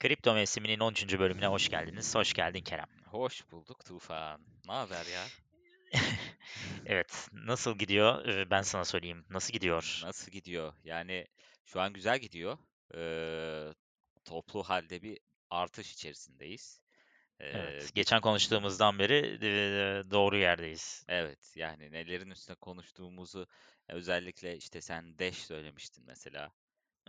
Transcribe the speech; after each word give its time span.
Kripto 0.00 0.34
mevsiminin 0.34 0.78
13. 0.80 1.18
bölümüne 1.18 1.46
hoş 1.46 1.68
geldiniz. 1.68 2.14
Hoş 2.14 2.32
geldin 2.32 2.60
Kerem. 2.60 2.88
Hoş 3.06 3.50
bulduk 3.50 3.84
Tufan. 3.84 4.40
Ne 4.66 4.72
haber 4.72 5.06
ya? 5.06 5.24
Evet, 6.86 7.28
nasıl 7.32 7.78
gidiyor? 7.78 8.26
Ee, 8.26 8.50
Ben 8.50 8.62
sana 8.62 8.84
söyleyeyim. 8.84 9.24
Nasıl 9.30 9.52
gidiyor? 9.52 10.00
Nasıl 10.04 10.32
gidiyor? 10.32 10.72
Yani 10.84 11.26
şu 11.66 11.80
an 11.80 11.92
güzel 11.92 12.18
gidiyor. 12.18 12.58
Ee, 12.94 13.72
toplu 14.24 14.62
halde 14.62 15.02
bir 15.02 15.18
artış 15.50 15.92
içerisindeyiz. 15.92 16.80
Ee, 17.42 17.48
Evet, 17.58 17.94
geçen 17.94 18.20
konuştuğumuzdan 18.20 18.98
beri 18.98 19.38
e, 19.42 20.10
doğru 20.10 20.36
yerdeyiz. 20.36 21.06
evet, 21.08 21.52
yani 21.56 21.92
nelerin 21.92 22.30
üstüne 22.30 22.56
konuştuğumuzu 22.56 23.46
özellikle 23.88 24.56
işte 24.56 24.80
sen 24.80 25.18
Dash 25.18 25.36
söylemiştin 25.38 26.04
mesela. 26.06 26.52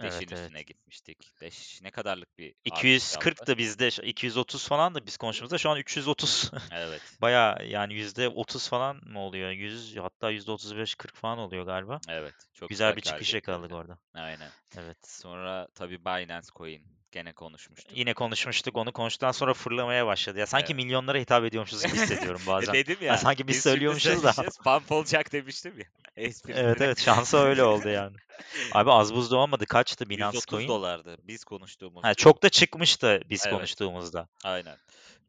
Dash'in 0.02 0.26
Evet, 0.26 0.32
evet. 0.34 0.46
üstüne 0.46 0.64
gitmiştik. 0.64 1.42
Dash 1.42 1.82
ne 1.82 1.92
kadarlık 1.92 2.38
bir 2.38 2.56
artış 2.66 2.66
240 2.66 3.38
yaptı? 3.38 3.48
da 3.54 3.58
bizde, 3.58 3.92
şu- 3.92 4.02
230 4.02 4.68
falan 4.68 4.96
da 4.96 5.06
biz 5.06 5.18
konuştuğumuzda 5.18 5.58
şu 5.58 5.70
an 5.70 5.78
330. 5.78 6.52
Evet, 6.72 7.02
Baya 7.22 7.58
yani 7.64 7.94
%30 7.94 8.68
falan 8.70 8.96
mı 9.06 9.20
oluyor? 9.20 9.52
100 9.52 9.98
hatta 9.98 10.32
%35-40 10.32 11.16
falan 11.16 11.38
oluyor 11.38 11.66
galiba. 11.66 12.00
evet. 12.10 12.34
Çok 12.54 12.70
Güzel 12.70 12.96
bir 12.96 13.02
kâr 13.02 13.02
çıkış 13.02 13.34
yakaladık 13.34 13.72
orada. 13.72 13.98
Aynen. 14.14 14.52
Evet. 14.78 14.98
Sonra 15.08 15.68
tabii 15.76 16.06
Binance 16.06 16.48
Coin 16.56 17.03
gene 17.14 17.34
konuşmuştuk. 17.34 17.98
Yine 17.98 18.14
konuşmuştuk. 18.14 18.78
Onu 18.78 18.92
konuştuktan 18.92 19.32
sonra 19.32 19.54
fırlamaya 19.54 20.08
başladı. 20.08 20.40
Ya 20.40 20.46
sanki 20.46 20.74
Evet. 20.74 20.84
milyonlara 20.84 21.18
hitap 21.18 21.44
ediyormuşuz 21.46 21.84
gibi 21.86 21.94
hissediyorum 21.96 22.42
E 22.46 22.48
bazen. 22.48 22.74
dedim 22.74 22.96
Ha, 23.00 23.06
ya. 23.06 23.18
sanki 23.18 23.48
biz 23.48 23.56
biz 23.56 23.64
söylüyormuşuz 23.64 24.24
da. 24.24 24.34
Pump 24.64 24.92
olacak 24.92 25.32
demiştim 25.32 25.80
ya. 25.80 25.86
Espri. 26.16 26.54
Evet 26.56 26.82
evet 26.82 27.00
şansa 27.02 27.38
öyle 27.38 27.64
oldu 27.64 27.90
yani. 27.90 28.16
Abi 28.72 28.92
az 28.92 29.14
buzda 29.14 29.38
olmadı. 29.38 29.66
Kaçtı 29.66 30.10
Binance 30.10 30.38
130 30.38 30.46
Coin? 30.50 30.68
dolardı 30.68 31.18
biz 31.24 31.44
konuştuğumuzda. 31.44 32.08
Ha, 32.08 32.14
çok 32.14 32.44
da 32.44 32.50
çıkmıştı 32.50 33.22
biz 33.30 33.42
Evet. 33.46 33.56
konuştuğumuzda. 33.56 34.28
Aynen. 34.44 34.78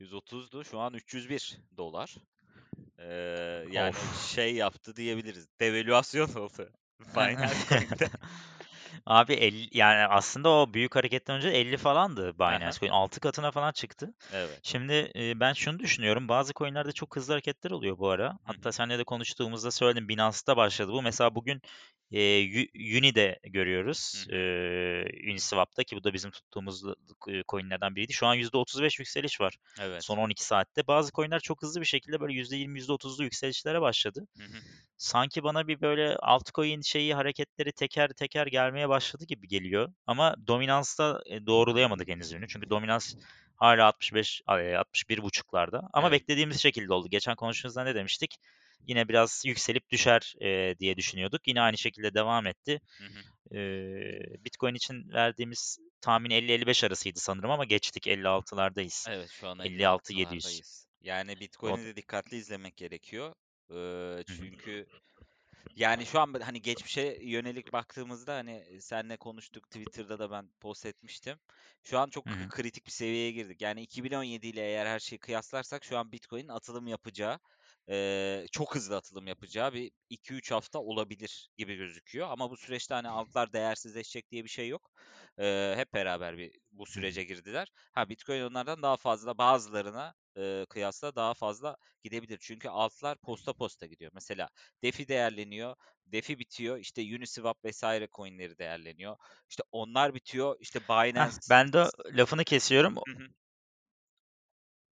130'du 0.00 0.64
şu 0.64 0.78
an 0.80 0.94
301 0.94 1.58
dolar. 1.76 2.14
Ee, 2.98 3.04
yani 3.70 3.90
Of. 3.90 4.28
şey 4.34 4.54
yaptı 4.54 4.96
diyebiliriz. 4.96 5.46
Devalüasyon 5.60 6.34
oldu. 6.34 6.68
Binance 7.16 7.54
Coin'de. 7.68 8.08
Abi 9.06 9.32
50, 9.32 9.68
yani 9.72 10.06
aslında 10.06 10.50
o 10.50 10.74
büyük 10.74 10.96
hareketten 10.96 11.36
önce 11.36 11.48
50 11.48 11.76
falandı 11.76 12.34
Aha. 12.38 12.58
Binance 12.58 12.78
Coin. 12.78 12.90
6 12.90 13.20
katına 13.20 13.50
falan 13.50 13.72
çıktı. 13.72 14.14
Evet. 14.32 14.60
Şimdi 14.62 15.12
e, 15.16 15.40
ben 15.40 15.52
şunu 15.52 15.78
düşünüyorum. 15.78 16.28
Bazı 16.28 16.52
coinlerde 16.52 16.92
çok 16.92 17.16
hızlı 17.16 17.32
hareketler 17.32 17.70
oluyor 17.70 17.98
bu 17.98 18.08
ara. 18.10 18.38
Hatta 18.44 18.72
seninle 18.72 18.98
de 18.98 19.04
konuştuğumuzda 19.04 19.70
söyledim. 19.70 20.08
Binance'da 20.08 20.56
başladı 20.56 20.92
bu. 20.92 21.02
Mesela 21.02 21.34
bugün 21.34 21.62
e, 22.12 22.44
Uni'de 22.98 23.38
görüyoruz. 23.42 24.26
E, 24.30 24.36
Uniswap'ta 25.30 25.84
ki 25.84 25.96
bu 25.96 26.04
da 26.04 26.12
bizim 26.12 26.30
tuttuğumuz 26.30 26.82
coinlerden 27.48 27.96
biriydi. 27.96 28.12
Şu 28.12 28.26
an 28.26 28.36
%35 28.36 29.00
yükseliş 29.00 29.40
var 29.40 29.56
Evet. 29.80 30.04
son 30.04 30.18
12 30.18 30.44
saatte. 30.44 30.86
Bazı 30.86 31.12
coinler 31.12 31.40
çok 31.40 31.62
hızlı 31.62 31.80
bir 31.80 31.86
şekilde 31.86 32.20
böyle 32.20 32.32
%20, 32.32 32.78
%30'lu 32.78 33.24
yükselişlere 33.24 33.80
başladı. 33.80 34.26
Hı 34.38 34.44
hı. 34.44 34.58
Sanki 34.96 35.42
bana 35.42 35.68
bir 35.68 35.80
böyle 35.80 36.16
altcoin 36.16 36.80
şeyi 36.80 37.14
hareketleri 37.14 37.72
teker 37.72 38.08
teker 38.08 38.46
gelmeye 38.46 38.83
başladı 38.88 39.24
gibi 39.24 39.48
geliyor. 39.48 39.92
Ama 40.06 40.36
dominansta 40.46 41.22
e, 41.26 41.46
doğrulayamadık 41.46 42.08
henüz 42.08 42.32
ürünü. 42.32 42.48
Çünkü 42.48 42.70
dominans 42.70 43.14
hala 43.56 43.86
65 43.86 44.42
e, 44.48 44.74
61 44.76 45.22
buçuklarda. 45.22 45.88
Ama 45.92 46.08
Evet. 46.08 46.20
beklediğimiz 46.20 46.60
şekilde 46.60 46.92
oldu. 46.92 47.08
Geçen 47.10 47.36
konuştuğumuzda 47.36 47.84
ne 47.84 47.94
demiştik? 47.94 48.36
Yine 48.86 49.08
biraz 49.08 49.42
yükselip 49.46 49.90
düşer 49.90 50.34
e, 50.40 50.78
diye 50.78 50.96
düşünüyorduk. 50.96 51.48
Yine 51.48 51.60
aynı 51.60 51.78
şekilde 51.78 52.14
devam 52.14 52.46
etti. 52.46 52.80
Hı 52.98 53.04
hı. 53.04 53.58
E, 53.58 54.44
Bitcoin 54.44 54.74
için 54.74 55.12
verdiğimiz 55.12 55.78
tahmin 56.00 56.30
50-55 56.30 56.86
arasıydı 56.86 57.18
sanırım 57.18 57.50
ama 57.50 57.64
geçtik 57.64 58.06
56'lardayız. 58.06 59.10
Evet 59.10 59.30
şu 59.30 59.48
an 59.48 59.58
56 59.58 60.12
700. 60.14 60.44
56'lardayız. 60.44 60.84
Yani 61.00 61.40
Bitcoin'i 61.40 61.84
de 61.84 61.96
dikkatli 61.96 62.36
izlemek 62.36 62.76
gerekiyor. 62.76 63.34
Ee, 63.70 63.74
hı. 63.74 64.24
çünkü 64.26 64.86
yani 65.76 66.06
şu 66.06 66.20
an 66.20 66.34
hani 66.40 66.62
geçmişe 66.62 67.18
yönelik 67.22 67.72
baktığımızda 67.72 68.34
hani 68.34 68.82
senle 68.82 69.16
konuştuk 69.16 69.64
Twitter'da 69.70 70.18
da 70.18 70.30
ben 70.30 70.50
post 70.60 70.86
etmiştim. 70.86 71.38
Şu 71.82 71.98
an 71.98 72.10
çok 72.10 72.26
Hı 72.26 72.30
hı. 72.34 72.50
kritik 72.50 72.86
bir 72.86 72.90
seviyeye 72.90 73.30
girdik. 73.32 73.62
Yani 73.62 73.82
2017 73.82 74.46
ile 74.46 74.60
eğer 74.60 74.86
her 74.86 74.98
şeyi 75.00 75.18
kıyaslarsak 75.18 75.84
şu 75.84 75.98
an 75.98 76.12
Bitcoin'in 76.12 76.48
atılım 76.48 76.86
yapacağı 76.86 77.38
eee, 77.88 78.46
çok 78.52 78.74
hızlı 78.74 78.96
atılım 78.96 79.26
yapacağı 79.26 79.72
bir 79.72 79.90
2-3 80.10 80.50
hafta 80.50 80.78
olabilir 80.78 81.48
gibi 81.56 81.76
gözüküyor. 81.76 82.28
Ama 82.30 82.50
bu 82.50 82.56
süreçte 82.56 82.94
hani 82.94 83.08
altlar 83.08 83.52
değersizleşecek 83.52 84.30
diye 84.30 84.44
bir 84.44 84.48
şey 84.48 84.68
yok. 84.68 84.90
Eee, 85.38 85.74
hep 85.76 85.92
beraber 85.94 86.38
bir 86.38 86.52
bu 86.72 86.86
sürece 86.86 87.24
girdiler. 87.24 87.68
Ha 87.92 88.08
Bitcoin 88.08 88.42
onlardan 88.42 88.82
daha 88.82 88.96
fazla 88.96 89.38
bazılarına 89.38 90.14
eee, 90.36 90.66
kıyasla 90.70 91.14
daha 91.16 91.34
fazla 91.34 91.76
gidebilir. 92.02 92.38
Çünkü 92.40 92.68
altlar 92.68 93.18
posta 93.18 93.52
posta 93.52 93.86
gidiyor. 93.86 94.10
Mesela 94.14 94.48
DeFi 94.82 95.08
değerleniyor. 95.08 95.76
DeFi 96.06 96.38
bitiyor. 96.38 96.78
işte 96.78 97.02
Uniswap 97.02 97.64
vesaire 97.64 98.08
coinleri 98.16 98.58
değerleniyor. 98.58 99.16
İşte 99.50 99.62
onlar 99.72 100.14
bitiyor. 100.14 100.56
İşte 100.60 100.88
Heh, 101.16 101.30
Binance 101.30 101.36
ben 101.48 101.72
de 101.72 101.90
lafını 102.12 102.44
kesiyorum. 102.44 102.94
Hı 103.08 103.12
hı. 103.14 103.28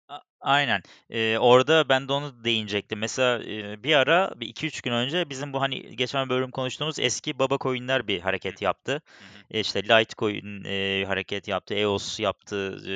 A- 0.09 0.21
Aynen. 0.41 0.83
Ee, 1.11 1.39
orada 1.39 1.89
ben 1.89 2.09
de 2.09 2.13
onu 2.13 2.45
değinecektim. 2.45 2.99
Mesela 2.99 3.45
e, 3.45 3.83
bir 3.83 3.95
ara 3.95 4.33
bir 4.41 4.47
2-3 4.49 4.81
gün 4.81 4.93
önce 4.93 5.31
bizim 5.31 5.53
bu 5.53 5.61
hani 5.61 5.97
geçen 5.97 6.29
bölüm 6.29 6.51
konuştuğumuz 6.51 6.99
eski 6.99 7.39
baba 7.39 7.59
coinler 7.61 8.09
bir 8.09 8.21
Hı 8.21 8.25
hareket 8.25 8.63
yaptı. 8.63 9.03
Hı 9.19 9.25
hı. 9.25 9.45
E, 9.51 9.61
İşte 9.61 9.83
Litecoin 9.83 10.65
e, 10.65 11.05
hareket 11.07 11.49
yaptı, 11.49 11.75
EOS 11.75 12.21
yaptı, 12.21 12.57
e, 12.87 12.93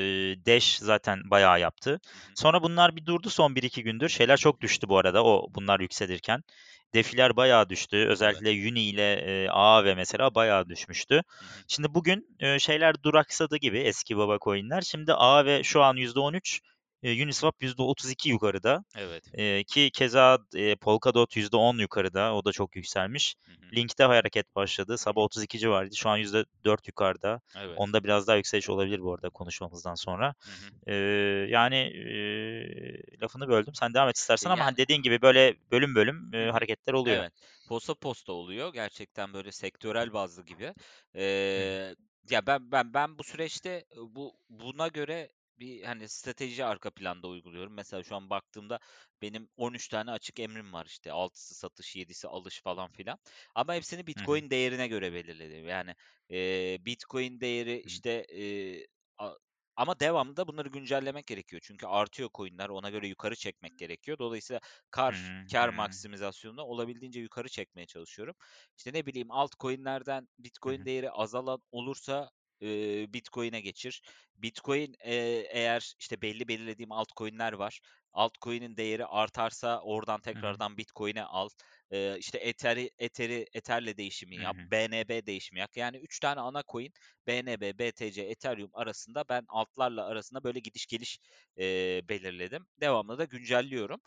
Dash 0.46 0.78
zaten 0.78 1.30
bayağı 1.30 1.60
yaptı. 1.60 1.90
Hı 1.90 1.96
hı. 2.18 2.32
Sonra 2.34 2.62
bunlar 2.62 2.96
bir 2.96 3.06
durdu 3.06 3.30
son 3.30 3.54
1-2 3.56 3.82
gündür. 3.82 4.08
Şeyler 4.08 4.36
çok 4.36 4.60
düştü 4.60 4.88
bu 4.88 4.98
arada 4.98 5.24
o 5.24 5.46
bunlar 5.54 5.80
yükselirken. 5.80 6.42
Defiler 6.94 7.36
bayağı 7.36 7.68
düştü. 7.68 7.96
Evet. 7.96 8.10
Özellikle 8.10 8.50
Uni 8.70 8.82
ile 8.82 9.12
e, 9.44 9.48
AAV 9.48 9.94
mesela 9.96 10.34
bayağı 10.34 10.68
düşmüştü. 10.68 11.22
Hı 11.38 11.44
hı. 11.44 11.64
Şimdi 11.68 11.94
bugün 11.94 12.36
e, 12.40 12.58
şeyler 12.58 13.02
duraksadı 13.02 13.56
gibi 13.56 13.78
eski 13.78 14.16
baba 14.16 14.38
coinler. 14.44 14.80
Şimdi 14.80 15.14
AAV 15.14 15.62
şu 15.62 15.82
an 15.82 15.96
%13, 15.96 16.60
e, 17.02 17.24
Uniswap 17.24 17.62
%32 17.62 18.28
yukarıda. 18.28 18.84
Evet. 18.96 19.24
E, 19.34 19.64
ki 19.64 19.90
keza 19.92 20.38
e, 20.54 20.76
Polkadot 20.76 21.36
%10 21.36 21.78
yukarıda. 21.78 22.34
O 22.34 22.44
da 22.44 22.52
çok 22.52 22.76
yükselmiş. 22.76 23.34
Hı 23.46 23.52
hı. 23.52 23.76
Link'te 23.76 24.04
hareket 24.04 24.56
başladı. 24.56 24.98
Sabah 24.98 25.22
32 25.22 25.58
civarıydı. 25.58 25.96
Şu 25.96 26.08
an 26.08 26.16
%4 26.16 26.88
yukarıda. 26.88 27.40
Evet. 27.56 27.74
Onda 27.76 28.04
biraz 28.04 28.26
daha 28.26 28.36
yükseliş 28.36 28.70
olabilir 28.70 29.00
bu 29.00 29.14
arada 29.14 29.30
konuşmamızdan 29.30 29.94
sonra. 29.94 30.34
Hı 30.38 30.50
hı. 30.50 30.90
E, 30.90 30.94
yani 31.50 31.76
e, 31.76 33.20
lafını 33.22 33.48
böldüm. 33.48 33.74
Sen 33.74 33.94
devam 33.94 34.08
et 34.08 34.16
istersen 34.16 34.50
ama 34.50 34.58
Yani 34.58 34.64
hani 34.64 34.76
dediğin 34.76 35.02
gibi 35.02 35.22
böyle 35.22 35.54
bölüm 35.70 35.94
bölüm 35.94 36.34
e, 36.34 36.50
hareketler 36.50 36.92
oluyor. 36.92 37.16
Evet. 37.16 37.32
Posta 37.68 37.94
posta 37.94 38.32
oluyor. 38.32 38.72
Gerçekten 38.72 39.32
böyle 39.32 39.52
sektörel 39.52 40.12
bazlı 40.12 40.44
gibi. 40.44 40.66
Hı. 40.66 40.74
Eee, 41.14 41.94
ya 42.30 42.46
ben 42.46 42.72
ben 42.72 42.94
ben 42.94 43.18
bu 43.18 43.24
süreçte 43.24 43.84
bu 43.96 44.34
buna 44.48 44.88
göre 44.88 45.28
bir 45.60 45.82
hani 45.84 46.08
strateji 46.08 46.64
arka 46.64 46.90
planda 46.90 47.28
uyguluyorum. 47.28 47.72
Mesela 47.74 48.02
şu 48.02 48.16
an 48.16 48.30
baktığımda 48.30 48.78
benim 49.22 49.48
13 49.56 49.88
tane 49.88 50.10
açık 50.10 50.40
emrim 50.40 50.72
var 50.72 50.86
işte. 50.86 51.12
6'sı 51.12 51.54
satış, 51.54 51.96
7'si 51.96 52.28
alış 52.28 52.62
falan 52.62 52.92
filan. 52.92 53.18
Ama 53.54 53.74
hepsini. 53.74 54.06
Bitcoin 54.06 54.50
değerine 54.50 54.88
göre 54.88 55.12
belirledim. 55.12 55.68
Yani 55.68 55.94
eee, 56.28 56.78
Bitcoin 56.80 57.40
değeri 57.40 57.80
işte 57.80 58.24
eee, 58.24 58.86
a- 59.18 59.34
ama 59.76 60.00
devamlı 60.00 60.36
da 60.36 60.46
bunları 60.48 60.68
güncellemek 60.68 61.26
gerekiyor. 61.26 61.62
Çünkü 61.64 61.86
artıyor 61.86 62.30
coinler. 62.34 62.68
Ona 62.68 62.90
göre 62.90 63.08
yukarı 63.08 63.36
çekmek 63.36 63.76
gerekiyor. 63.76 64.18
Dolayısıyla 64.18 64.60
kar 64.90 65.30
hı. 65.32 65.46
kar 65.52 65.68
maksimizasyonunu 65.68 66.62
olabildiğince 66.62 67.20
yukarı 67.20 67.48
çekmeye 67.48 67.86
çalışıyorum. 67.86 68.34
İşte 68.78 68.92
ne 68.92 69.06
bileyim 69.06 69.30
altcoin'lerden 69.30 70.28
Hı 70.64 70.68
Bitcoin 70.68 70.84
hı. 70.84 70.86
değeri 70.86 71.10
azalan 71.10 71.62
olursa 71.70 72.30
Bitcoin'e 73.12 73.60
geçir. 73.60 74.02
Bitcoin 74.36 74.94
eğer 75.00 75.94
işte 75.98 76.22
belli 76.22 76.48
belirlediğim 76.48 76.92
altcoin'ler 76.92 77.52
var. 77.52 77.80
Altcoin'in 78.12 78.76
değeri 78.76 79.06
artarsa 79.06 79.80
oradan 79.80 80.20
tekrardan 80.20 80.76
Bitcoin'e 80.76 81.22
al. 81.22 81.48
İşte 82.18 82.38
Ether'i 82.38 82.90
Ether'i 82.98 83.46
Ether'le 83.54 83.96
değişimi 83.96 84.36
yap. 84.36 84.56
hı. 84.56 84.70
BNB 84.70 85.26
değişimi 85.26 85.60
yap. 85.60 85.70
Yani 85.76 85.96
3 85.96 86.20
tane 86.20 86.40
ana 86.40 86.62
coin 86.68 86.92
BNB, 87.26 87.78
BTC, 87.78 88.22
Ethereum 88.22 88.70
arasında 88.72 89.24
ben 89.28 89.44
altlarla 89.48 90.06
arasında 90.06 90.44
böyle 90.44 90.58
gidiş 90.60 90.86
geliş 90.86 91.18
belirledim. 92.08 92.66
Devamlı 92.80 93.18
da 93.18 93.24
güncelliyorum. 93.24 94.00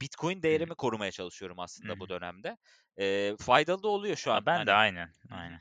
Bitcoin 0.00 0.38
hı. 0.38 0.42
değerimi 0.42 0.74
korumaya 0.74 1.10
çalışıyorum 1.10 1.58
aslında 1.58 2.00
bu 2.00 2.08
dönemde. 2.08 2.56
Faydalı 3.40 3.82
da 3.82 3.88
oluyor 3.88 4.16
şu 4.16 4.32
an 4.32 4.46
ben 4.46 4.66
de 4.66 4.72
hani. 4.72 4.72
aynen. 4.72 5.06
Hı 5.28 5.34
hı. 5.34 5.34
Aynen. 5.34 5.60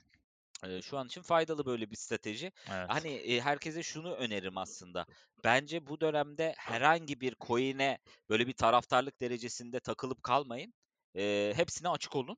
Şu 0.81 0.98
an 0.98 1.06
için 1.07 1.21
faydalı 1.21 1.65
böyle 1.65 1.92
bir 1.92 1.95
strateji. 1.95 2.51
Evet. 2.68 2.92
Hani 2.92 3.09
eee, 3.21 3.42
herkese 3.42 3.83
şunu 3.83 4.13
öneririm 4.13 4.57
aslında. 4.57 5.06
Bence 5.44 5.88
bu 5.88 6.01
dönemde 6.01 6.54
herhangi 6.57 7.21
bir 7.21 7.36
coin'e 7.48 7.98
böyle 8.30 8.48
bir 8.48 8.54
taraftarlık 8.54 9.21
derecesinde 9.21 9.80
takılıp 9.80 10.24
kalmayın. 10.24 10.74
Eee, 11.15 11.54
hepsine 11.56 11.89
açık 11.89 12.15
olun. 12.15 12.38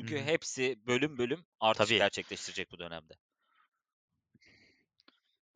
Hı 0.00 0.06
çünkü 0.06 0.18
hı. 0.20 0.22
hepsi 0.22 0.86
bölüm 0.86 1.18
bölüm 1.18 1.46
artış 1.60 1.92
Tabii. 1.92 1.96
gerçekleştirecek 1.96 2.70
bu 2.70 2.78
dönemde. 2.78 3.14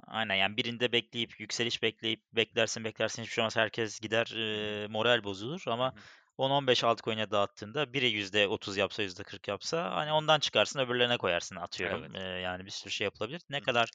Aynen 0.07 0.35
yani 0.35 0.57
birinde 0.57 0.93
bekleyip 0.93 1.41
yükseliş 1.41 1.83
bekleyip 1.83 2.25
beklersin 2.33 2.85
beklersin 2.85 3.23
hiçbir 3.23 3.33
şey 3.35 3.43
olmaz 3.43 3.57
herkes 3.57 4.01
gider 4.01 4.27
eee, 4.37 4.87
moral 4.89 5.25
bozulur 5.25 5.63
ama 5.67 5.93
hı. 5.93 6.05
10-15 6.41 6.85
altcoin'e 6.85 7.31
dağıttığında 7.31 7.93
biri 7.93 8.11
%30 8.11 8.77
yapsa 8.77 9.03
%40 9.03 9.49
yapsa 9.49 9.91
hani 9.97 10.13
ondan 10.13 10.41
çıkarsın 10.41 10.81
öbürlerine 10.81 11.17
koyarsın 11.19 11.57
atıyorum. 11.57 12.05
Evet. 12.05 12.13
Eee, 12.15 12.21
yani 12.23 12.65
bir 12.67 12.71
sürü 12.71 12.91
şey 12.93 13.05
yapılabilir. 13.05 13.43
Ne 13.51 13.61
Hı 13.61 13.63
kadar 13.63 13.91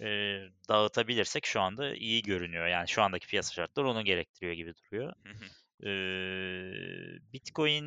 eee, 0.00 0.50
dağıtabilirsek 0.68 1.46
şu 1.46 1.60
anda 1.60 1.94
iyi 1.94 2.22
görünüyor. 2.22 2.66
Yani 2.66 2.88
şu 2.88 3.02
andaki 3.02 3.26
piyasa 3.26 3.52
şartları 3.54 3.88
onu 3.90 4.04
gerektiriyor 4.04 4.52
gibi 4.54 4.74
duruyor. 4.76 5.12
Hı 5.26 5.32
hı. 5.32 5.44
Eee, 5.82 7.18
Bitcoin 7.32 7.84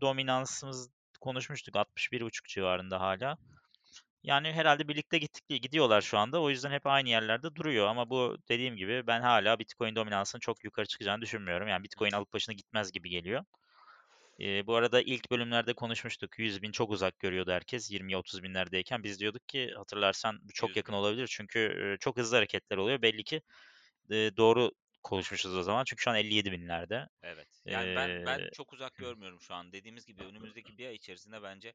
dominansımız 0.00 0.90
konuşmuştuk 1.20 1.76
61.5 1.76 2.54
civarında 2.54 3.00
hala. 3.00 3.38
Yani 4.22 4.52
herhalde 4.52 4.88
birlikte 4.88 5.18
gittik 5.18 5.62
gidiyorlar 5.62 6.00
şu 6.02 6.18
anda. 6.18 6.42
O 6.42 6.50
yüzden 6.50 6.70
hep 6.70 6.86
aynı 6.86 7.08
yerlerde 7.08 7.54
duruyor 7.54 7.86
ama 7.86 8.10
bu 8.10 8.36
dediğim 8.48 8.76
gibi 8.76 9.06
ben 9.06 9.20
hala 9.20 9.58
Bitcoin 9.58 9.96
dominansının 9.96 10.40
çok 10.40 10.64
yukarı 10.64 10.86
çıkacağını 10.86 11.22
düşünmüyorum. 11.22 11.68
Yani 11.68 11.84
Bitcoin 11.84 12.12
alıp 12.12 12.32
başına 12.32 12.54
gitmez 12.54 12.92
gibi 12.92 13.10
geliyor. 13.10 13.44
Eee, 14.38 14.64
bu 14.66 14.76
arada 14.76 15.02
ilk 15.02 15.30
bölümlerde 15.30 15.74
konuşmuştuk. 15.74 16.38
100 16.38 16.62
bin 16.62 16.72
çok 16.72 16.90
uzak 16.90 17.18
görüyordu 17.20 17.52
herkes 17.52 17.90
20-30 17.92 18.42
binlerdeyken. 18.42 19.04
Biz 19.04 19.20
diyorduk 19.20 19.48
ki 19.48 19.72
hatırlarsan 19.76 20.38
bu 20.42 20.52
çok 20.54 20.76
100 20.76 20.78
yakın 20.78 20.92
olabilir. 20.94 21.28
Çünkü 21.32 21.96
çok 22.00 22.18
hızlı 22.18 22.36
hareketler 22.36 22.76
oluyor. 22.78 23.02
Belli 23.02 23.24
ki 23.24 23.42
eee, 24.10 24.36
doğru 24.38 24.72
konuşmuşuz 25.04 25.56
o 25.56 25.62
zaman. 25.62 25.84
Çünkü 25.84 26.02
şu 26.02 26.10
an 26.10 26.16
57 26.16 26.52
binlerde. 26.52 27.08
Evet. 27.22 27.62
Yani 27.66 27.94
ben 27.94 28.16
ben 28.24 28.38
Eee, 28.38 28.50
çok 28.52 28.72
uzak 28.72 28.98
görmüyorum 28.98 29.40
şu 29.40 29.54
an. 29.54 29.72
Dediğimiz 29.72 30.06
gibi 30.06 30.22
önümüzdeki 30.22 30.78
bir 30.78 30.86
ay 30.86 30.94
içerisinde 30.94 31.42
bence 31.42 31.74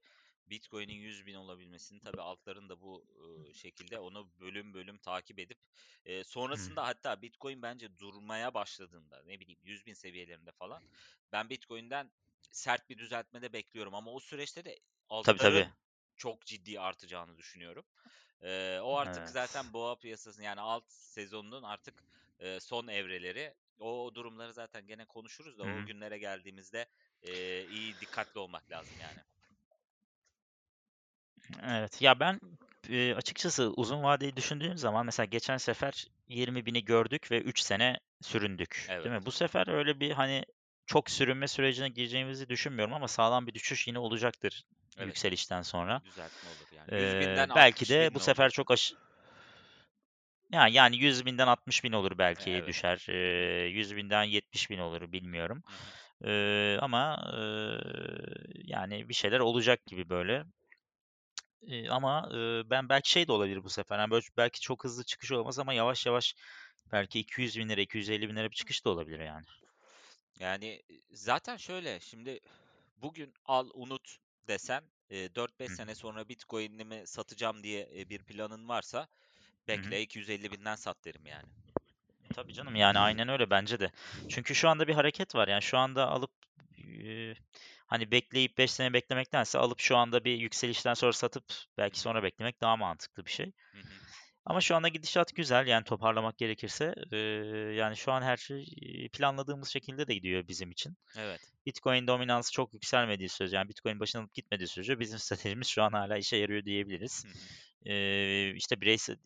Bitcoin'in 0.49 0.93
100 0.93 1.25
bin 1.25 1.35
olabilmesini 1.35 1.99
tabii 2.01 2.21
altların 2.21 2.69
da 2.69 2.81
bu 2.81 3.07
ıı, 3.47 3.53
şekilde 3.53 3.99
onu 3.99 4.39
bölüm 4.39 4.73
bölüm 4.73 4.97
takip 4.97 5.39
edip 5.39 5.59
e, 6.05 6.23
sonrasında 6.23 6.85
hatta 6.87 7.21
Bitcoin 7.21 7.61
bence 7.61 7.97
durmaya 7.97 8.53
başladığında 8.53 9.23
ne 9.25 9.39
bileyim 9.39 9.59
100 9.63 9.85
bin 9.85 9.93
seviyelerinde 9.93 10.51
falan 10.51 10.83
ben 11.31 11.49
Bitcoin'den 11.49 12.11
sert 12.51 12.89
bir 12.89 12.97
düzeltme 12.97 13.41
de 13.41 13.53
bekliyorum 13.53 13.95
ama 13.95 14.11
o 14.11 14.19
süreçte 14.19 14.65
de 14.65 14.79
tabii 15.21 15.39
tabii. 15.39 15.67
altların 15.67 15.75
çok 16.15 16.45
ciddi 16.45 16.79
artacağını 16.79 17.37
düşünüyorum. 17.37 17.85
Eee, 18.43 18.79
o 18.83 18.95
artık 18.95 19.29
Evet. 19.29 19.29
zaten 19.29 19.73
boğa 19.73 19.99
piyasasının 19.99 20.45
yani 20.45 20.61
alt 20.61 20.91
sezonunun 20.91 21.63
artık 21.63 22.03
eee, 22.39 22.59
son 22.59 22.87
evreleri. 22.87 23.55
O 23.79 24.11
durumları 24.15 24.53
zaten 24.53 24.87
gene 24.87 25.05
konuşuruz 25.05 25.57
da 25.59 25.63
Hı 25.63 25.67
o 25.67 25.83
günlere 25.85 26.17
geldiğimizde 26.17 26.85
eee, 27.21 27.65
iyi 27.65 27.99
dikkatli 27.99 28.39
olmak 28.39 28.71
lazım 28.71 28.99
yani. 28.99 29.19
Evet. 31.63 32.01
Ya 32.01 32.19
ben 32.19 32.39
e, 32.89 33.13
açıkçası 33.13 33.69
uzun 33.75 34.03
vadeyi 34.03 34.35
düşündüğüm 34.35 34.77
zaman 34.77 35.05
mesela 35.05 35.25
geçen 35.25 35.57
sefer 35.57 36.05
20 36.27 36.65
bini 36.65 36.85
gördük 36.85 37.31
ve 37.31 37.41
3 37.41 37.59
sene 37.59 37.99
süründük. 38.21 38.85
Değil 38.89 38.99
mi? 39.01 39.11
Evet. 39.11 39.25
Bu 39.25 39.31
sefer 39.31 39.67
öyle 39.67 39.99
bir 39.99 40.11
hani 40.11 40.45
çok 40.85 41.09
sürünme 41.09 41.47
sürecine 41.47 41.89
gireceğimizi 41.89 42.49
düşünmüyorum 42.49 42.93
ama 42.93 43.07
sağlam 43.07 43.47
bir 43.47 43.53
düşüş 43.53 43.87
yine 43.87 43.99
olacaktır 43.99 44.63
Evet. 44.97 45.07
yükselişten 45.07 45.61
sonra. 45.61 46.01
Düzeltme 46.05 46.49
olur 46.49 46.67
yani. 46.71 47.01
100 47.01 47.13
Ee, 47.13 47.19
binden 47.19 47.49
belki 47.55 47.85
60 47.85 47.89
de 47.89 48.09
bin 48.09 48.15
bu 48.15 48.19
sefer 48.19 48.43
olur? 48.43 48.53
çok 48.53 48.71
aş 48.71 48.93
yani, 50.51 50.73
yani 50.73 50.97
100 50.97 51.25
binden 51.25 51.47
60 51.47 51.83
bin 51.83 51.91
olur 51.91 52.17
belki 52.17 52.51
Evet. 52.51 52.67
düşer. 52.67 53.05
Ee, 53.09 53.67
100 53.67 53.95
binden 53.95 54.23
70 54.23 54.69
bin 54.69 54.79
olur 54.79 55.11
bilmiyorum. 55.11 55.63
Hı. 56.21 56.27
Ee, 56.29 56.77
ama 56.81 57.31
e, 57.33 57.39
yani 58.63 59.09
bir 59.09 59.13
şeyler 59.13 59.39
olacak 59.39 59.85
gibi 59.85 60.09
böyle. 60.09 60.43
Eee, 61.61 61.89
ama, 61.89 62.29
eee, 62.33 62.63
ben 62.69 62.89
belki 62.89 63.11
şey 63.11 63.27
de 63.27 63.31
olabilir 63.31 63.63
bu 63.63 63.69
sefer, 63.69 63.99
hani, 63.99 64.11
böyle, 64.11 64.25
belki 64.37 64.59
çok 64.61 64.83
hızlı 64.83 65.03
çıkış 65.03 65.31
olmaz 65.31 65.59
ama 65.59 65.73
yavaş 65.73 66.05
yavaş 66.05 66.35
belki 66.91 67.19
₺200.000'lere, 67.19 67.81
$250.000'lere 67.83 68.49
bir 68.51 68.55
çıkış 68.55 68.85
da 68.85 68.89
olabilir 68.89 69.19
yani. 69.19 69.45
Yani 70.39 70.81
zaten 71.11 71.57
şöyle 71.57 71.99
şimdi 71.99 72.39
bugün 72.97 73.33
al 73.45 73.69
unut 73.73 74.17
desen 74.47 74.83
e, 75.09 75.35
4-5 75.35 75.71
Hı 75.71 75.73
hı. 75.73 75.75
sene 75.75 75.95
sonra 75.95 76.29
Bitcoin'imi 76.29 77.07
satacağım 77.07 77.63
diye 77.63 78.09
bir 78.09 78.23
planın 78.23 78.67
varsa 78.69 79.07
Hı 79.73 79.77
hı. 79.79 79.95
bekle 79.95 80.01
250 80.01 80.51
binden 80.51 80.75
sat 80.75 81.05
derim 81.05 81.25
yani. 81.25 81.47
Tabii 82.31 82.53
canım, 82.53 82.75
yani, 82.75 82.99
aynen 82.99 83.27
öyle 83.29 83.49
bence 83.49 83.79
de. 83.79 83.91
Çünkü 84.27 84.55
şu 84.55 84.69
anda 84.69 84.87
bir 84.87 84.93
hareket 84.93 85.35
var. 85.35 85.47
Yani, 85.47 85.61
şu 85.61 85.77
anda 85.77 86.07
alıp, 86.07 86.31
hani, 87.87 88.11
bekleyip 88.11 88.57
5 88.57 88.71
sene 88.71 88.93
beklemektense 88.93 89.59
alıp 89.59 89.79
şu 89.79 89.97
anda 89.97 90.25
bir 90.25 90.37
yükselişten 90.37 90.93
sonra 90.93 91.13
satıp 91.13 91.45
belki 91.77 91.99
sonra 91.99 92.23
beklemek 92.23 92.61
daha 92.61 92.77
mantıklı 92.77 93.25
bir 93.25 93.31
şey. 93.31 93.45
Hı 93.45 93.77
hı. 93.77 93.83
Ama 94.45 94.61
şu 94.61 94.75
anda 94.75 94.87
gidişat 94.87 95.35
güzel, 95.35 95.67
yani, 95.67 95.83
toparlamak 95.83 96.37
gerekirse. 96.37 96.93
Eee, 97.11 97.19
yani, 97.75 97.97
şu 97.97 98.11
an 98.11 98.21
her 98.21 98.37
şey, 98.37 98.65
planladığımız 99.13 99.69
şekilde 99.69 100.07
de 100.07 100.13
gidiyor 100.13 100.47
bizim 100.47 100.71
için. 100.71 100.97
Evet. 101.17 101.41
Bitcoin 101.65 102.07
dominansı 102.07 102.51
çok 102.51 102.73
yükselmediği 102.73 103.29
sürece, 103.29 103.57
yani 103.57 103.69
Bitcoin 103.69 103.99
başına 103.99 104.21
alıp 104.21 104.33
gitmediği 104.33 104.67
sürece 104.67 104.99
bizim 104.99 105.19
stratejimiz 105.19 105.67
şu 105.67 105.83
an 105.83 105.91
hala 105.91 106.17
işe 106.17 106.37
yarıyor 106.37 106.65
diyebiliriz. 106.65 107.25
Hı 107.25 107.29
hı. 107.29 107.33
Eee, 107.85 108.53
işte 108.55 108.81
bireysel 108.81 109.17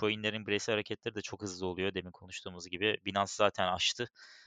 coin'lerin 0.00 0.46
bireysel 0.46 0.72
hareketleri 0.74 1.14
de 1.14 1.22
çok 1.22 1.42
hızlı 1.42 1.66
oluyor 1.66 1.94
demin 1.94 2.10
konuştuğumuz 2.10 2.68
gibi. 2.68 2.98
Binance 3.06 3.32
zaten 3.36 3.68
aştı. 3.68 4.06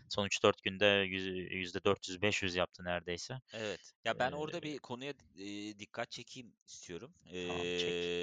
Son 0.10 0.26
3-4 0.26 0.64
günde 0.64 0.86
yüz 0.86 1.26
%400-500 1.52 2.56
yaptı 2.56 2.84
neredeyse. 2.86 3.34
Evet. 3.54 3.94
Ya 4.06 4.20
ben 4.20 4.32
Eee, 4.32 4.32
orada 4.32 4.64
bir 4.64 4.78
konuya 4.80 5.14
eee, 5.36 5.80
dikkat 5.80 6.12
çekeyim 6.12 6.56
istiyorum. 6.68 7.16
tamam 7.44 7.70
çek. 7.76 8.14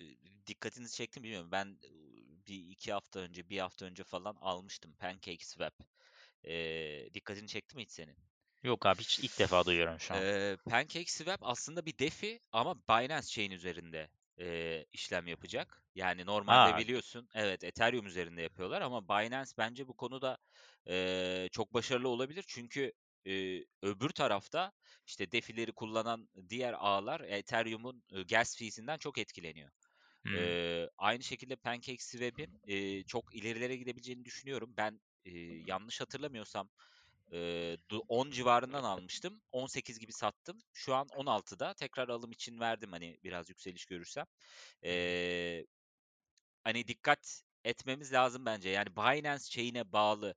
E, 0.00 0.08
dikkatinizi 0.46 0.96
çektim 0.96 1.22
bilmiyorum. 1.22 1.52
Ben 1.52 1.78
e, 1.84 1.90
bir 2.46 2.68
iki 2.70 2.92
hafta 2.92 3.20
önce, 3.20 3.48
bir 3.48 3.58
hafta 3.58 3.84
önce 3.86 4.04
falan 4.04 4.36
almıştım 4.40 4.94
PancakeSwap. 4.98 5.74
Eee 6.44 7.14
dikkatini 7.14 7.48
çekti 7.48 7.76
mi 7.76 7.82
hiç 7.82 7.90
senin? 7.90 8.18
Yok 8.62 8.86
abi 8.86 9.02
hiç 9.02 9.18
ilk 9.18 9.38
defa 9.38 9.66
duyuyorum 9.66 10.00
şu 10.00 10.14
an. 10.14 10.24
Eee 10.24 10.56
PancakeSwap 10.68 11.38
aslında 11.42 11.86
bir 11.86 11.98
DeFi 11.98 12.40
ama 12.52 12.74
Binance 12.88 13.26
Chain 13.26 13.50
üzerinde 13.50 14.10
eee, 14.38 14.86
işlem 14.92 15.26
yapacak. 15.26 15.82
Yani 15.94 16.26
normalde 16.26 16.76
Aa, 16.76 16.78
biliyorsun, 16.78 17.28
evet 17.34 17.64
Ethereum 17.64 18.06
üzerinde 18.06 18.42
yapıyorlar 18.42 18.80
ama 18.82 19.08
Binance 19.08 19.50
bence 19.58 19.88
bu 19.88 19.94
konuda 19.96 20.38
eee, 20.86 21.48
çok 21.52 21.74
başarılı 21.74 22.08
olabilir. 22.08 22.44
Çünkü 22.48 22.92
eee, 23.24 23.64
öbür 23.82 24.10
tarafta 24.10 24.72
işte 25.06 25.32
DeFi'leri 25.32 25.72
kullanan 25.72 26.28
diğer 26.48 26.72
ağlar 26.72 27.20
Ethereum'un 27.20 28.04
e, 28.12 28.22
gas 28.22 28.56
fee'sinden 28.58 28.98
çok 28.98 29.18
etkileniyor. 29.18 29.70
hı, 30.24 30.34
Eee, 30.34 30.88
aynı 30.98 31.22
şekilde 31.22 31.56
PancakeSwap'in 31.56 32.60
eee, 32.66 33.04
çok 33.06 33.34
ilerilere 33.34 33.76
gidebileceğini 33.76 34.24
düşünüyorum. 34.24 34.74
Ben 34.76 35.00
eee, 35.24 35.62
yanlış 35.64 36.00
hatırlamıyorsam 36.00 36.70
Eee, 37.32 37.78
du 37.90 38.00
10 38.08 38.30
civarından 38.30 38.84
almıştım. 38.84 39.42
18 39.52 39.98
gibi 39.98 40.12
sattım. 40.12 40.58
Şu 40.72 40.94
an 40.94 41.08
16'da. 41.16 41.74
Tekrar 41.74 42.08
alım 42.08 42.32
için 42.32 42.60
verdim 42.60 42.92
hani 42.92 43.18
biraz 43.24 43.48
yükseliş 43.48 43.86
görürsem. 43.86 44.24
Eee, 44.82 45.66
hani 46.64 46.88
dikkat 46.88 47.42
etmemiz 47.64 48.12
lazım 48.12 48.46
bence. 48.46 48.70
Yani 48.70 48.96
Binance 48.96 49.44
Chain'e 49.44 49.92
bağlı 49.92 50.34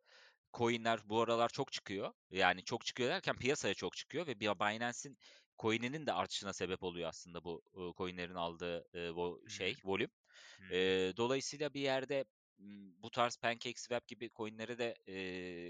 coin'ler 0.54 1.00
bu 1.10 1.22
aralar 1.22 1.50
çok 1.50 1.72
çıkıyor. 1.74 2.14
Yani 2.32 2.64
çok 2.64 2.86
çıkıyor 2.86 3.10
derken 3.10 3.38
piyasaya 3.38 3.74
çok 3.74 3.98
çıkıyor 3.98 4.28
ve 4.28 4.40
Binance'in 4.42 5.18
coin'inin 5.60 6.08
de 6.08 6.14
artışına 6.14 6.54
sebep 6.54 6.84
oluyor 6.84 7.10
aslında 7.10 7.44
bu 7.44 7.64
coin'lerin 7.98 8.36
aldığı 8.36 8.86
bu 9.16 9.44
şey 9.50 9.76
volüm. 9.86 10.12
hı. 10.60 10.66
Eee, 10.70 11.14
dolayısıyla 11.18 11.74
bir 11.74 11.82
yerde 11.82 12.26
bu 13.04 13.10
tarz 13.12 13.38
PancakeSwap 13.38 14.08
gibi 14.08 14.30
coin'lere 14.36 14.78
de 14.78 14.96
eee, 15.08 15.16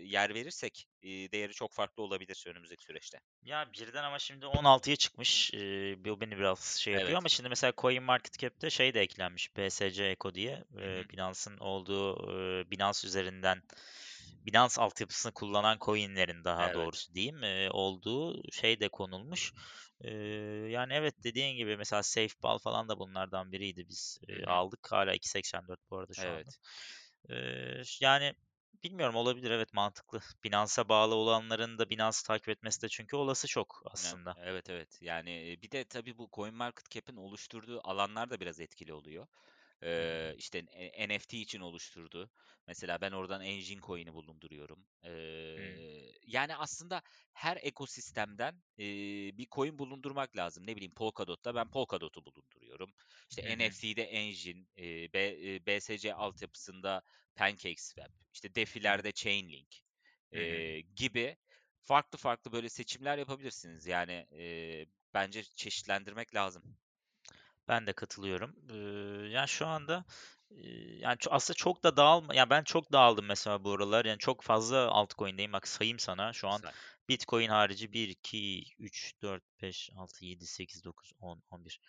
yer 0.08 0.34
verirsek 0.34 0.88
eee, 1.02 1.32
değeri 1.32 1.54
çok 1.54 1.74
farklı 1.74 2.04
olabilir 2.04 2.46
önümüzdeki 2.48 2.84
süreçte. 2.84 3.20
Ya 3.44 3.70
birden 3.74 4.04
ama 4.04 4.20
şimdi 4.20 4.46
16'ya 4.46 4.96
çıkmış. 4.96 5.54
Ee, 5.54 5.96
bu 6.06 6.22
beni 6.22 6.38
biraz 6.38 6.60
şey 6.76 6.94
yapıyor 6.94 7.10
Evet. 7.10 7.18
ama 7.18 7.30
şimdi 7.30 7.50
mesela 7.50 7.74
CoinMarketCap'te 7.78 8.70
şey 8.70 8.94
de 8.94 9.02
eklenmiş. 9.02 9.58
BSC 9.58 10.06
Eco 10.06 10.36
diye. 10.36 10.64
Ee, 10.82 11.10
Binance'ın 11.10 11.58
olduğu 11.58 12.32
e, 12.32 12.72
Binance 12.72 13.08
üzerinden 13.08 13.62
Binance 14.46 14.82
altyapısını 14.82 15.32
kullanan 15.32 15.78
coinlerin 15.82 16.44
daha 16.44 16.64
Evet. 16.66 16.74
doğrusu 16.74 17.14
diyeyim 17.14 17.44
e, 17.44 17.70
olduğu 17.72 18.52
şey 18.52 18.80
de 18.80 18.90
konulmuş. 18.90 19.54
Ee, 20.02 20.12
yani 20.70 20.94
evet 20.94 21.16
dediğin 21.24 21.56
gibi 21.58 21.78
mesela 21.78 22.04
SafeBall 22.04 22.58
falan 22.58 22.90
da 22.90 23.00
bunlardan 23.00 23.52
biriydi. 23.52 23.88
Biz 23.90 24.20
e, 24.28 24.46
aldık. 24.46 24.88
Hala 24.92 25.14
2.84 25.14 25.80
bu 25.90 25.98
arada 25.98 26.14
şu 26.14 26.30
anda. 26.30 26.38
Evet. 26.38 26.60
Ee, 27.30 27.82
yani 28.02 28.34
bilmiyorum 28.84 29.16
olabilir 29.16 29.52
evet 29.52 29.74
mantıklı. 29.74 30.20
Binance'a 30.44 30.90
bağlı 30.90 31.16
olanların 31.16 31.78
da 31.78 31.90
Binance'ı 31.90 32.28
takip 32.28 32.50
etmesi 32.50 32.82
de 32.82 32.90
çünkü 32.90 33.16
olası 33.16 33.48
çok 33.48 33.82
aslında. 33.86 34.36
evet 34.38 34.70
evet. 34.70 34.98
Yani 35.02 35.52
e, 35.52 35.62
bir 35.62 35.72
de 35.72 35.84
tabii 35.84 36.18
bu 36.18 36.30
CoinMarketCap'in 36.34 37.16
oluşturduğu 37.16 37.82
alanlar 37.84 38.30
da 38.30 38.40
biraz 38.40 38.60
etkili 38.60 38.94
oluyor. 38.94 39.28
Eee, 39.84 40.36
işte 40.38 40.58
e, 40.72 41.08
NFT 41.10 41.38
için 41.38 41.60
oluşturdu. 41.60 42.30
Mesela 42.68 43.02
ben 43.02 43.12
oradan 43.12 43.42
Engine 43.42 43.82
Coin'i 43.82 44.14
bulunduruyorum. 44.14 44.88
Hı. 45.58 45.62
Eee, 45.64 46.12
yani 46.28 46.56
aslında 46.56 47.02
her 47.34 47.58
ekosistemden 47.62 48.64
e, 48.80 48.84
bir 49.38 49.48
coin 49.52 49.80
bulundurmak 49.80 50.38
lazım. 50.38 50.68
Ne 50.68 50.76
bileyim 50.76 50.94
Polkadot'ta 50.94 51.56
ben 51.56 51.68
Polkadot'u 51.72 52.26
bulunduruyorum. 52.26 52.94
İşte 53.30 53.42
hı. 53.42 53.58
NFT'de 53.58 54.04
Engine, 54.04 54.66
e, 54.78 55.14
B, 55.14 55.28
e, 55.56 55.66
BSC 55.66 56.14
altyapısında 56.14 57.02
PancakeSwap, 57.36 58.12
işte 58.34 58.56
DeFi'lerde 58.56 59.12
Chainlink 59.12 59.76
e, 60.32 60.82
gibi 60.82 61.38
farklı 61.84 62.18
farklı 62.18 62.52
böyle 62.52 62.70
seçimler 62.70 63.18
yapabilirsiniz. 63.18 63.86
Yani 63.88 64.28
e, 64.34 64.86
bence 65.14 65.44
çeşitlendirmek 65.44 66.36
lazım. 66.36 66.64
Ben 67.72 67.88
de 67.88 67.94
katılıyorum. 67.94 68.56
Eee, 68.70 69.30
yani 69.32 69.48
şu 69.48 69.68
anda 69.68 70.06
yani 71.00 71.16
ço- 71.18 71.30
aslında 71.32 71.58
çok 71.58 71.84
da 71.84 71.98
dağılma. 71.98 72.36
Ya 72.36 72.50
ben 72.50 72.64
çok 72.64 72.92
dağıldım 72.92 73.26
mesela 73.26 73.64
bu 73.64 73.72
aralar. 73.72 74.06
Yani 74.06 74.20
çok 74.20 74.42
fazla 74.44 74.88
altcoin'deyim. 74.92 75.54
Bak 75.54 75.68
sayayım 75.68 76.00
sana. 76.00 76.34
Şu 76.34 76.48
an 76.50 76.58
Say. 76.58 76.72
Bitcoin 77.10 77.50
harici 77.50 77.94
1, 77.94 78.10
2, 78.10 78.64
3, 78.80 79.14
4, 79.22 79.44
5, 79.62 79.90
6, 79.98 80.26
7, 80.26 80.48
8, 80.48 80.84
9, 80.84 81.12
10, 81.20 81.44
11, 81.52 81.82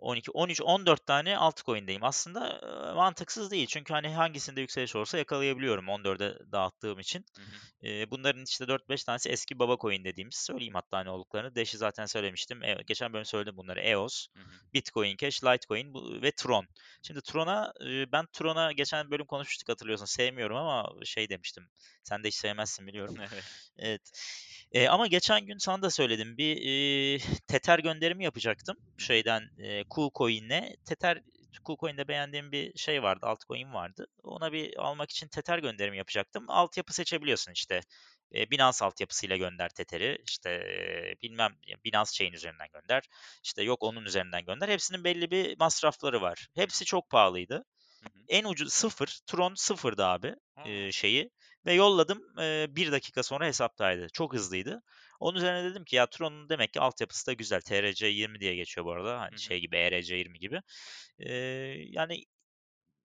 12, 0.00 0.30
13, 0.30 0.60
14 0.62 1.06
tane 1.06 1.36
altcoin'deyim. 1.36 2.04
Aslında 2.04 2.60
mantıksız 2.96 3.50
değil. 3.50 3.66
Çünkü 3.66 3.92
hani 3.92 4.08
hangisinde 4.08 4.60
yükseliş 4.60 4.96
olursa 4.96 5.18
yakalayabiliyorum 5.18 5.88
14'e 5.88 6.52
dağıttığım 6.52 6.98
için. 6.98 7.24
Hı 7.36 7.42
hı, 7.42 7.70
Eee, 7.82 8.06
bunların 8.10 8.44
işte 8.44 8.64
4-5 8.64 9.04
tanesi 9.04 9.28
eski 9.28 9.58
baba 9.58 9.76
coin 9.80 10.04
dediğimiz. 10.04 10.34
Söyleyeyim 10.34 10.74
hatta 10.74 11.02
ne 11.02 11.10
olduklarını. 11.10 11.54
Dash'i 11.54 11.78
zaten 11.78 12.06
söylemiştim. 12.06 12.62
E, 12.62 12.76
geçen 12.86 13.12
bölüm 13.12 13.24
söyledim 13.24 13.56
bunları. 13.56 13.80
EOS, 13.80 14.26
hı 14.36 14.40
hı, 14.40 14.44
Bitcoin 14.74 15.16
Cash, 15.16 15.44
Litecoin 15.44 15.94
bu, 15.94 16.22
ve 16.22 16.32
Tron. 16.32 16.66
Şimdi 17.02 17.20
Tron'a 17.22 17.72
e, 17.86 18.12
ben 18.12 18.26
Tron'a 18.32 18.72
geçen 18.72 19.10
bölüm 19.10 19.26
konuşmuştuk 19.26 19.68
hatırlıyorsun. 19.68 20.04
Sevmiyorum 20.06 20.56
ama 20.56 21.04
şey 21.04 21.28
demiştim. 21.28 21.68
Sen 22.04 22.24
de 22.24 22.28
hiç 22.28 22.34
sevmezsin 22.34 22.86
biliyorum. 22.86 23.16
Evet. 23.32 23.44
Evet. 23.78 24.02
E, 24.72 24.88
ama 24.88 25.06
geçen 25.06 25.46
gün 25.46 25.58
sana 25.58 25.82
da 25.82 25.90
söyledim. 25.90 26.36
Bir 26.36 26.56
e, 26.56 27.18
Tether 27.46 27.78
gönderimi 27.78 28.24
yapacaktım. 28.24 28.76
Şeyden 28.98 29.42
e, 29.58 29.84
KuCoin'e. 29.90 30.76
Tether 30.86 31.22
KuCoin'de 31.64 32.08
beğendiğim 32.08 32.52
bir 32.52 32.78
şey 32.78 33.02
vardı. 33.02 33.26
Altcoin 33.26 33.72
vardı. 33.74 34.06
Ona 34.22 34.52
bir 34.52 34.76
almak 34.82 35.10
için 35.10 35.28
Tether 35.28 35.58
gönderimi 35.58 35.96
yapacaktım. 35.98 36.44
Altyapı 36.48 36.94
seçebiliyorsun 36.94 37.52
işte. 37.52 37.80
E, 38.34 38.50
Binance 38.50 38.84
altyapısıyla 38.84 39.36
gönder 39.36 39.68
Tether'i. 39.68 40.18
İşte 40.26 40.50
e, 40.50 41.22
bilmem 41.22 41.52
Binance 41.84 42.10
Chain 42.12 42.32
üzerinden 42.32 42.68
gönder. 42.72 43.02
İşte 43.44 43.62
yok 43.62 43.82
onun 43.82 44.04
üzerinden 44.04 44.44
gönder. 44.44 44.68
Hepsinin 44.68 45.04
belli 45.04 45.30
bir 45.30 45.58
masrafları 45.58 46.20
var. 46.20 46.48
hı 46.54 46.60
hı, 46.62 46.62
Hepsi 46.62 46.84
çok 46.84 47.10
pahalıydı. 47.10 47.64
hı 48.00 48.06
hı. 48.06 48.28
En 48.28 48.44
ucuz 48.44 48.72
sıfır. 48.72 49.20
Tron 49.26 49.54
sıfırdı 49.54 50.04
abi 50.06 50.34
Aa, 50.56 50.70
e, 50.70 50.92
şeyi. 50.92 51.30
Ve 51.66 51.72
yolladım. 51.74 52.38
E, 52.40 52.66
bir 52.76 52.92
dakika 52.92 53.22
sonra 53.22 53.46
hesaptaydı. 53.46 54.08
Çok 54.12 54.34
hızlıydı. 54.34 54.82
Onun 55.20 55.38
üzerine 55.38 55.70
dedim 55.70 55.84
ki 55.84 55.96
ya 55.96 56.06
Tron'un 56.06 56.48
demek 56.48 56.72
ki 56.72 56.80
altyapısı 56.80 57.26
da 57.26 57.32
güzel. 57.32 57.60
TRC20 57.60 58.40
diye 58.40 58.54
geçiyor 58.54 58.86
bu 58.86 58.92
arada. 58.92 59.20
Hani 59.20 59.38
şey 59.38 59.60
gibi 59.60 59.76
ERC20 59.76 60.38
gibi. 60.38 60.62
E, 61.18 61.32
yani 61.88 62.24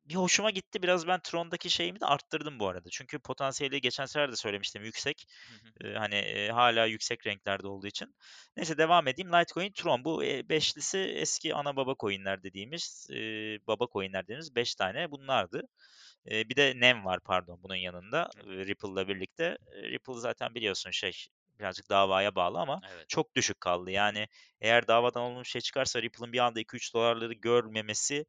bir 0.06 0.16
hoşuma 0.16 0.52
gitti. 0.52 0.84
Biraz 0.84 1.08
ben 1.08 1.20
Tron'daki 1.20 1.70
şeyimi 1.70 2.00
de 2.02 2.06
arttırdım 2.06 2.60
bu 2.60 2.68
arada. 2.68 2.90
Çünkü 2.92 3.20
potansiyeli 3.20 3.82
geçen 3.82 4.06
sefer 4.06 4.32
de 4.32 4.36
söylemiştim 4.36 4.84
yüksek. 4.84 5.28
hı 5.50 5.54
hı. 5.88 5.88
Ee, 5.88 5.98
hani 5.98 6.16
e, 6.16 6.50
hala 6.50 6.86
yüksek 6.86 7.28
renklerde 7.28 7.68
olduğu 7.68 7.88
için. 7.88 8.16
Neyse 8.58 8.78
devam 8.78 9.08
edeyim. 9.08 9.34
Litecoin, 9.34 9.72
Tron. 9.72 10.06
Bu 10.06 10.24
e, 10.24 10.50
beşlisi 10.50 10.98
eski 10.98 11.56
ana 11.56 11.76
baba 11.76 11.96
coinler 12.00 12.44
dediğimiz, 12.44 13.08
e, 13.12 13.18
baba 13.68 13.88
coinler 13.94 14.24
dediğimiz 14.24 14.56
5 14.56 14.76
tane 14.76 15.12
bunlardı. 15.12 15.62
E, 16.32 16.50
bir 16.50 16.56
de 16.56 16.74
Nem 16.76 17.06
var 17.06 17.20
pardon 17.20 17.60
bunun 17.64 17.76
yanında 17.76 18.30
e. 18.38 18.66
Ripple'la 18.66 19.08
birlikte. 19.08 19.58
Ripple 19.84 20.14
zaten 20.20 20.56
biliyorsun 20.56 20.92
şey 20.92 21.28
birazcık 21.60 21.90
davaya 21.90 22.36
bağlı 22.36 22.60
ama 22.60 22.82
Evet. 22.82 23.10
çok 23.10 23.36
düşük 23.36 23.62
kaldı. 23.62 23.92
Yani 23.92 24.28
eğer 24.62 24.88
davadan 24.88 25.24
olumlu 25.24 25.46
şey 25.46 25.62
çıkarsa 25.62 26.02
Ripple'ın 26.02 26.34
bir 26.34 26.40
anda 26.40 26.60
2-3 26.60 26.94
dolarları 26.94 27.34
görmemesi 27.34 28.26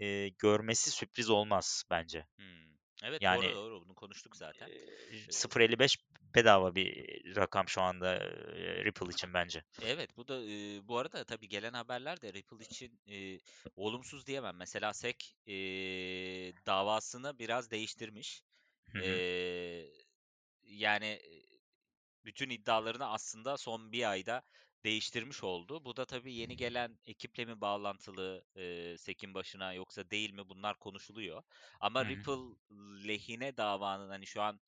e, 0.00 0.28
görmesi 0.28 0.90
sürpriz 0.90 1.30
olmaz 1.30 1.84
bence. 1.90 2.26
Hımm. 2.38 2.78
Evet, 3.02 3.28
doğru, 3.28 3.50
Yani 3.50 3.54
doğru. 3.54 3.80
Bunu 3.82 3.94
konuştuk 3.94 4.36
zaten. 4.36 4.72
e, 5.10 5.26
Eee, 5.26 5.30
0.55 5.30 5.96
bedava 6.34 6.74
bir 6.74 7.36
rakam 7.36 7.68
şu 7.68 7.82
anda 7.82 8.14
e, 8.16 8.84
Ripple 8.84 9.10
için 9.10 9.34
bence. 9.34 9.62
evet, 9.82 10.16
bu 10.16 10.28
da, 10.28 10.42
eee, 10.44 10.80
bu 10.88 10.98
arada 10.98 11.24
tabii 11.24 11.48
gelen 11.48 11.72
haberler 11.72 12.22
de 12.22 12.32
Ripple 12.32 12.64
için, 12.64 13.00
eee, 13.06 13.40
olumsuz 13.76 14.26
diyemem. 14.26 14.56
Mesela 14.56 14.94
SEC, 14.94 15.16
eee, 15.46 16.54
davasını 16.66 17.38
biraz 17.38 17.70
değiştirmiş. 17.70 18.42
Hı 18.92 18.98
hı, 18.98 19.22
Eee, 19.22 19.92
yani, 20.62 21.20
bütün 22.26 22.50
iddialarını 22.50 23.06
aslında 23.10 23.56
son 23.58 23.92
bir 23.92 24.10
ayda 24.10 24.42
değiştirmiş 24.84 25.44
oldu. 25.44 25.84
Bu 25.84 25.96
da 25.96 26.04
tabii 26.06 26.34
yeni 26.34 26.56
gelen 26.56 26.98
ekiple 27.06 27.44
mi 27.44 27.60
bağlantılı, 27.60 28.44
eee, 28.56 28.98
SEC'in 28.98 29.34
başına 29.34 29.72
yoksa 29.72 30.10
değil 30.10 30.32
mi 30.32 30.48
bunlar 30.48 30.78
konuşuluyor. 30.78 31.42
Ama 31.80 32.06
hı, 32.06 32.06
Ripple 32.06 32.32
lehine 33.08 33.56
davanın 33.56 34.08
hani 34.08 34.26
şu 34.26 34.42
an 34.42 34.60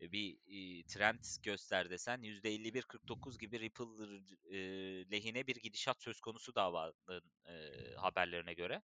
e, 0.00 0.12
bir 0.12 0.38
e, 0.80 0.84
trend 0.84 1.20
göster 1.42 1.90
desen 1.90 2.22
%51-49 2.22 3.38
gibi 3.38 3.60
Ripple 3.60 3.84
e, 4.50 4.58
lehine 5.12 5.46
bir 5.46 5.56
gidişat 5.56 6.02
söz 6.02 6.20
konusu 6.20 6.54
davanın 6.54 7.32
e, 7.48 7.94
haberlerine 7.96 8.54
göre. 8.54 8.82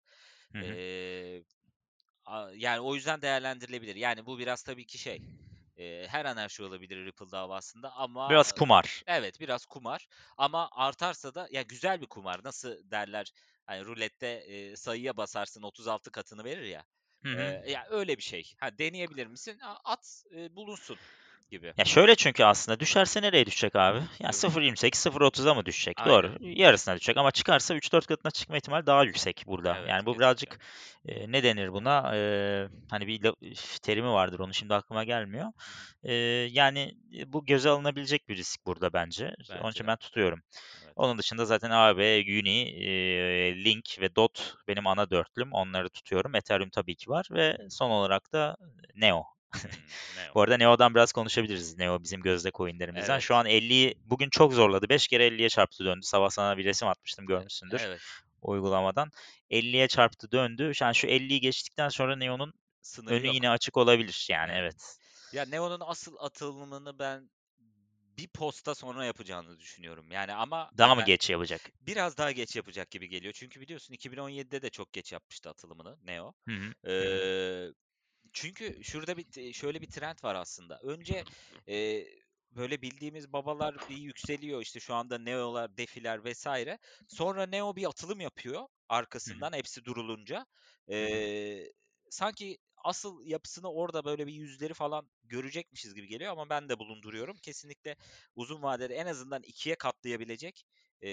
hı 0.52 0.59
hı. 0.59 0.79
E, 0.79 1.43
a- 2.25 2.52
yani 2.57 2.81
o 2.81 2.95
yüzden 2.95 3.23
değerlendirilebilir. 3.23 3.97
Yani 3.97 4.26
bu 4.26 4.38
biraz 4.38 4.62
tabii 4.62 4.87
ki 4.87 4.99
şey 4.99 5.21
e, 5.76 6.07
her 6.09 6.25
an 6.25 6.37
her 6.37 6.49
şey 6.49 6.67
olabilir 6.67 7.07
Ripple 7.07 7.31
davasında 7.31 7.93
ama 7.93 8.41
Biraz 8.41 8.52
kumar. 8.52 9.05
evet 9.07 9.41
biraz 9.41 9.67
kumar 9.67 10.07
ama 10.37 10.69
artarsa 10.73 11.35
da 11.35 11.49
ya 11.52 11.62
güzel 11.62 12.00
bir 12.00 12.07
kumar. 12.07 12.45
Nasıl 12.45 12.91
derler 12.91 13.33
hani 13.67 13.85
rulette 13.85 14.26
e, 14.29 14.76
sayıya 14.76 15.17
basarsın 15.17 15.62
36 15.62 16.11
katını 16.11 16.45
verir 16.45 16.62
ya. 16.67 16.85
Hı 17.23 17.29
E, 17.33 17.43
hı. 17.43 17.64
ya 17.71 17.87
öyle 17.91 18.17
bir 18.19 18.23
şey. 18.23 18.52
Ha 18.61 18.79
deneyebilir 18.79 19.26
misin? 19.26 19.59
At 19.85 20.25
e, 20.37 20.57
bulunsun 20.57 21.00
gibi. 21.52 21.73
Ya 21.78 21.85
şöyle 21.85 22.14
çünkü 22.14 22.44
aslında 22.44 22.80
düşerse 22.80 23.23
nereye 23.23 23.47
düşecek 23.47 23.76
abi? 23.76 23.99
Ya 23.99 24.28
mi? 24.28 24.35
0.28, 24.35 25.11
0.30'a 25.11 25.54
mı 25.54 25.66
düşecek? 25.66 25.97
Aynen. 26.00 26.12
Doğru. 26.12 26.32
Yarısına 26.40 26.97
düşecek 26.97 27.16
ama 27.16 27.30
çıkarsa 27.30 27.75
3-4 27.75 28.06
katına 28.06 28.30
çıkma 28.30 28.56
ihtimali 28.56 28.87
daha 28.87 29.04
yüksek 29.04 29.44
burada. 29.47 29.76
Evet, 29.78 29.88
Yani 29.88 30.06
bu 30.06 30.18
birazcık 30.18 30.59
e, 31.06 31.32
ne 31.32 31.42
denir 31.42 31.73
buna? 31.73 32.16
E, 32.16 32.21
hani 32.90 33.06
bir 33.06 33.21
terimi 33.82 34.09
vardır 34.09 34.40
onu 34.40 34.54
şimdi 34.54 34.75
aklıma 34.75 35.04
gelmiyor. 35.04 35.52
E, 36.02 36.12
yani 36.52 36.94
bu 37.26 37.44
göze 37.44 37.71
alınabilecek 37.71 38.28
bir 38.28 38.37
risk 38.37 38.66
burada 38.66 38.92
bence. 38.92 39.25
Onun 39.25 39.59
Bence 39.62 39.71
için 39.71 39.85
de. 39.85 39.88
ben 39.88 39.97
tutuyorum. 39.97 40.42
Evet. 40.85 40.92
Onun 40.97 41.18
dışında 41.18 41.44
zaten 41.44 41.71
AB, 41.71 42.25
Uni, 42.40 42.61
e, 42.61 42.90
Link 43.64 43.97
ve 44.00 44.16
DOT 44.16 44.54
benim 44.68 44.87
ana 44.87 45.11
dörtlüm. 45.11 45.52
Onları 45.52 45.88
tutuyorum. 45.88 46.35
Ethereum 46.35 46.71
tabii 46.71 46.94
ki 46.94 47.11
var 47.11 47.28
ve 47.30 47.59
son 47.71 47.90
olarak 47.90 48.32
da 48.32 48.56
Neo. 48.94 49.25
Neo. 50.16 50.30
Bu 50.35 50.40
arada 50.42 50.56
Neo'dan 50.56 50.94
biraz 50.94 51.12
konuşabiliriz. 51.12 51.78
Neo 51.78 52.02
bizim 52.02 52.23
gözde 52.23 52.50
coinlerimizden. 52.50 53.18
Şu 53.18 53.35
Evet. 53.35 53.40
an 53.40 53.47
50'yi 53.47 53.94
bugün 54.04 54.30
çok 54.30 54.52
zorladı. 54.52 54.88
5 54.88 55.09
kere 55.09 55.26
50'ye 55.26 55.49
çarptı 55.49 55.85
döndü. 55.85 56.06
Sabah 56.06 56.30
sana 56.30 56.59
bir 56.59 56.64
resim 56.64 56.88
atmıştım 56.88 57.26
görmüşsündür 57.26 57.80
evet. 57.80 58.00
uygulamadan. 58.42 59.11
50'ye 59.50 59.88
çarptı 59.88 60.32
döndü. 60.32 60.73
Yani 60.80 60.94
şu 60.94 61.06
50'yi 61.06 61.40
geçtikten 61.40 61.88
sonra 61.88 62.16
Neo'nun 62.16 62.52
Sınırı 62.82 63.14
önü 63.14 63.26
yine 63.26 63.47
yok. 63.47 63.54
açık 63.54 63.76
olabilir. 63.76 64.26
Yani 64.30 64.52
Evet. 64.54 64.97
Ya 65.32 65.44
Neo'nun 65.44 65.80
asıl 65.87 66.16
atılımını 66.18 66.99
ben 66.99 67.30
bir 68.18 68.28
posta 68.28 68.75
sonra 68.75 69.04
yapacağını 69.04 69.59
düşünüyorum. 69.59 70.12
Yani 70.12 70.32
ama 70.35 70.71
Daha 70.78 70.94
mı 70.94 71.04
geç 71.04 71.30
yapacak? 71.30 71.61
biraz 71.80 72.16
daha 72.18 72.32
geç 72.32 72.56
yapacak 72.56 72.90
gibi 72.90 73.09
geliyor. 73.09 73.32
Çünkü 73.32 73.61
biliyorsun 73.61 73.94
2017'de 73.94 74.62
de 74.62 74.71
çok 74.71 74.92
geç 74.92 75.12
yapmıştı 75.12 75.50
atılımını 75.50 75.99
Neo. 76.04 76.32
Hı 76.49 76.54
hı. 76.54 76.90
Eee 76.90 77.73
Çünkü 78.33 78.85
şurada 78.85 79.17
bir 79.17 79.53
şöyle 79.53 79.81
bir 79.81 79.87
trend 79.87 80.19
var 80.25 80.35
aslında. 80.35 80.81
Önce 80.83 81.25
e, 81.69 82.05
böyle 82.57 82.83
bildiğimiz 82.83 83.33
babalar 83.33 83.77
bir 83.91 83.97
yükseliyor 83.97 84.62
işte 84.62 84.81
şu 84.81 84.95
anda 84.95 85.19
Neo'lar, 85.19 85.77
Defi'ler 85.77 86.25
vesaire. 86.25 86.79
Sonra 87.09 87.47
Neo 87.47 87.77
bir 87.77 87.89
atılım 87.89 88.21
yapıyor 88.21 88.69
arkasından 88.89 89.53
hepsi 89.53 89.85
durulunca. 89.85 90.47
E, 90.91 91.73
sanki 92.11 92.59
asıl 92.85 93.27
yapısını 93.27 93.73
orada 93.73 94.05
böyle 94.05 94.27
bir 94.27 94.33
yüzleri 94.33 94.75
falan 94.75 95.11
görecekmişiz 95.25 95.95
gibi 95.95 96.09
geliyor 96.09 96.33
ama 96.33 96.49
ben 96.51 96.69
de 96.69 96.79
bulunduruyorum. 96.79 97.37
Kesinlikle 97.37 97.97
uzun 98.37 98.62
vadede 98.62 98.95
en 98.95 99.07
azından 99.07 99.43
ikiye 99.43 99.75
katlayabilecek 99.75 100.65
e, 101.03 101.09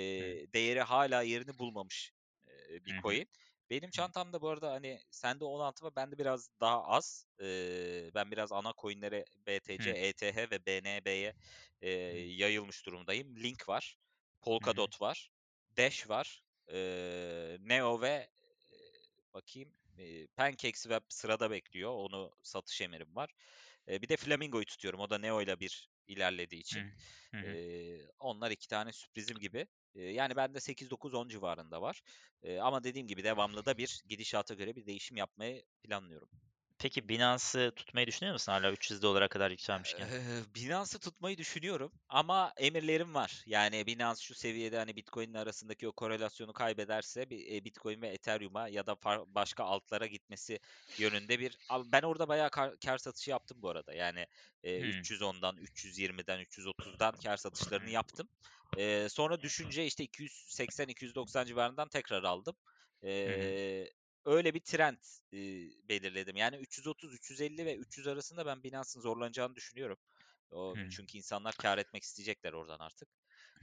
değeri 0.53 0.81
hala 0.81 1.21
yerini 1.21 1.59
bulmamış 1.59 2.11
e, 2.47 2.85
bir 2.85 2.91
Hı 2.91 2.97
hı. 2.97 3.25
Benim 3.69 3.89
çantamda 3.89 4.41
bu 4.41 4.49
arada 4.49 4.71
hani 4.71 4.99
sende 5.11 5.45
16 5.45 5.85
var 5.85 5.95
bende 5.95 6.17
biraz 6.17 6.49
daha 6.61 6.83
az. 6.85 7.25
Ee, 7.41 8.11
ben 8.15 8.31
biraz 8.31 8.51
ana 8.51 8.73
coinlere 8.81 9.25
BTC, 9.47 9.89
Hı 9.89 9.91
ETH 9.91 10.51
ve 10.51 10.65
BNB'ye 10.65 11.33
e, 11.81 11.89
yayılmış 12.17 12.85
durumdayım. 12.85 13.35
Link 13.35 13.69
var, 13.69 13.95
Hı 14.61 14.65
hı. 14.65 14.81
Polkadot 14.81 15.01
var, 15.01 15.29
Dash 15.77 16.09
var, 16.09 16.43
e, 16.73 17.57
Neo 17.59 18.01
ve 18.01 18.07
e, 18.09 18.77
bakayım 19.33 19.73
e, 19.97 20.27
PancakeSwap 20.27 21.03
sırada 21.09 21.51
bekliyor. 21.51 21.91
Onu 21.91 22.31
satış 22.43 22.81
emirim 22.81 23.15
var. 23.15 23.29
E, 23.87 24.01
bir 24.01 24.09
de 24.09 24.17
Flamingo'yu 24.17 24.65
tutuyorum. 24.65 24.99
O 24.99 25.09
da 25.09 25.17
Neo 25.17 25.41
ile 25.41 25.59
bir 25.59 25.89
ilerlediği 26.07 26.61
için. 26.61 26.83
Hı 27.31 27.37
hı. 27.37 27.57
Eee, 27.57 28.09
onlar 28.19 28.51
iki 28.51 28.67
tane 28.67 28.91
sürprizim 28.93 29.39
gibi. 29.39 29.67
Eee, 29.95 30.11
yani 30.13 30.35
bende 30.35 30.59
8-9-10 30.59 31.27
civarında 31.27 31.81
var. 31.81 32.01
Ama 32.61 32.83
dediğim 32.83 33.07
gibi 33.07 33.23
devamlı 33.23 33.65
da 33.65 33.77
bir 33.77 34.01
gidişata 34.09 34.53
göre 34.53 34.75
bir 34.75 34.85
değişim 34.85 35.17
yapmayı 35.17 35.63
planlıyorum. 35.83 36.29
Peki 36.79 37.09
Binance'ı 37.09 37.71
tutmayı 37.75 38.07
düşünüyor 38.07 38.33
musun 38.33 38.51
hala 38.51 38.71
300 38.71 39.01
dolara 39.01 39.27
kadar 39.27 39.51
yükselmişken? 39.51 40.11
Eee, 40.11 40.43
Binance'ı 40.55 40.99
tutmayı 40.99 41.37
düşünüyorum 41.37 41.91
ama 42.09 42.53
emirlerim 42.57 43.13
var. 43.13 43.43
Yani 43.45 43.85
Binance 43.87 44.21
şu 44.21 44.35
seviyede 44.35 44.77
hani 44.77 44.95
Bitcoin'in 44.95 45.33
arasındaki 45.33 45.87
o 45.87 45.91
korelasyonu 45.91 46.53
kaybederse 46.53 47.21
e, 47.21 47.65
Bitcoin 47.65 48.01
ve 48.01 48.07
Ethereum'a 48.07 48.67
ya 48.67 48.87
da 48.87 48.97
başka 49.35 49.63
altlara 49.63 50.05
gitmesi 50.07 50.59
yönünde 50.97 51.39
bir 51.39 51.57
ben 51.85 52.01
orada 52.01 52.27
bayağı 52.27 52.49
kar, 52.49 52.75
kar 52.85 52.97
satışı 52.97 53.29
yaptım 53.31 53.61
bu 53.61 53.69
arada. 53.69 53.93
Yani 53.93 54.25
e, 54.63 54.79
Hmm. 54.79 55.03
310'dan, 55.03 55.57
320'den, 55.57 56.39
330'dan 56.39 57.13
kar 57.23 57.37
satışlarını 57.37 57.89
yaptım. 57.89 58.29
Sonra 59.09 59.41
düşünce 59.41 59.85
işte 59.85 60.03
280-290 60.03 61.45
civarından 61.45 61.89
tekrar 61.89 62.23
aldım. 62.23 62.55
Eee, 63.01 63.91
öyle 64.29 64.53
bir 64.53 64.59
trend 64.59 64.97
e, 65.33 65.37
belirledim. 65.89 66.35
Yani 66.37 66.55
330, 66.57 67.13
350 67.13 67.65
ve 67.65 67.75
300 67.75 68.07
arasında 68.07 68.45
ben 68.45 68.63
Binance'ın 68.63 69.01
zorlanacağını 69.01 69.55
düşünüyorum. 69.55 69.97
O, 70.51 70.75
Hı. 70.75 70.79
çünkü 70.89 71.17
insanlar 71.17 71.55
kar 71.55 71.77
etmek 71.77 72.03
isteyecekler 72.03 72.53
oradan 72.53 72.79
artık. 72.79 73.09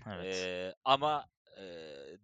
Evet. 0.07 0.27
Ee, 0.27 0.75
ama 0.85 1.27
e, 1.59 1.63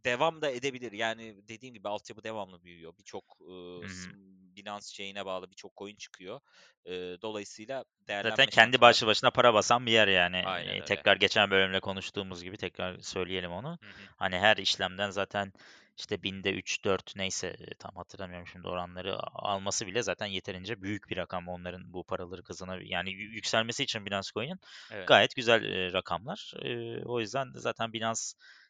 devam 0.05 0.43
da 0.43 0.51
edebilir. 0.51 0.93
Yani 0.93 1.49
dediğim 1.49 1.75
gibi 1.75 1.89
altyapı 1.89 2.23
devamlı 2.25 2.63
büyüyor. 2.63 2.95
Birçok 2.99 3.25
e, 3.41 3.89
s- 3.89 4.11
Binance 4.57 4.87
şeyine 4.87 5.27
bağlı 5.27 5.51
birçok 5.51 5.77
coin 5.77 5.97
çıkıyor. 5.97 6.41
E, 6.87 6.93
dolayısıyla 7.23 7.85
Zaten 8.23 8.47
değerlenme 8.47 8.51
kendi 8.51 8.81
şansı 8.81 8.83
var. 8.85 8.97
başlı 8.97 9.07
başına 9.07 9.31
para 9.31 9.55
basan 9.55 9.87
bir 9.87 9.93
yer 9.93 10.09
yani. 10.09 10.37
Aynen 10.43 10.81
öyle. 10.81 10.85
tekrar 10.85 11.17
geçen 11.17 11.51
bölümde 11.51 11.81
konuştuğumuz 11.81 12.43
gibi 12.43 12.57
tekrar 12.57 12.99
söyleyelim 12.99 13.53
onu. 13.53 13.79
Hı 13.81 13.87
hı. 13.87 14.09
Hani 14.17 14.39
her 14.39 14.57
işlemden 14.57 15.11
zaten 15.11 15.53
işte 15.97 16.23
binde 16.23 16.53
3 16.53 16.85
4 16.85 17.17
neyse 17.17 17.47
e, 17.47 17.75
tam 17.75 17.97
hatırlamıyorum 17.97 18.47
şimdi 18.47 18.69
oranları 18.69 19.19
alması 19.23 19.87
bile 19.87 20.03
zaten 20.03 20.27
yeterince 20.27 20.83
büyük 20.83 21.11
bir 21.11 21.17
rakam 21.17 21.49
onların 21.49 21.93
bu 21.93 22.05
paraları 22.05 22.43
kazanabilir. 22.43 22.91
Yani 22.91 23.11
yü- 23.11 23.35
yükselmesi 23.35 23.83
için 23.83 24.07
Binance 24.07 24.29
Coin'in 24.35 24.61
Evet. 24.91 25.09
gayet 25.09 25.37
güzel 25.37 25.65
e, 25.65 25.93
rakamlar. 25.93 26.53
E, 26.63 27.03
o 27.05 27.21
yüzden 27.21 27.55
de 27.55 27.59
zaten 27.59 27.93
Binance 27.93 28.21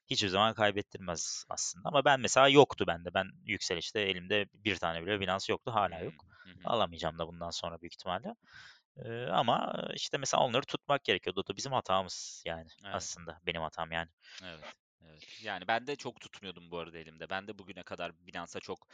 hiçbir 0.07 0.29
zaman 0.29 0.55
kaybettirmez 0.55 1.45
aslında. 1.49 1.89
Ama 1.89 2.05
ben 2.05 2.21
mesela 2.21 2.49
yoktu 2.49 2.85
bende. 2.87 3.15
Ben 3.15 3.27
yükselişte 3.47 4.01
elimde 4.01 4.47
bir 4.55 4.77
tane 4.77 5.03
bile 5.03 5.21
Binance 5.21 5.53
yoktu. 5.53 5.71
Hala 5.75 5.99
yok. 5.99 6.15
hı 6.45 6.49
hı. 6.51 6.55
Alamayacağım 6.65 7.19
da 7.19 7.29
bundan 7.29 7.51
sonra 7.51 7.81
büyük 7.81 7.93
ihtimalle. 7.95 8.35
Ama 9.31 9.73
işte 9.95 10.19
mesela 10.19 10.43
onları 10.43 10.65
tutmak 10.65 11.05
gerekiyordu. 11.05 11.41
O 11.41 11.53
da 11.53 11.57
bizim 11.57 11.73
hatamız 11.73 12.43
yani 12.47 12.67
Evet. 12.85 12.95
aslında. 12.95 13.41
Benim 13.47 13.63
hatam 13.63 13.93
yani. 13.93 14.09
Evet. 14.45 14.65
Evet. 15.09 15.41
Yani 15.45 15.69
ben 15.69 15.87
de 15.87 15.97
çok 15.97 16.21
tutmuyordum 16.21 16.71
bu 16.71 16.79
arada 16.79 16.99
elimde. 16.99 17.31
Ben 17.31 17.49
de 17.49 17.59
bugüne 17.59 17.83
kadar 17.83 18.27
Binance'a 18.27 18.61
çok 18.61 18.89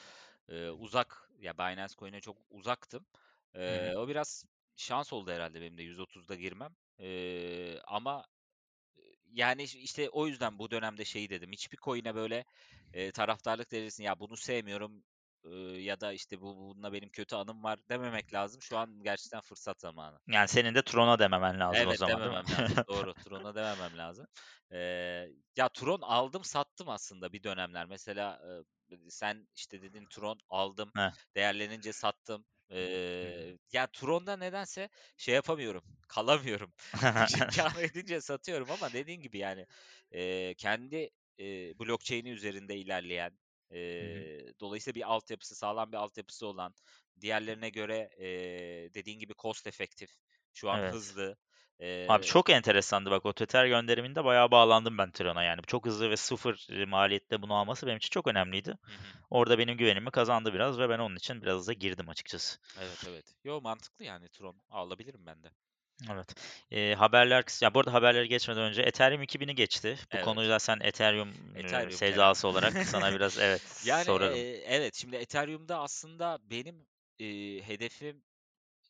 e, 0.49 0.69
uzak, 0.71 1.31
ya 1.41 1.59
Binance 1.59 1.95
Coin'e 1.99 2.21
çok 2.21 2.37
uzaktım. 2.51 3.07
Hı 3.67 3.71
hı. 3.71 3.93
E, 3.93 3.97
o 3.97 4.09
biraz 4.09 4.45
şans 4.77 5.13
oldu 5.13 5.31
herhalde 5.31 5.61
benim 5.61 5.79
de 5.79 5.83
130'da 5.83 6.35
girmem. 6.35 6.77
E, 7.01 7.81
ama 7.87 8.27
yani 9.33 9.63
iş- 9.63 9.75
işte 9.77 10.11
o 10.11 10.27
yüzden 10.27 10.59
bu 10.59 10.71
dönemde 10.71 11.05
şeyi 11.05 11.31
dedim. 11.31 11.53
Hiçbir 11.53 11.77
coin'e 11.79 12.15
böyle 12.15 12.45
e, 12.93 13.13
taraftarlık 13.13 13.73
derecesinde 13.73 14.07
ya 14.07 14.21
bunu 14.21 14.37
sevmiyorum 14.37 15.05
e, 15.45 15.51
ya 15.83 16.01
da 16.01 16.13
işte 16.13 16.41
bu 16.41 16.57
bununla 16.57 16.93
benim 16.93 17.11
kötü 17.11 17.37
anım 17.37 17.63
var 17.65 17.79
dememek 17.91 18.35
lazım. 18.35 18.63
Şu 18.63 18.79
an 18.79 19.03
gerçekten 19.03 19.41
fırsat 19.41 19.81
zamanı. 19.81 20.19
Yani 20.29 20.49
senin 20.49 20.75
de 20.75 20.83
Tron'a 20.83 21.19
dememen 21.19 21.61
lazım 21.61 21.87
o 21.89 21.95
Evet 21.95 21.97
zaman 21.97 22.25
değil 22.25 22.35
mi? 22.35 22.41
dememem 22.41 22.51
lazım. 22.51 22.85
Doğru. 22.89 23.15
Tron'a 23.15 23.55
dememem 23.55 23.97
lazım. 23.99 24.27
Ee, 24.73 24.79
ya 25.57 25.69
Tron 25.69 26.01
aldım 26.03 26.45
sattım 26.45 26.89
aslında 26.89 27.33
bir 27.33 27.43
dönemler. 27.43 27.87
Mesela 27.87 28.41
e, 28.91 28.97
sen 29.11 29.49
işte 29.55 29.83
dedin 29.83 30.07
Tron 30.11 30.39
aldım. 30.49 30.93
Heh. 30.97 31.13
Değerlenince 31.37 31.93
sattım. 31.93 32.45
Ee, 32.73 33.57
ya 33.73 33.87
Tron'da 33.93 34.37
nedense 34.37 34.89
şey 35.17 35.35
yapamıyorum. 35.35 35.83
Kalamıyorum. 36.09 36.73
Kâr 37.57 37.77
edince 37.83 38.21
satıyorum 38.21 38.71
ama 38.71 38.93
dediğin 38.93 39.21
gibi 39.23 39.39
yani 39.39 39.67
e, 40.13 40.55
kendi 40.55 41.11
e, 41.41 41.45
blockchain'i 41.79 42.31
üzerinde 42.31 42.77
ilerleyen 42.77 43.39
e, 43.71 43.81
dolayısıyla 44.61 44.95
bir 44.95 45.13
altyapısı 45.13 45.55
sağlam 45.55 45.93
bir 45.93 45.97
altyapısı 45.97 46.47
olan 46.47 46.75
diğerlerine 47.21 47.71
göre 47.71 48.11
e, 48.19 48.27
dediğin 48.95 49.19
gibi 49.19 49.35
cost 49.39 49.67
efektif 49.67 50.11
şu 50.55 50.71
an 50.71 50.79
Evet. 50.79 50.93
hızlı. 50.93 51.37
Abi 52.09 52.25
Eee 52.25 52.27
çok 52.27 52.51
enteresandı 52.51 53.11
bak 53.11 53.27
o 53.27 53.33
Tether 53.33 53.67
gönderiminde 53.67 54.25
bayağı 54.25 54.51
bağlandım 54.51 54.99
ben 54.99 55.11
Tron'a 55.11 55.43
yani. 55.45 55.61
Çok 55.67 55.87
hızlı 55.87 56.11
ve 56.11 56.17
sıfır 56.17 56.67
e, 56.71 56.85
maliyette 56.87 57.43
bunu 57.43 57.55
alması 57.55 57.87
benim 57.87 57.97
için 57.99 58.11
çok 58.11 58.27
önemliydi. 58.27 58.79
Hı 58.87 58.93
hı. 58.93 59.13
Orada 59.31 59.59
benim 59.59 59.77
güvenimi 59.77 60.11
kazandı 60.11 60.55
biraz 60.55 60.79
ve 60.79 60.89
ben 60.89 60.99
onun 60.99 61.17
için 61.17 61.43
biraz 61.43 61.69
da 61.69 61.73
girdim 61.73 62.09
açıkçası. 62.09 62.59
Evet 62.77 63.05
evet. 63.05 63.37
Yo 63.45 63.61
mantıklı 63.61 64.05
yani 64.05 64.29
Tron 64.29 64.63
alabilirim 64.71 65.27
ben 65.27 65.43
de. 65.43 65.51
Evet. 66.13 66.35
Eee, 66.71 66.95
haberler 66.95 67.45
kıs 67.45 67.63
ya 67.63 67.75
bu 67.75 67.79
arada 67.81 68.25
geçmeden 68.25 68.63
önce 68.63 68.83
Ethereum 68.83 69.23
2000'i 69.23 69.55
geçti. 69.55 69.99
Bu 70.13 70.19
Evet. 70.19 70.19
konuyu 70.19 70.51
da 70.51 70.59
sen 70.59 70.79
Ethereum 70.81 71.57
e, 71.57 71.91
Ethereum 71.91 72.03
Kerem. 72.03 72.33
sevdalısı 72.33 72.49
olarak 72.49 72.87
sana 72.87 73.13
biraz 73.15 73.39
evet 73.39 73.63
Yani 73.81 74.11
sorarım. 74.11 74.47
eee, 74.51 74.63
evet 74.67 74.95
şimdi 74.95 75.17
Ethereum'da 75.17 75.81
aslında 75.81 76.39
benim 76.51 76.87
eee, 77.19 77.63
hedefim 77.63 78.25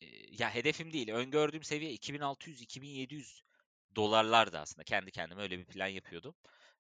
eee, 0.01 0.27
ya 0.39 0.55
hedefim 0.55 0.93
değil 0.93 1.09
öngördüğüm 1.11 1.63
seviye 1.63 1.91
2600-2700 1.93 3.43
dolarlardı 3.95 4.59
aslında. 4.59 4.83
Kendi 4.85 5.11
kendime 5.11 5.41
öyle 5.43 5.59
bir 5.59 5.65
plan 5.65 5.87
yapıyordum. 5.87 6.35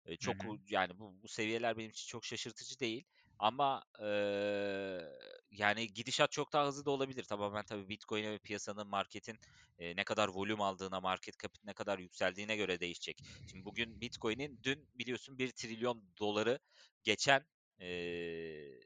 Eee, 0.08 0.18
Hı 0.24 0.28
çok 0.28 0.46
hı. 0.46 0.46
u- 0.46 0.60
yani 0.70 1.00
bu, 1.00 1.24
bu 1.24 1.28
seviyeler 1.28 1.78
benim 1.78 1.90
için 1.92 2.08
çok 2.10 2.26
şaşırtıcı 2.26 2.80
değil. 2.80 3.06
Ama 3.40 3.84
eee, 4.00 5.10
yani 5.52 5.94
gidişat 5.94 6.32
çok 6.32 6.54
daha 6.54 6.68
hızlı 6.68 6.86
da 6.86 6.92
olabilir. 6.92 7.24
Tamamen 7.24 7.64
tabii 7.66 7.90
Bitcoin'e 7.90 8.32
ve 8.32 8.40
piyasanın, 8.40 8.88
marketin 8.88 9.40
eee, 9.80 9.96
ne 9.96 10.04
kadar 10.04 10.28
volüm 10.30 10.62
aldığına, 10.62 11.02
market 11.02 11.40
cap'in 11.40 11.68
ne 11.68 11.74
kadar 11.74 12.00
yükseldiğine 12.00 12.56
göre 12.58 12.80
değişecek. 12.80 13.22
Şimdi 13.46 13.66
bugün 13.66 14.02
Bitcoin'in 14.02 14.60
dün 14.64 14.90
biliyorsun 14.96 15.38
1 15.38 15.52
trilyon 15.52 16.14
doları 16.20 16.60
geçen 17.04 17.48
eee, 17.80 18.80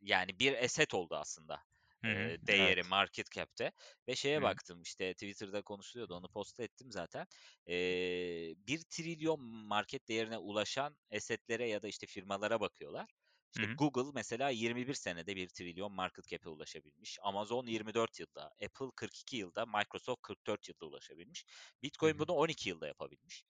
yani 0.00 0.38
bir 0.40 0.64
asset 0.64 0.94
oldu 0.94 1.16
aslında 1.16 1.60
Hı 2.04 2.10
hı. 2.10 2.36
değeri 2.48 2.82
Evet. 2.82 2.84
market 2.84 3.30
cap'te. 3.32 3.72
Ve 4.08 4.16
şeye 4.16 4.42
hı. 4.42 4.42
baktım 4.42 4.82
işte 4.82 5.14
Twitter'da 5.14 5.62
konuşuluyordu 5.62 6.14
onu 6.14 6.28
post 6.28 6.60
ettim 6.60 6.92
zaten. 6.92 7.26
Eee 7.66 8.54
1 8.58 8.82
trilyon 8.90 9.40
market 9.44 10.08
değerine 10.08 10.38
ulaşan 10.38 10.98
assetlere 11.16 11.68
ya 11.68 11.82
da 11.82 11.88
işte 11.88 12.06
firmalara 12.06 12.60
bakıyorlar. 12.60 13.14
İşte 13.52 13.66
hı. 13.66 13.78
Google 13.78 14.10
mesela 14.14 14.50
21 14.50 14.94
senede 14.94 15.36
1 15.36 15.48
trilyon 15.48 15.92
market 15.92 16.26
cap'e 16.28 16.48
ulaşabilmiş. 16.48 17.18
Amazon 17.22 17.66
24 17.66 18.20
yılda, 18.20 18.44
Apple 18.64 18.86
42 18.96 19.36
yılda, 19.36 19.66
Microsoft 19.66 20.22
44 20.22 20.68
yılda 20.68 20.86
ulaşabilmiş. 20.86 21.44
Bitcoin 21.82 22.18
hı. 22.18 22.20
bunu 22.20 22.32
12 22.32 22.68
yılda 22.68 22.86
yapabilmiş. 22.86 23.44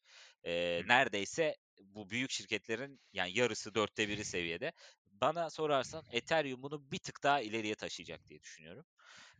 Hı 0.76 0.84
neredeyse 0.88 1.56
bu 1.82 2.10
büyük 2.10 2.30
şirketlerin 2.30 3.00
yani 3.12 3.38
yarısı 3.38 3.74
dörtte 3.74 4.08
biri 4.08 4.24
seviyede. 4.24 4.72
Bana 5.06 5.50
sorarsan 5.50 6.04
Ethereum 6.10 6.62
bunu 6.62 6.90
bir 6.92 6.98
tık 6.98 7.22
daha 7.22 7.40
ileriye 7.40 7.74
taşıyacak 7.74 8.28
diye 8.28 8.40
düşünüyorum. 8.42 8.84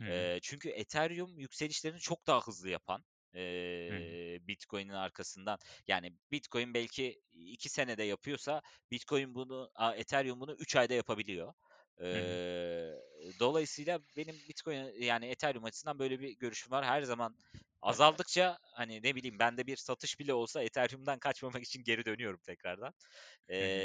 Eee, 0.07 0.38
çünkü 0.42 0.68
Ethereum 0.68 1.38
yükselişlerini 1.38 2.01
çok 2.01 2.27
daha 2.27 2.40
hızlı 2.46 2.68
yapan 2.70 3.05
Eee, 3.35 4.38
Bitcoin'in 4.49 4.93
arkasından 4.93 5.59
yani 5.88 6.12
Bitcoin 6.33 6.75
belki 6.75 7.23
2 7.33 7.69
senede 7.69 8.03
yapıyorsa 8.03 8.62
Bitcoin 8.90 9.35
bunu 9.35 9.71
a, 9.75 9.95
Ethereum 9.95 10.40
bunu 10.40 10.53
3 10.55 10.77
ayda 10.77 10.95
yapabiliyor. 10.95 11.53
Eee, 12.01 13.01
dolayısıyla 13.40 14.01
benim 14.16 14.49
Bitcoin 14.49 15.03
yani 15.03 15.27
Ethereum 15.27 15.64
açısından 15.64 15.99
böyle 15.99 16.21
bir 16.21 16.31
görüşüm 16.38 16.71
var. 16.73 16.85
Her 16.85 17.03
zaman 17.03 17.37
azaldıkça 17.83 18.59
hani 18.62 19.03
ne 19.03 19.14
bileyim 19.14 19.38
bende 19.38 19.66
bir 19.66 19.77
satış 19.77 20.19
bile 20.21 20.35
olsa 20.35 20.62
Ethereum'dan 20.62 21.19
kaçmamak 21.19 21.62
için 21.62 21.85
geri 21.85 22.05
dönüyorum 22.05 22.40
tekrardan. 22.40 22.95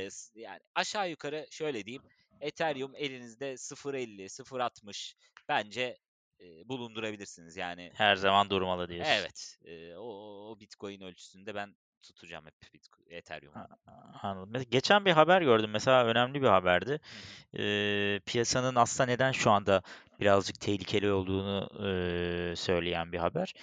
S- 0.10 0.40
yani 0.40 0.60
aşağı 0.76 1.10
yukarı 1.10 1.48
şöyle 1.52 1.86
diyeyim. 1.86 2.04
Ethereum 2.40 2.96
elinizde 2.96 3.58
0.50, 3.58 4.30
0.60 4.30 5.16
bence 5.50 5.98
eee, 6.40 6.70
bulundurabilirsiniz. 6.70 7.58
Yani 7.58 7.92
Her 7.96 8.16
zaman 8.16 8.50
durmalı 8.50 8.90
diyorsun. 8.90 9.16
evet, 9.16 9.58
eee, 9.66 9.96
o, 9.98 10.06
o 10.52 10.60
Bitcoin 10.60 11.02
ölçüsünde 11.02 11.56
ben 11.56 11.76
tutacağım 12.02 12.46
hep 12.46 12.74
Bitcoin, 12.74 13.06
Ethereum'u. 13.10 13.68
Anladım. 14.24 14.64
Geçen 14.72 15.06
bir 15.06 15.12
haber 15.12 15.42
gördüm. 15.42 15.70
Mesela 15.70 16.06
önemli 16.06 16.42
bir 16.42 16.48
haberdi. 16.48 17.00
Eee, 17.54 18.22
piyasanın 18.26 18.76
aslında 18.76 19.08
neden 19.12 19.32
şu 19.32 19.52
anda 19.52 19.82
birazcık 20.20 20.60
tehlikeli 20.62 21.12
olduğunu 21.12 21.70
eee, 21.80 22.56
söyleyen 22.56 23.12
bir 23.12 23.18
haber. 23.18 23.54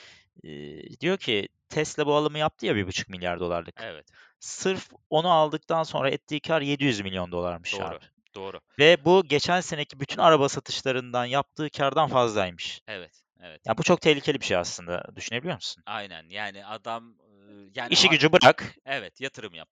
Eee, 0.43 1.01
diyor 1.01 1.19
ki 1.19 1.49
Tesla 1.69 2.07
bu 2.07 2.15
alımı 2.17 2.39
yaptı 2.39 2.67
ya 2.67 2.77
bir 2.77 2.87
buçuk 2.87 3.09
milyar 3.09 3.41
dolarlık. 3.41 3.77
Evet, 3.81 4.07
Sırf 4.41 4.91
onu 5.11 5.31
aldıktan 5.31 5.83
sonra 5.83 6.11
ettiği 6.11 6.41
kar 6.41 6.61
700 6.63 7.01
milyon 7.01 7.33
dolarmış 7.33 7.73
doğru, 7.73 7.85
abi. 7.85 8.05
Doğru. 8.35 8.61
Ve 8.79 9.05
bu 9.05 9.25
geçen 9.25 9.61
seneki 9.61 10.01
bütün 10.01 10.19
araba 10.19 10.49
satışlarından 10.49 11.25
yaptığı 11.25 11.71
kardan 11.71 12.09
fazlaymış. 12.09 12.81
Evet, 12.89 13.23
Evet. 13.43 13.61
Ya 13.67 13.79
bu 13.79 13.83
çok 13.83 14.01
tehlikeli 14.01 14.41
bir 14.41 14.45
şey 14.45 14.57
aslında. 14.57 15.05
Düşünebiliyor 15.17 15.55
musun? 15.55 15.83
Aynen. 15.87 16.29
Yani 16.29 16.67
adam 16.67 17.15
yani 17.75 17.93
İşi 17.93 18.09
gücü 18.09 18.33
bırak. 18.33 18.75
Evet, 18.87 19.21
yatırım 19.21 19.55
yap. 19.55 19.69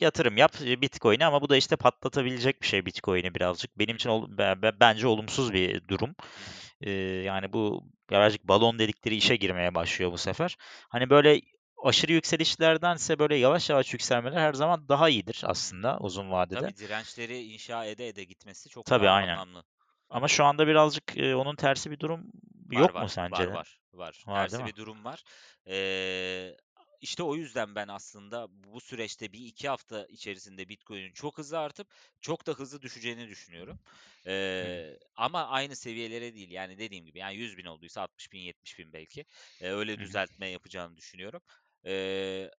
Yatırım 0.00 0.36
yap 0.36 0.56
e, 0.64 0.80
Bitcoin'e 0.80 1.26
ama 1.26 1.42
bu 1.42 1.48
da 1.48 1.56
işte 1.56 1.76
patlatabilecek 1.76 2.62
bir 2.62 2.66
şey 2.66 2.86
Bitcoin'i 2.86 3.34
birazcık. 3.34 3.78
Benim 3.78 3.96
için 3.96 4.10
ol, 4.10 4.38
be- 4.38 4.62
be- 4.62 4.80
bence 4.80 5.06
olumsuz 5.06 5.52
bir 5.52 5.88
durum. 5.88 6.14
Ee, 6.80 6.90
yani 7.00 7.52
bu 7.52 7.84
birazcık 8.10 8.44
balon 8.44 8.78
dedikleri 8.78 9.16
işe 9.16 9.36
girmeye 9.36 9.74
başlıyor 9.74 10.12
bu 10.12 10.18
sefer. 10.18 10.56
Hani 10.88 11.10
böyle 11.10 11.40
aşırı 11.86 12.12
yükselişlerdense 12.12 13.18
böyle 13.18 13.36
yavaş 13.36 13.70
yavaş 13.70 13.92
yükselmeler 13.92 14.40
her 14.40 14.52
zaman 14.54 14.88
daha 14.88 15.08
iyidir 15.08 15.42
aslında 15.44 15.98
uzun 16.00 16.30
vadede. 16.30 16.66
Tabii 16.66 16.76
dirençleri 16.76 17.42
inşa 17.42 17.84
ede 17.84 18.08
ede 18.08 18.24
gitmesi 18.24 18.68
çok 18.68 18.86
Tabii 18.86 19.08
aynen. 19.08 19.36
anlamlı. 19.36 19.64
Ama 20.10 20.28
şu 20.28 20.44
anda 20.44 20.66
birazcık 20.66 21.16
e, 21.18 21.36
onun 21.36 21.56
tersi 21.56 21.90
bir 21.90 22.00
durum 22.00 22.32
Var 22.74 22.80
yok 22.80 22.98
mu 22.98 23.08
var. 23.08 23.08
sence 23.08 23.44
Var 23.44 23.52
var. 23.52 23.78
Var. 23.92 24.24
Var 24.26 24.48
Tersi 24.48 24.64
bir 24.64 24.76
durum 24.76 25.04
var. 25.04 25.24
Eee, 25.66 26.56
işte 27.00 27.22
o 27.22 27.36
yüzden 27.36 27.74
ben 27.74 27.88
aslında 27.88 28.46
bu 28.50 28.80
süreçte 28.80 29.32
bir 29.32 29.46
iki 29.46 29.68
hafta 29.68 30.06
içerisinde 30.06 30.68
Bitcoin'in 30.68 31.12
çok 31.12 31.38
hızlı 31.38 31.58
artıp 31.58 31.88
çok 32.20 32.46
da 32.46 32.52
hızlı 32.52 32.82
düşeceğini 32.82 33.28
düşünüyorum. 33.28 33.78
Hı. 33.78 34.26
Eee, 34.26 34.98
ama 35.16 35.46
aynı 35.48 35.76
seviyelere 35.76 36.34
değil. 36.34 36.50
Yani 36.50 36.78
dediğim 36.78 37.04
gibi 37.06 37.18
yani 37.18 37.36
100 37.36 37.56
bin 37.56 37.64
olduysa 37.64 38.02
60 38.02 38.32
bin 38.32 38.40
70 38.40 38.78
bin 38.78 38.92
belki. 38.92 39.24
Eee, 39.60 39.72
öyle 39.72 39.98
düzeltme 39.98 40.48
yapacağını 40.48 40.96
düşünüyorum. 40.96 41.42
Eee, 41.86 42.50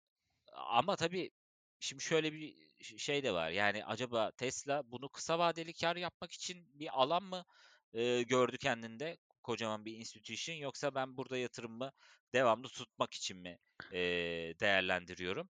ama 0.54 0.98
tabii 0.98 1.32
şimdi 1.80 2.04
şöyle 2.04 2.34
bir 2.34 2.56
şey 3.00 3.24
de 3.24 3.34
var. 3.34 3.52
Yani 3.52 3.86
acaba 3.86 4.32
Tesla 4.38 4.84
bunu 4.92 5.10
kısa 5.10 5.40
vadeli 5.40 5.74
kar 5.74 5.96
yapmak 5.98 6.34
için 6.34 6.80
bir 6.80 6.90
alan 7.02 7.24
mı 7.24 7.46
eee, 7.94 8.24
gördü 8.24 8.58
kendinde? 8.58 9.18
Kocaman 9.44 9.86
bir 9.86 9.98
institution 9.98 10.56
yoksa 10.58 10.96
ben 10.96 11.18
burada 11.18 11.38
yatırımımı 11.38 11.92
devamlı 12.34 12.68
tutmak 12.70 13.14
için 13.14 13.38
mi 13.38 13.60
eee, 13.92 14.60
değerlendiriyorum? 14.60 15.50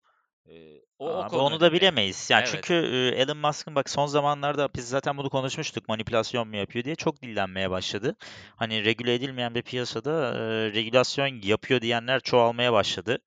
O 0.99 1.06
o 1.10 1.23
Abi 1.23 1.30
konu 1.30 1.41
onu 1.41 1.60
da 1.60 1.73
bilemeyiz. 1.73 2.30
Yani 2.30 2.45
çünkü 2.45 2.73
Evet. 2.73 3.17
e, 3.17 3.21
Elon 3.21 3.38
Musk'ın 3.38 3.75
bak 3.75 3.89
son 3.89 4.06
zamanlarda 4.06 4.69
biz 4.75 4.89
zaten 4.89 5.17
bunu 5.17 5.30
konuşmuştuk. 5.30 5.89
Manipülasyon 5.89 6.47
mu 6.47 6.56
yapıyor 6.56 6.86
diye 6.86 6.95
çok 6.95 7.21
dillenmeye 7.21 7.69
başladı. 7.71 8.15
Hani 8.56 8.86
regüle 8.86 9.13
edilmeyen 9.13 9.56
bir 9.56 9.62
piyasada 9.62 10.34
e, 10.34 10.39
regülasyon 10.73 11.41
yapıyor 11.43 11.82
diyenler 11.82 12.19
çoğalmaya 12.19 12.73
başladı. 12.73 13.19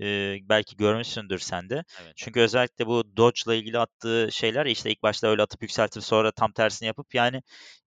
E, 0.00 0.36
belki 0.42 0.76
görmüşsündür 0.76 1.38
sen 1.38 1.70
de. 1.70 1.84
Evet. 2.02 2.12
Çünkü 2.16 2.40
özellikle 2.40 2.86
bu 2.86 3.16
Doge'la 3.16 3.54
ilgili 3.54 3.78
attığı 3.78 4.28
şeyler 4.32 4.66
işte 4.66 4.90
ilk 4.90 5.02
başta 5.02 5.28
öyle 5.28 5.42
atıp 5.42 5.62
yükseltip 5.62 6.04
sonra 6.04 6.32
tam 6.32 6.52
tersini 6.52 6.86
yapıp 6.86 7.14
yani 7.14 7.42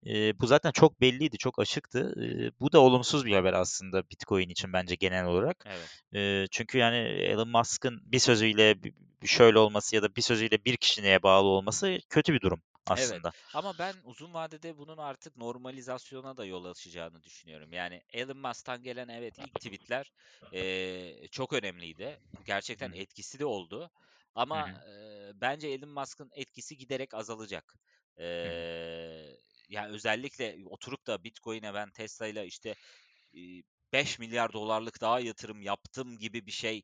e, 0.08 0.40
bu 0.40 0.48
zaten 0.48 0.72
çok 0.72 1.02
belliydi, 1.02 1.38
çok 1.38 1.60
açıktı. 1.60 2.14
E, 2.24 2.52
bu 2.60 2.72
da 2.72 2.80
olumsuz 2.80 3.26
bir 3.26 3.36
haber 3.36 3.54
aslında 3.54 4.10
Bitcoin 4.10 4.50
için 4.50 4.74
bence 4.74 4.96
genel 4.96 5.26
olarak. 5.26 5.64
Evet. 5.66 5.90
Eee, 6.14 6.46
çünkü 6.52 6.78
yani 6.78 6.98
Elon 6.98 7.50
Musk'ın 7.50 8.02
bir 8.06 8.20
sözüyle 8.20 8.76
şöyle 9.26 9.60
olması 9.60 9.96
ya 9.96 10.02
da 10.04 10.16
bir 10.16 10.22
sözüyle 10.22 10.66
bir 10.66 10.78
kişiliğe 10.78 11.24
bağlı 11.24 11.48
olması 11.48 11.98
kötü 12.10 12.34
bir 12.34 12.42
durum 12.42 12.62
Evet 12.96 13.22
aslında. 13.22 13.34
ama 13.54 13.78
ben 13.78 14.02
uzun 14.04 14.34
vadede 14.34 14.78
bunun 14.78 14.98
artık 14.98 15.36
normalizasyona 15.38 16.38
da 16.38 16.46
yol 16.46 16.66
açacağını 16.66 17.24
düşünüyorum. 17.24 17.74
Yani 17.74 18.02
Elon 18.14 18.38
Musk'tan 18.38 18.84
gelen 18.84 19.08
evet 19.08 19.40
ilk 19.40 19.60
tweetler 19.60 20.12
eee, 20.52 21.28
çok 21.32 21.54
önemliydi. 21.54 22.20
Gerçekten 22.46 22.92
etkisi 22.92 23.40
de 23.40 23.46
oldu. 23.46 23.92
Ama 24.36 24.72
eee, 24.88 25.32
bence 25.36 25.68
Elon 25.68 25.90
Musk'ın 25.90 26.30
etkisi 26.34 26.78
giderek 26.78 27.14
azalacak. 27.14 27.80
Eee 28.18 29.38
yani 29.70 29.92
özellikle 29.94 30.58
oturup 30.66 31.08
da 31.08 31.24
Bitcoin'e 31.24 31.74
ben 31.74 31.92
Tesla'yla 31.92 32.44
işte 32.44 32.76
eee, 33.34 33.64
5 33.94 34.20
milyar 34.20 34.54
dolarlık 34.54 35.02
daha 35.02 35.20
yatırım 35.20 35.62
yaptım 35.62 36.18
gibi 36.20 36.46
bir 36.46 36.52
şey 36.52 36.84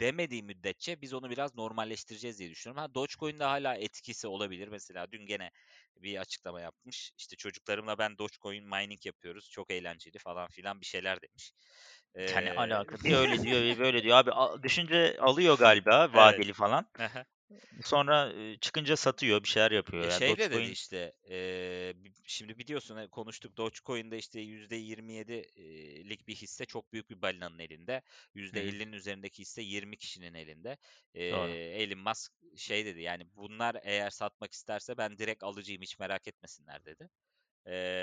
demediği 0.00 0.42
müddetçe 0.42 1.00
biz 1.02 1.14
onu 1.14 1.30
biraz 1.30 1.54
normalleştireceğiz 1.54 2.38
diye 2.38 2.50
düşünüyorum. 2.50 2.82
Ha 2.82 2.94
Dogecoin'de 2.94 3.44
hala 3.44 3.74
etkisi 3.76 4.26
olabilir. 4.28 4.68
Mesela 4.68 5.12
dün 5.12 5.26
gene 5.26 5.50
bir 5.96 6.18
açıklama 6.20 6.60
yapmış. 6.60 7.12
İşte 7.18 7.36
çocuklarımla 7.36 7.98
ben 7.98 8.18
Dogecoin 8.18 8.64
mining 8.64 9.06
yapıyoruz. 9.06 9.50
Çok 9.50 9.70
eğlenceli 9.70 10.18
falan 10.18 10.48
filan 10.48 10.80
bir 10.80 10.86
şeyler 10.86 11.22
demiş. 11.22 11.52
Ya 12.26 12.38
ne 12.40 12.50
Eee, 12.50 12.56
alaka? 12.56 13.04
Bir 13.04 13.14
öyle 13.14 13.42
diyor, 13.42 13.62
bir 13.62 13.78
böyle 13.78 14.02
diyor. 14.02 14.16
Abi 14.18 14.62
düşünce 14.62 15.16
alıyor 15.20 15.58
galiba 15.58 16.08
Evet. 16.14 16.44
vadeli 16.44 16.52
falan. 16.52 16.86
Sonra 17.84 18.32
çıkınca 18.60 18.96
satıyor, 18.96 19.42
bir 19.42 19.48
şeyler 19.48 19.70
yapıyor. 19.70 20.04
E 20.04 20.08
Yani 20.08 20.18
şey 20.18 20.38
de 20.38 20.50
dedi 20.50 20.68
Dogecoin 20.68 20.70
işte 20.70 21.12
bi- 22.04 22.12
şimdi 22.26 22.58
biliyorsun 22.58 22.96
e, 22.96 23.08
konuştuk 23.08 23.56
Dogecoin'de 23.56 24.18
işte 24.18 24.40
%27'lik 24.40 26.28
bir 26.28 26.34
hisse 26.34 26.64
çok 26.66 26.92
büyük 26.92 27.10
bir 27.10 27.22
balinanın 27.22 27.58
elinde. 27.58 28.02
Hı 28.52 28.60
hı. 28.60 28.74
%50'nin 28.74 28.92
üzerindeki 28.92 29.38
hisse 29.42 29.62
20 29.62 29.96
kişinin 29.96 30.34
elinde. 30.34 30.78
Eee 31.14 31.82
Elon 31.82 31.98
Musk 31.98 32.32
şey 32.56 32.86
dedi 32.86 33.00
yani 33.00 33.24
bunlar 33.36 33.76
eğer 33.82 34.10
satmak 34.10 34.52
isterse 34.52 34.96
ben 34.96 35.18
direkt 35.18 35.42
alıcıyım 35.44 35.82
hiç 35.82 35.98
merak 35.98 36.28
etmesinler 36.28 36.84
dedi. 36.84 37.08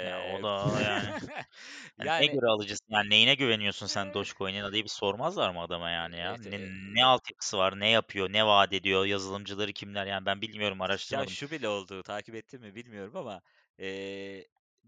Ya 0.02 0.22
o 0.24 0.42
da 0.42 0.82
yani 1.98 2.14
hani 2.18 2.30
yani 2.30 2.32
göre 2.32 2.46
alıcısın? 2.52 2.86
Yani 2.90 3.10
neyine 3.10 3.36
güveniyorsun 3.36 3.88
sen 3.88 4.14
Dogecoin'in 4.14 4.72
diye 4.72 4.84
bir 4.84 4.90
sormazlar 4.90 5.50
mı 5.50 5.62
adama 5.62 5.90
yani 5.90 6.18
ya? 6.18 6.36
evet, 6.36 6.48
Ne, 6.48 6.56
e, 6.56 6.60
ne 6.82 7.06
altyapısı 7.06 7.58
var, 7.58 7.80
ne 7.80 7.90
yapıyor, 7.90 8.34
ne 8.34 8.46
vaat 8.46 8.74
ediyor, 8.74 9.06
yazılımcıları 9.06 9.74
kimler? 9.74 10.06
Yani 10.06 10.26
ben 10.26 10.42
bilmiyorum, 10.42 10.82
Ya 11.10 11.26
araştırmadım. 11.26 11.28
şu 11.28 11.52
bile 11.52 11.68
oldu, 11.70 12.04
takip 12.04 12.36
ettin 12.36 12.62
mi 12.62 12.76
bilmiyorum 12.76 13.16
ama 13.16 13.42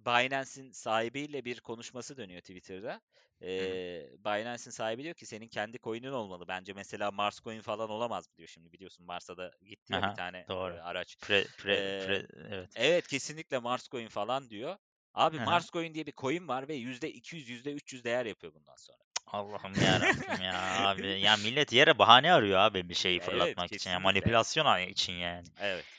Binance'in 0.05 0.71
sahibiyle 0.71 1.45
bir 1.45 1.59
konuşması 1.59 2.17
dönüyor 2.17 2.41
Twitter'da. 2.41 3.01
Eee 3.41 4.11
Binance'in 4.19 4.71
sahibi 4.71 5.03
diyor 5.03 5.15
ki 5.15 5.25
senin 5.25 5.47
kendi 5.47 5.79
coin'in 5.79 6.11
olmalı. 6.11 6.47
Bence 6.47 6.73
mesela 6.73 7.11
Mars 7.11 7.39
coin 7.41 7.61
falan 7.61 7.89
olamaz 7.89 8.29
mı 8.29 8.37
diyor 8.37 8.47
şimdi 8.47 8.71
biliyorsun 8.73 9.05
Mars'a 9.05 9.37
da 9.37 9.51
gitti 9.65 9.93
ya 9.93 10.05
bir 10.05 10.11
Aha, 10.11 10.13
tane 10.13 10.47
doğru. 10.47 10.81
araç. 10.81 11.17
Pre, 11.21 11.47
pre, 11.57 11.75
Eee, 11.75 11.93
pre, 11.97 12.27
evet. 12.37 12.69
evet 12.75 13.07
kesinlikle 13.07 13.59
Mars 13.59 13.89
coin 13.89 14.07
falan 14.07 14.49
diyor. 14.49 14.77
Abi 15.13 15.39
Aha. 15.39 15.39
Mars 15.39 15.69
coin 15.71 15.93
diye 15.93 16.05
bir 16.05 16.13
coin 16.17 16.47
var 16.47 16.67
ve 16.67 16.75
%200 16.75 17.49
%300 17.49 18.03
değer 18.03 18.25
yapıyor 18.25 18.53
bundan 18.53 18.75
sonra. 18.75 19.03
Allah'ım 19.27 19.77
ya 19.77 19.99
Rabbim 20.01 20.39
ya 20.41 20.55
abi. 20.89 21.19
Ya 21.21 21.37
millet 21.37 21.73
yere 21.73 21.99
bahane 21.99 22.33
arıyor 22.33 22.59
abi 22.59 22.89
bir 22.89 22.93
şeyi 22.93 23.19
Evet 23.19 23.59
fırlatmak 23.59 23.71
için. 23.73 23.89
Ya 23.91 23.99
manipülasyon 23.99 24.87
için 24.87 25.13
yani. 25.13 25.47
Evet. 25.57 25.98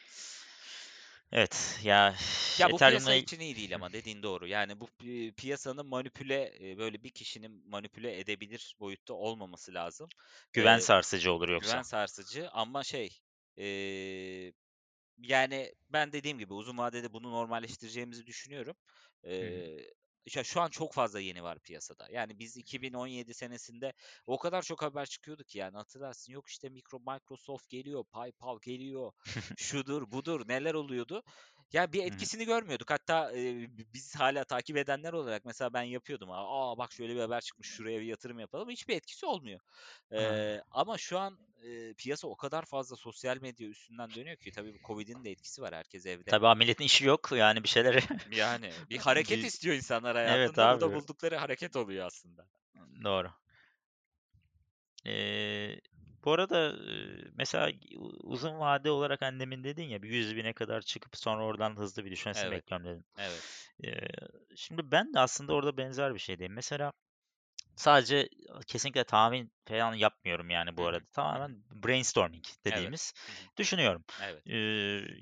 Evet 1.33 1.81
ya 1.85 2.15
Ya 2.59 2.73
bu 2.73 2.81
piyasa 2.81 3.15
için 3.15 3.41
iyi 3.41 3.57
değil 3.57 3.75
ama 3.75 3.93
dediğin 3.93 4.23
doğru. 4.23 4.47
Yani 4.47 4.81
bu 4.81 4.85
pi- 5.01 5.33
piyasanın 5.35 5.87
manipüle 5.87 6.53
e, 6.71 6.79
böyle 6.79 7.03
bir 7.03 7.11
kişinin 7.11 7.69
manipüle 7.71 8.19
edebilir 8.21 8.77
boyutta 8.81 9.15
olmaması 9.15 9.75
lazım. 9.75 10.11
güven 10.53 10.79
Ee, 10.79 10.79
sarsıcı 10.79 11.33
olur 11.33 11.49
güven 11.59 11.83
yoksa. 11.83 11.83
sarsıcı 11.83 12.51
ama 12.51 12.85
şey 12.85 13.21
e, 13.59 13.65
yani 15.19 15.75
ben 15.91 16.13
dediğim 16.13 16.39
gibi 16.39 16.53
uzun 16.55 16.79
vadede 16.79 17.13
bunu 17.13 17.31
normalleştireceğimizi 17.33 18.27
düşünüyorum. 18.27 18.77
Hı 19.41 19.47
hı. 19.47 19.65
Ya 20.35 20.45
şu 20.45 20.61
an 20.61 20.69
çok 20.69 20.95
fazla 20.95 21.21
yeni 21.21 21.43
var 21.43 21.59
piyasada. 21.59 22.09
Yani 22.11 22.39
biz 22.39 22.57
2017 22.57 23.35
senesinde 23.35 23.93
o 24.27 24.39
kadar 24.39 24.63
çok 24.63 24.83
haber 24.83 25.07
çıkıyordu 25.07 25.45
ki 25.45 25.59
yani 25.59 25.77
hatırlarsın. 25.77 26.33
Yok 26.33 26.49
işte 26.49 26.69
Microsoft 26.69 27.69
geliyor, 27.69 28.05
PayPal 28.05 28.59
geliyor, 28.63 29.13
şudur 29.59 30.13
budur 30.13 30.49
neler 30.49 30.75
oluyordu. 30.75 31.23
Ya 31.73 31.93
bir 31.93 31.99
Hı 31.99 32.03
hı. 32.03 32.07
etkisini 32.07 32.45
görmüyorduk. 32.45 32.91
Hatta 32.91 33.33
e, 33.37 33.69
biz 33.95 34.17
hala 34.17 34.45
takip 34.45 34.77
edenler 34.77 35.13
olarak 35.13 35.45
mesela 35.45 35.73
ben 35.73 35.83
yapıyordum. 35.83 36.29
Aa 36.33 36.79
bak 36.79 36.93
şöyle 36.93 37.15
bir 37.15 37.21
haber 37.21 37.41
çıkmış 37.41 37.69
şuraya 37.69 38.01
bir 38.01 38.07
yatırım 38.07 38.39
yapalım. 38.39 38.69
Hiçbir 38.71 38.97
etkisi 38.97 39.27
olmuyor. 39.27 39.61
Ha. 40.15 40.61
ama 40.71 40.99
şu 40.99 41.19
an, 41.19 41.39
eee, 41.63 41.95
piyasa 41.95 42.29
o 42.29 42.37
kadar 42.37 42.65
fazla 42.65 42.97
sosyal 42.97 43.37
medya 43.41 43.69
üstünden 43.69 44.15
dönüyor 44.15 44.37
ki 44.37 44.53
tabii 44.53 44.75
bu 44.75 44.79
COVID'in 44.87 45.25
de 45.25 45.31
etkisi 45.31 45.63
var. 45.63 45.75
Herkes 45.75 46.07
evde. 46.07 46.31
Tabii 46.31 46.47
abi 46.47 46.59
milletin 46.59 46.85
işi 46.85 47.05
yok 47.07 47.29
yani 47.33 47.63
bir 47.65 47.69
şeyleri 47.69 48.01
Yani 48.31 48.73
bir 48.91 48.99
hareket 48.99 49.43
bir 49.43 49.45
istiyor 49.45 49.75
insanlar 49.77 50.17
evet 50.25 50.51
hayatında. 50.51 50.81
Da 50.81 50.87
abi 50.89 50.95
buldukları 50.95 51.37
hareket 51.37 51.77
oluyor 51.77 52.07
aslında. 52.07 52.47
doğru. 53.05 53.31
Ee, 55.07 55.81
bu 56.25 56.33
arada 56.33 56.77
mesela 57.35 57.73
uzun 58.23 58.59
vade 58.59 58.91
olarak 58.91 59.23
annemin 59.23 59.65
dedin 59.65 59.85
ya 59.85 60.03
bir 60.03 60.11
100 60.11 60.37
bine 60.37 60.53
kadar 60.53 60.81
çıkıp 60.81 61.17
sonra 61.17 61.45
oradan 61.45 61.77
hızlı 61.77 62.05
bir 62.05 62.11
düşmesini 62.11 62.51
Evet, 62.51 62.61
bekliyorum 62.61 62.87
dedin. 62.87 63.05
evet. 63.19 63.43
Şimdi 64.57 64.91
ben 64.91 65.15
de 65.15 65.21
aslında 65.21 65.53
orada 65.55 65.77
benzer 65.77 66.15
bir 66.15 66.19
şeydeyim. 66.19 66.53
Mesela 66.53 66.93
sadece 67.77 68.29
kesinlikle 68.67 69.05
tahmin 69.05 69.53
falan 69.69 69.95
yapmıyorum 69.95 70.51
yani 70.51 70.77
bu 70.77 70.87
arada. 70.87 71.05
Tamamen 71.13 71.63
brainstorming 71.71 72.45
Evet. 72.45 72.65
dediğimiz 72.65 73.13
hı. 73.27 73.33
düşünüyorum. 73.59 74.05
Evet. 74.23 74.43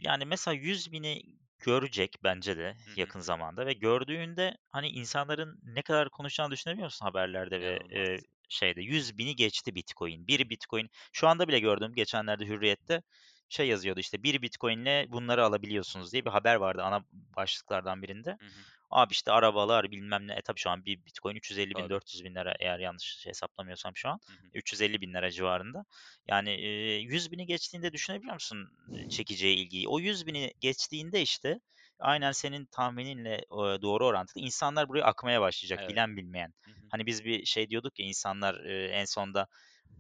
Yani 0.05 0.25
mesela 0.25 0.55
100 0.55 0.93
bini 0.93 1.23
görecek 1.59 2.17
bence 2.25 2.57
de 2.57 2.77
yakın 2.97 3.21
zamanda 3.21 3.67
ve 3.67 3.73
gördüğünde 3.73 4.57
hani 4.71 4.89
insanların 4.89 5.61
ne 5.63 5.83
kadar 5.83 6.11
konuşacağını 6.11 6.51
düşünebiliyor 6.51 6.87
musun 6.87 7.07
haberlerde 7.07 7.61
ve 7.61 7.79
e. 7.97 8.21
şeyde 8.49 8.83
100 8.83 9.19
bini 9.19 9.37
geçti 9.37 9.75
Bitcoin. 9.75 10.27
Bir 10.27 10.51
Bitcoin 10.51 10.91
şu 11.13 11.29
anda 11.29 11.49
bile 11.49 11.61
gördüm 11.61 11.93
geçenlerde 11.95 12.47
Hürriyet'te 12.47 13.03
şey 13.49 13.69
yazıyordu 13.69 14.01
işte 14.01 14.23
bir 14.23 14.43
Bitcoin'le 14.43 15.13
bunları 15.13 15.45
alabiliyorsunuz 15.45 16.13
diye 16.13 16.25
bir 16.25 16.31
haber 16.31 16.55
vardı 16.55 16.83
ana 16.83 17.05
başlıklardan 17.13 18.03
birinde. 18.03 18.31
Hı 18.31 18.47
hı. 18.47 18.51
Abi 18.91 19.13
işte 19.13 19.33
arabalar 19.33 19.91
bilmem 19.91 20.29
ne. 20.29 20.35
E 20.35 20.43
tabii 20.43 20.61
şu 20.61 20.71
an 20.71 20.85
bir 20.85 21.05
Bitcoin 21.05 21.37
350 21.37 21.71
bin 21.71 21.75
Tabii. 21.75 21.91
400 21.91 22.25
bin 22.25 22.35
lira 22.35 22.55
eğer 22.61 22.79
yanlış 22.79 23.27
hesaplamıyorsam 23.27 23.97
şu 23.97 24.09
an. 24.09 24.21
Hı 24.27 24.33
hı. 24.33 24.51
350 24.55 25.01
bin 25.01 25.15
lira 25.15 25.31
civarında. 25.31 25.85
Yani 26.29 26.51
e, 26.51 26.95
100 26.97 27.33
bini 27.33 27.47
geçtiğinde 27.47 27.93
düşünebiliyor 27.93 28.35
musun 28.35 28.71
çekeceği 29.11 29.57
ilgiyi? 29.57 29.89
O 29.89 30.01
100 30.01 30.27
bini 30.27 30.53
geçtiğinde 30.61 31.23
işte 31.23 31.61
aynen 32.01 32.33
senin 32.33 32.67
tahmininle 32.67 33.41
doğru 33.83 34.07
orantılı 34.07 34.43
insanlar 34.43 34.89
buraya 34.89 35.05
akmaya 35.05 35.41
başlayacak 35.41 35.81
Evet. 35.81 35.89
bilen 35.89 36.17
bilmeyen. 36.17 36.53
Hı 36.67 36.71
hı. 36.71 36.93
Hani 36.93 37.07
biz 37.07 37.25
bir 37.25 37.45
şey 37.45 37.71
diyorduk 37.71 37.99
ya 38.01 38.07
insanlar 38.07 38.65
en 38.91 39.05
sonda 39.05 39.47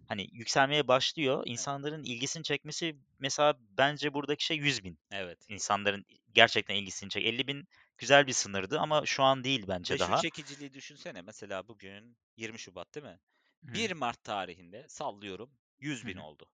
hani 0.06 0.26
yükselmeye 0.32 0.88
başlıyor. 0.88 1.42
İnsanların 1.46 2.04
ilgisini 2.04 2.42
çekmesi 2.44 2.96
mesela 3.18 3.54
bence 3.60 4.14
buradaki 4.14 4.44
şey 4.44 4.56
100 4.56 4.84
bin. 4.84 4.98
Evet. 5.10 5.48
İnsanların 5.48 6.04
gerçekten 6.34 6.74
ilgisini 6.76 7.10
çek. 7.10 7.24
50 7.26 7.46
bin 7.46 7.68
güzel 7.98 8.26
bir 8.26 8.32
sınırdı 8.32 8.78
ama 8.80 9.06
şu 9.06 9.22
an 9.22 9.44
değil 9.44 9.64
bence 9.68 9.90
Ve 9.90 9.98
şu 9.98 10.14
daha. 10.14 10.16
çekiciliği 10.16 10.72
düşünsene. 10.74 11.22
Mesela 11.22 11.68
bugün 11.68 12.18
20 12.36 12.58
Şubat 12.58 12.94
değil 12.94 13.06
mi? 13.06 13.20
Hı 13.66 13.74
1 13.74 13.92
Mart 13.92 14.24
tarihinde 14.24 14.86
sallıyorum 14.88 15.58
100 15.78 16.04
hı 16.04 16.06
bin 16.06 16.16
hı. 16.16 16.16
oldu. 16.16 16.50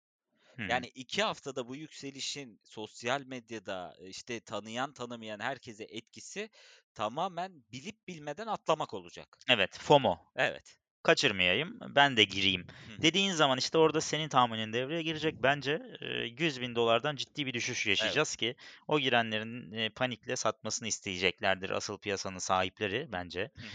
Yani 0.58 0.86
2 0.86 1.22
haftada 1.22 1.68
bu 1.68 1.76
yükselişin 1.76 2.60
sosyal 2.64 3.20
medyada 3.26 3.94
işte 4.08 4.40
tanıyan 4.40 4.92
tanımayan 4.92 5.40
herkese 5.40 5.84
etkisi 5.84 6.50
tamamen 6.94 7.64
bilip 7.72 8.08
bilmeden 8.08 8.46
atlamak 8.46 8.94
olacak. 8.94 9.38
Evet, 9.48 9.78
FOMO. 9.78 10.18
Evet. 10.36 10.78
Kaçırmayayım, 11.02 11.78
ben 11.80 12.16
de 12.16 12.24
gireyim. 12.24 12.60
Hı. 12.60 13.02
Dediğin 13.02 13.32
zaman 13.32 13.58
işte 13.58 13.78
orada 13.78 14.00
senin 14.00 14.28
tahminin 14.28 14.72
devreye 14.72 15.02
girecek. 15.02 15.34
Bence 15.42 15.82
e, 16.00 16.06
100 16.06 16.60
bin 16.60 16.74
dolardan 16.74 17.16
ciddi 17.16 17.46
bir 17.46 17.52
düşüş 17.52 17.86
yaşayacağız 17.86 18.36
ki 18.36 18.56
o 18.88 19.00
girenlerin 19.00 19.72
e, 19.72 19.90
panikle 19.90 20.36
satmasını 20.36 20.88
isteyeceklerdir 20.88 21.70
asıl 21.70 21.98
piyasanın 21.98 22.38
sahipleri 22.38 23.08
bence. 23.12 23.40
Hı 23.40 23.62
hı. 23.62 23.66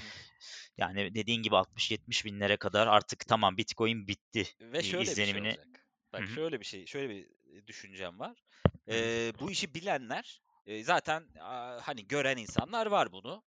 Yani 0.77 1.15
dediğin 1.15 1.43
gibi 1.43 1.55
60-70 1.55 2.25
binlere 2.25 2.57
kadar 2.57 2.87
artık 2.87 3.27
tamam 3.27 3.57
Bitcoin 3.57 4.07
bitti 4.07 4.47
Ve 4.61 4.77
e, 4.77 4.83
şöyle 4.83 5.01
bir 5.01 5.05
şey 5.05 5.13
izlenimini. 5.13 5.47
olacak. 5.47 5.78
Bak 6.13 6.25
hı, 6.25 6.27
şöyle 6.27 6.59
bir 6.59 6.65
şey, 6.65 6.85
şöyle 6.85 7.09
bir 7.09 7.27
e, 7.57 7.67
düşüncem 7.67 8.19
var. 8.19 8.43
Ee, 8.89 9.31
bu 9.39 9.51
işi 9.51 9.73
bilenler 9.73 10.41
e, 10.65 10.83
zaten 10.83 11.23
aa, 11.39 11.79
hani 11.83 12.07
gören 12.07 12.37
insanlar 12.37 12.85
var 12.85 13.11
bunu. 13.11 13.43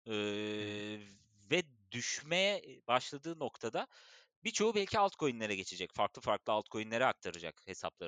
Hı, 0.60 0.66
ve 1.52 1.64
düşmeye 1.92 2.82
başladığı 2.88 3.40
noktada 3.40 3.88
birçoğu 4.44 4.76
belki 4.76 5.00
altcoin'lere 5.00 5.56
geçecek. 5.56 5.94
Farklı 5.94 6.22
farklı 6.22 6.54
altcoin'lere 6.54 7.06
aktaracak 7.06 7.62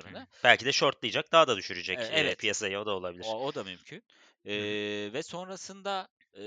hı 0.04 0.10
hı. 0.10 0.16
hesaplarını. 0.16 0.28
Belki 0.44 0.64
de 0.64 0.72
shortlayacak, 0.72 1.32
daha 1.32 1.48
da 1.48 1.56
E, 1.92 1.96
düşürecek 1.96 2.02
e, 2.04 2.12
evet, 2.12 2.38
piyasayı 2.38 2.78
o 2.78 2.86
da 2.86 2.90
olabilir. 2.96 3.36
o, 3.36 3.46
o 3.46 3.54
da 3.54 3.64
mümkün. 3.64 4.04
Ee, 4.46 5.10
ve 5.12 5.22
sonrasında 5.22 6.08
e, 6.38 6.42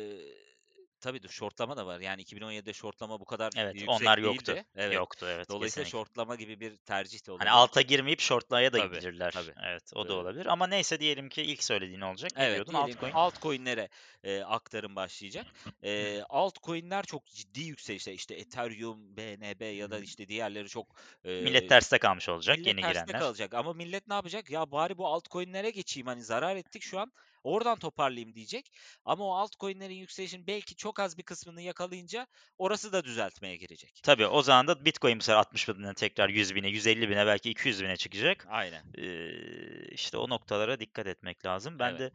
tabii 1.05 1.23
de 1.23 1.27
shortlama 1.27 1.77
da 1.77 1.85
var. 1.87 1.99
Yani 1.99 2.21
2017'de 2.21 2.73
shortlama 2.73 3.19
bu 3.19 3.25
kadar 3.25 3.53
Evet, 3.55 3.81
onlar 3.85 4.17
yüksek 4.17 4.17
yoktu. 4.17 4.57
değildi. 4.57 4.65
Evet. 4.75 5.03
Yoktu 5.03 5.25
evet 5.29 5.47
Dolayısıyla 5.49 5.85
kesinlikle. 5.85 5.95
shortlama 5.95 6.35
gibi 6.35 6.59
bir 6.59 6.77
tercih 6.77 7.27
de 7.27 7.31
Hani 7.37 7.51
olabilir. 7.51 7.51
alta 7.51 7.81
girmeyip 7.81 8.19
short'laya 8.19 8.73
da 8.73 8.79
Tabii, 8.79 8.79
gidebilirler. 8.79 9.33
tabii. 9.33 9.53
Evet, 9.63 9.91
o 9.95 10.07
da 10.07 10.13
Eee, 10.13 10.13
olabilir. 10.13 10.45
Ama 10.45 10.67
neyse 10.67 10.99
diyelim 10.99 11.29
ki 11.29 11.41
ilk 11.41 11.63
söylediğin 11.63 12.01
olacak. 12.01 12.31
Evet, 12.35 12.53
diyordun? 12.53 12.73
diyelim 12.73 12.97
Altcoin. 12.97 13.15
altcoin'lere, 13.15 13.89
eee, 14.23 14.41
aktarım 14.43 14.95
başlayacak. 14.95 15.47
Eee, 15.83 16.23
altcoin'ler 16.29 17.03
çok 17.03 17.25
ciddi 17.27 17.61
yükselişte. 17.61 18.13
İşte 18.13 18.35
Ethereum, 18.35 19.17
BNB 19.17 19.65
ya 19.65 19.89
da 19.91 19.99
işte 19.99 20.27
diğerleri 20.27 20.67
çok, 20.69 20.95
Millet 21.39 21.67
eee, 21.67 21.67
terste 21.67 21.97
kalmış 21.97 22.29
olacak 22.29 22.57
millet 22.57 22.67
yeni 22.67 22.83
terste 22.83 23.13
girenler. 23.13 23.13
kalacak 23.13 23.53
ama 23.53 23.73
millet 23.73 24.07
ne 24.07 24.13
yapacak? 24.13 24.49
Ya 24.51 24.71
bari 24.71 24.97
bu 24.97 25.07
altcoin'lere 25.07 25.69
geçeyim, 25.71 26.07
hani 26.07 26.23
zarar 26.23 26.55
ettik 26.55 26.83
şu 26.83 26.99
an, 26.99 27.11
oradan 27.45 27.77
toparlayayım 27.79 28.35
diyecek. 28.35 28.71
Ama 29.05 29.23
o 29.25 29.33
altcoin'lerin 29.35 29.95
yükselişinin 29.95 30.47
belki 30.47 30.75
çok 30.75 30.99
az 30.99 31.17
bir 31.17 31.23
kısmını 31.23 31.61
yakalayınca 31.61 32.27
orası 32.57 32.93
da 32.93 33.03
düzeltmeye 33.03 33.55
girecek. 33.55 34.03
Tabii 34.03 34.27
o 34.27 34.41
zaman 34.41 34.67
da 34.67 34.85
Bitcoin 34.85 35.19
bu 35.19 35.23
sefer 35.23 35.37
60 35.39 35.67
binden 35.69 35.93
tekrar 35.93 36.29
100 36.29 36.55
bine, 36.55 36.67
150 36.69 37.09
bine 37.09 37.25
belki 37.27 37.49
200 37.49 37.83
bine 37.83 37.97
çıkacak. 37.97 38.47
Aynen. 38.49 38.83
Ee, 38.97 39.87
işte 39.91 40.17
o 40.17 40.29
noktalara 40.29 40.79
dikkat 40.79 41.07
etmek 41.07 41.45
lazım. 41.45 41.79
Ben 41.79 41.91
Evet. 41.91 41.99
de 41.99 42.11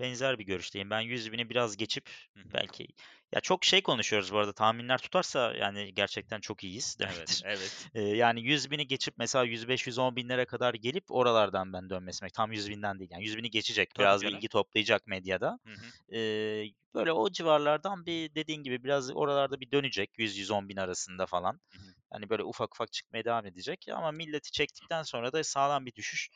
benzer 0.00 0.38
bir 0.38 0.44
görüşteyim. 0.44 0.90
Ben 0.90 1.00
100 1.00 1.32
bini 1.32 1.50
biraz 1.50 1.76
geçip 1.76 2.10
belki 2.36 2.88
ya 3.32 3.40
çok 3.40 3.64
şey 3.64 3.82
konuşuyoruz 3.82 4.32
bu 4.32 4.38
arada 4.38 4.52
tahminler 4.52 4.98
tutarsa 4.98 5.54
yani 5.54 5.94
gerçekten 5.94 6.40
çok 6.40 6.64
iyiyiz 6.64 6.96
Evet, 7.00 7.10
demektir. 7.16 7.42
evet. 7.46 7.88
Ee, 7.94 8.02
yani 8.02 8.42
100 8.42 8.70
bini 8.70 8.86
geçip 8.86 9.14
mesela 9.18 9.44
105-110 9.44 10.16
binlere 10.16 10.44
kadar 10.44 10.74
gelip 10.74 11.04
oralardan 11.08 11.72
ben 11.72 11.90
dönmesi. 11.90 12.26
Tam 12.34 12.52
100 12.52 12.70
binden 12.70 12.98
değil 12.98 13.10
yani 13.12 13.24
100 13.24 13.36
bini 13.36 13.50
geçecek 13.50 13.94
Tabii 13.94 14.02
biraz 14.04 14.22
bir 14.22 14.26
canım. 14.26 14.38
ilgi 14.38 14.48
toplayacak 14.48 15.06
medyada. 15.06 15.58
Hı 15.64 15.72
hı. 15.72 16.16
Ee, 16.16 16.64
böyle 16.94 17.12
o 17.12 17.30
civarlardan 17.30 18.06
bir 18.06 18.34
dediğin 18.34 18.62
gibi 18.62 18.84
biraz 18.84 19.16
oralarda 19.16 19.60
bir 19.60 19.70
dönecek 19.70 20.18
100-110 20.18 20.68
bin 20.68 20.76
arasında 20.76 21.26
falan. 21.26 21.60
Hı 21.70 21.78
hı. 21.78 21.94
Hani 22.10 22.30
böyle 22.30 22.42
ufak 22.42 22.74
ufak 22.74 22.92
çıkmaya 22.92 23.24
devam 23.24 23.46
edecek 23.46 23.86
ama 23.92 24.12
milleti 24.12 24.50
çektikten 24.52 25.02
sonra 25.02 25.32
da 25.32 25.44
sağlam 25.44 25.86
bir 25.86 25.94
düşüş 25.94 26.30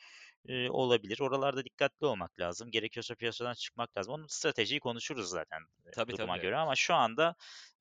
e, 0.46 0.70
olabilir. 0.70 1.20
Oralarda 1.20 1.64
dikkatli 1.64 2.06
olmak 2.06 2.40
lazım. 2.40 2.70
Gerekiyorsa 2.70 3.14
piyasadan 3.14 3.54
çıkmak 3.54 3.96
lazım. 3.98 4.14
Onun 4.14 4.26
stratejiyi 4.26 4.80
konuşuruz 4.80 5.28
zaten 5.30 5.60
e, 5.86 5.90
Tabii, 5.90 6.12
duruma 6.12 6.38
tabii. 6.38 6.38
göre 6.38 6.56
ama 6.56 6.74
şu 6.76 6.94
anda 6.94 7.34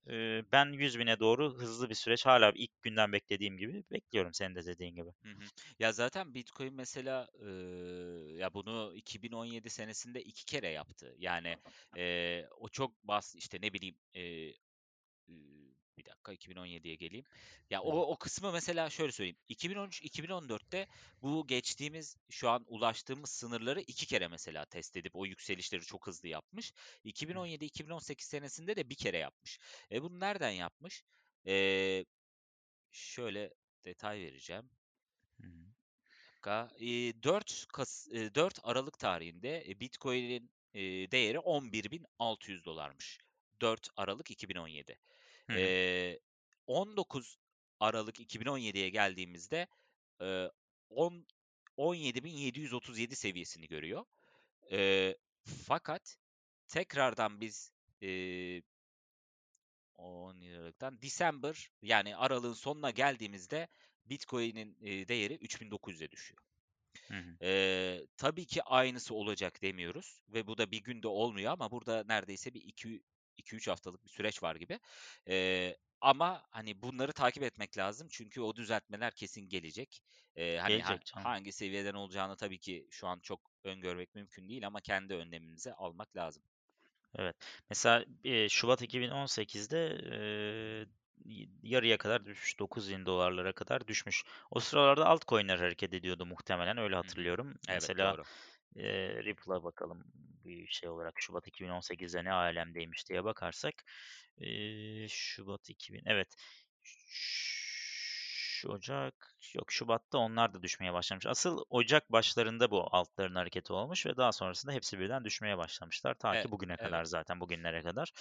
e, 0.10 0.42
ben 0.52 0.66
100 0.74 1.00
bine 1.00 1.20
doğru 1.20 1.54
hızlı 1.56 1.90
bir 1.90 1.96
süreç 1.96 2.26
hala 2.26 2.52
ilk 2.56 2.82
günden 2.82 3.12
beklediğim 3.14 3.58
gibi 3.58 3.84
bekliyorum 3.92 4.34
senin 4.34 4.56
de 4.56 4.66
dediğin 4.66 4.96
gibi. 4.96 5.10
Hı 5.24 5.30
hı. 5.32 5.50
Ya 5.80 5.92
zaten 5.94 6.34
Bitcoin 6.34 6.74
mesela 6.74 7.28
eee, 7.42 7.48
ya 8.38 8.54
bunu 8.54 8.94
2017 8.96 9.70
senesinde 9.70 10.22
iki 10.24 10.46
kere 10.46 10.70
yaptı. 10.70 11.16
Yani 11.18 11.58
eee, 11.96 12.48
o 12.58 12.70
çok 12.70 13.04
bas 13.04 13.36
işte 13.36 13.58
ne 13.62 13.74
bileyim 13.74 13.96
bir 14.16 14.22
dakika 16.28 16.34
2017'ye 16.34 16.96
geleyim. 16.96 17.26
Ya 17.70 17.82
o 17.82 18.02
o 18.14 18.18
kısmı 18.18 18.52
mesela 18.52 18.90
şöyle 18.90 19.12
söyleyeyim. 19.12 19.38
2013-2014'te 19.48 20.88
bu 21.22 21.48
geçtiğimiz 21.48 22.16
şu 22.32 22.50
an 22.50 22.64
ulaştığımız 22.68 23.30
sınırları 23.32 23.82
iki 23.82 24.06
kere 24.08 24.28
mesela 24.28 24.66
test 24.66 24.98
edip 24.98 25.16
o 25.16 25.26
yükselişleri 25.26 25.82
çok 25.82 26.08
hızlı 26.08 26.28
yapmış. 26.28 26.74
hı 27.22 27.44
2017-2018 27.44 28.28
senesinde 28.28 28.76
de 28.76 28.90
bir 28.90 28.96
kere 28.96 29.18
yapmış. 29.18 29.60
E 29.92 30.02
bunu 30.04 30.20
nereden 30.20 30.52
yapmış? 30.52 31.04
Eee, 31.46 32.06
şöyle 32.92 33.54
detay 33.86 34.20
vereceğim 34.22 34.72
hı 35.42 35.48
dakika. 36.36 36.70
Eee, 36.80 37.24
4 37.24 37.66
Kas 37.74 38.08
eee, 38.12 38.36
4 38.36 38.60
Aralık 38.64 39.00
tarihinde, 39.00 39.64
eee, 39.66 39.80
Bitcoin'in, 39.80 40.52
eee, 40.74 41.12
değeri 41.12 41.40
$10.600'larmış. 41.40 43.20
4 43.62 43.90
Aralık 43.98 44.32
2017. 44.32 45.00
hı 45.48 45.54
hı 45.54 45.74
Eee, 45.78 46.20
19 46.68 47.38
Aralık 47.80 48.20
2017'ye 48.20 48.90
geldiğimizde, 48.90 49.68
eee, 50.22 50.52
on 50.90 51.28
17.737 51.78 53.16
seviyesini 53.16 53.68
görüyor. 53.68 54.06
Eee, 54.72 55.18
fakat 55.68 56.18
tekrardan 56.68 57.42
biz, 57.42 57.74
eee 58.02 58.64
17 59.98 60.58
Aralık'tan 60.58 61.02
December 61.02 61.70
yani 61.82 62.16
aralığın 62.16 62.54
sonuna 62.54 62.92
geldiğimizde 62.92 63.68
Bitcoin'in, 64.06 64.78
eee, 64.80 65.08
değeri 65.08 65.34
3.900'e 65.36 66.12
düşüyor. 66.12 66.42
hı 67.10 67.38
tabii 68.18 68.46
ki 68.46 68.64
aynısı 68.64 69.16
olacak 69.16 69.62
demiyoruz 69.62 70.22
ve 70.30 70.48
bu 70.48 70.58
da 70.58 70.72
bir 70.72 70.84
günde 70.84 71.08
olmuyor 71.08 71.52
ama 71.54 71.72
burada 71.72 72.04
neredeyse 72.04 72.54
bir 72.54 72.62
2 72.62 73.04
2-3 73.38 73.68
haftalık 73.68 74.06
bir 74.06 74.10
süreç 74.10 74.44
var 74.44 74.56
gibi. 74.56 74.80
Eee, 75.28 75.78
ama 76.02 76.44
hani 76.52 76.82
bunları 76.82 77.12
takip 77.14 77.44
etmek 77.44 77.78
lazım 77.78 78.08
çünkü 78.12 78.42
o 78.42 78.56
düzeltmeler 78.56 79.14
kesin 79.16 79.42
gelecek. 79.50 80.02
Eee, 80.36 80.58
hani 80.58 80.82
ha 80.84 80.98
Gelecek 80.98 81.06
canım. 81.06 81.30
hangi 81.30 81.52
seviyeden 81.52 81.94
olacağını 81.94 82.36
tabii 82.38 82.60
ki 82.60 82.88
şu 82.92 83.08
an 83.08 83.20
çok 83.20 83.52
öngörmek 83.64 84.16
mümkün 84.16 84.50
değil 84.50 84.68
ama 84.68 84.82
kendi 84.82 85.14
önlemimizi 85.16 85.74
almak 85.74 86.16
lazım. 86.16 86.44
Evet. 87.16 87.36
Mesela 87.70 88.06
e, 88.24 88.50
Şubat 88.50 88.82
2018'de 88.82 89.98
e, 90.14 90.86
yarıya 91.64 91.98
kadar 91.98 92.26
düşmüş. 92.26 92.60
9 92.60 92.90
bin 92.92 93.06
dolarlara 93.06 93.52
kadar 93.54 93.88
düşmüş. 93.88 94.24
O 94.52 94.60
sıralarda 94.60 95.06
altcoin'ler 95.06 95.58
hareket 95.60 95.94
ediyordu 95.94 96.26
muhtemelen. 96.26 96.78
Öyle 96.78 96.96
hatırlıyorum. 96.96 97.56
Evet, 97.68 97.92
Mesela 97.92 97.98
doğru. 98.00 98.26
E, 98.76 98.84
Ripple'a 99.24 99.64
bakalım 99.64 100.04
bir 100.46 100.68
şey 100.68 100.90
olarak 100.90 101.14
Şubat 101.22 101.48
2018'de 101.48 102.24
ne 102.24 102.32
alemdeymiş 102.32 103.10
diye 103.10 103.24
bakarsak. 103.24 103.74
e, 104.38 104.48
Şubat 105.08 105.70
2000 105.70 106.04
evet. 106.06 106.36
Şu 108.58 108.70
Ocak 108.70 109.36
yok 109.54 109.72
Şubat'ta 109.72 110.18
onlar 110.18 110.54
da 110.54 110.64
düşmeye 110.64 110.94
başlamış. 110.94 111.26
Asıl 111.26 111.64
Ocak 111.70 112.12
başlarında 112.12 112.72
bu 112.72 112.88
altların 112.96 113.36
hareketi 113.36 113.74
olmuş 113.74 114.06
ve 114.06 114.18
daha 114.18 114.32
sonrasında 114.32 114.72
hepsi 114.72 115.00
birden 115.00 115.24
düşmeye 115.24 115.58
başlamışlar. 115.58 116.14
Ta 116.14 116.38
E 116.38 116.42
ki 116.42 116.52
bugüne 116.52 116.78
kadar 116.78 116.98
evet. 116.98 117.08
zaten 117.08 117.40
bugünlere 117.40 117.82
kadar. 117.82 118.12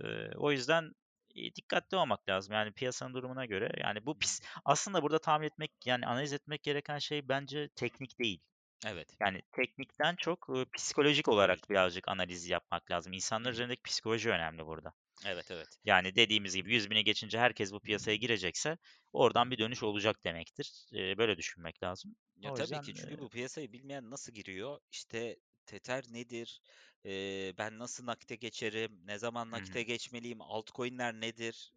Ee, 0.00 0.36
o 0.36 0.52
yüzden 0.52 0.94
e, 1.34 1.54
dikkatli 1.54 1.96
olmak 1.96 2.28
lazım. 2.28 2.54
Yani 2.54 2.72
piyasanın 2.72 3.14
durumuna 3.14 3.44
göre. 3.46 3.72
Yani 3.76 4.06
bu 4.06 4.18
pis 4.18 4.40
aslında 4.64 5.02
burada 5.02 5.18
tahmin 5.18 5.46
etmek 5.46 5.72
yani 5.84 6.06
analiz 6.06 6.32
etmek 6.32 6.62
gereken 6.62 6.98
şey 6.98 7.28
bence 7.28 7.68
teknik 7.68 8.18
değil. 8.18 8.40
Evet. 8.86 9.18
Yani 9.20 9.42
teknikten 9.52 10.16
çok, 10.16 10.48
ııı, 10.48 10.66
psikolojik 10.76 11.28
olarak 11.28 11.70
birazcık 11.70 12.08
analiz 12.08 12.48
yapmak 12.48 12.90
lazım. 12.90 13.12
İnsanlar 13.12 13.52
üzerindeki 13.52 13.82
psikoloji 13.82 14.30
önemli 14.30 14.66
burada. 14.66 14.92
Evet, 15.24 15.50
evet. 15.50 15.80
Yani 15.84 16.16
dediğimiz 16.16 16.56
gibi 16.56 16.74
100.000'i 16.74 17.04
geçince 17.04 17.38
herkes 17.38 17.72
bu 17.72 17.80
piyasaya 17.80 18.16
girecekse 18.16 18.78
oradan 19.12 19.50
bir 19.50 19.58
dönüş 19.58 19.82
olacak 19.82 20.24
demektir. 20.24 20.86
Eee, 20.92 21.14
böyle 21.18 21.36
düşünmek 21.38 21.82
lazım. 21.84 22.16
Ya, 22.36 22.50
O 22.50 22.54
tabii 22.54 22.80
yüzden, 22.80 22.80
ki 22.80 22.92
çünkü 22.94 23.18
eee 23.18 23.20
bu 23.20 23.28
piyasayı 23.28 23.72
bilmeyen 23.72 24.10
nasıl 24.10 24.32
giriyor? 24.32 24.80
İşte, 24.90 25.36
Tether 25.66 26.04
nedir? 26.12 26.60
Eee, 27.04 27.54
ben 27.58 27.78
nasıl 27.78 28.06
nakite 28.06 28.34
geçerim? 28.36 29.00
Ne 29.06 29.18
zaman 29.18 29.50
nakite 29.50 29.82
geçmeliyim? 29.82 30.40
Altcoin'ler 30.40 31.14
nedir? 31.14 31.72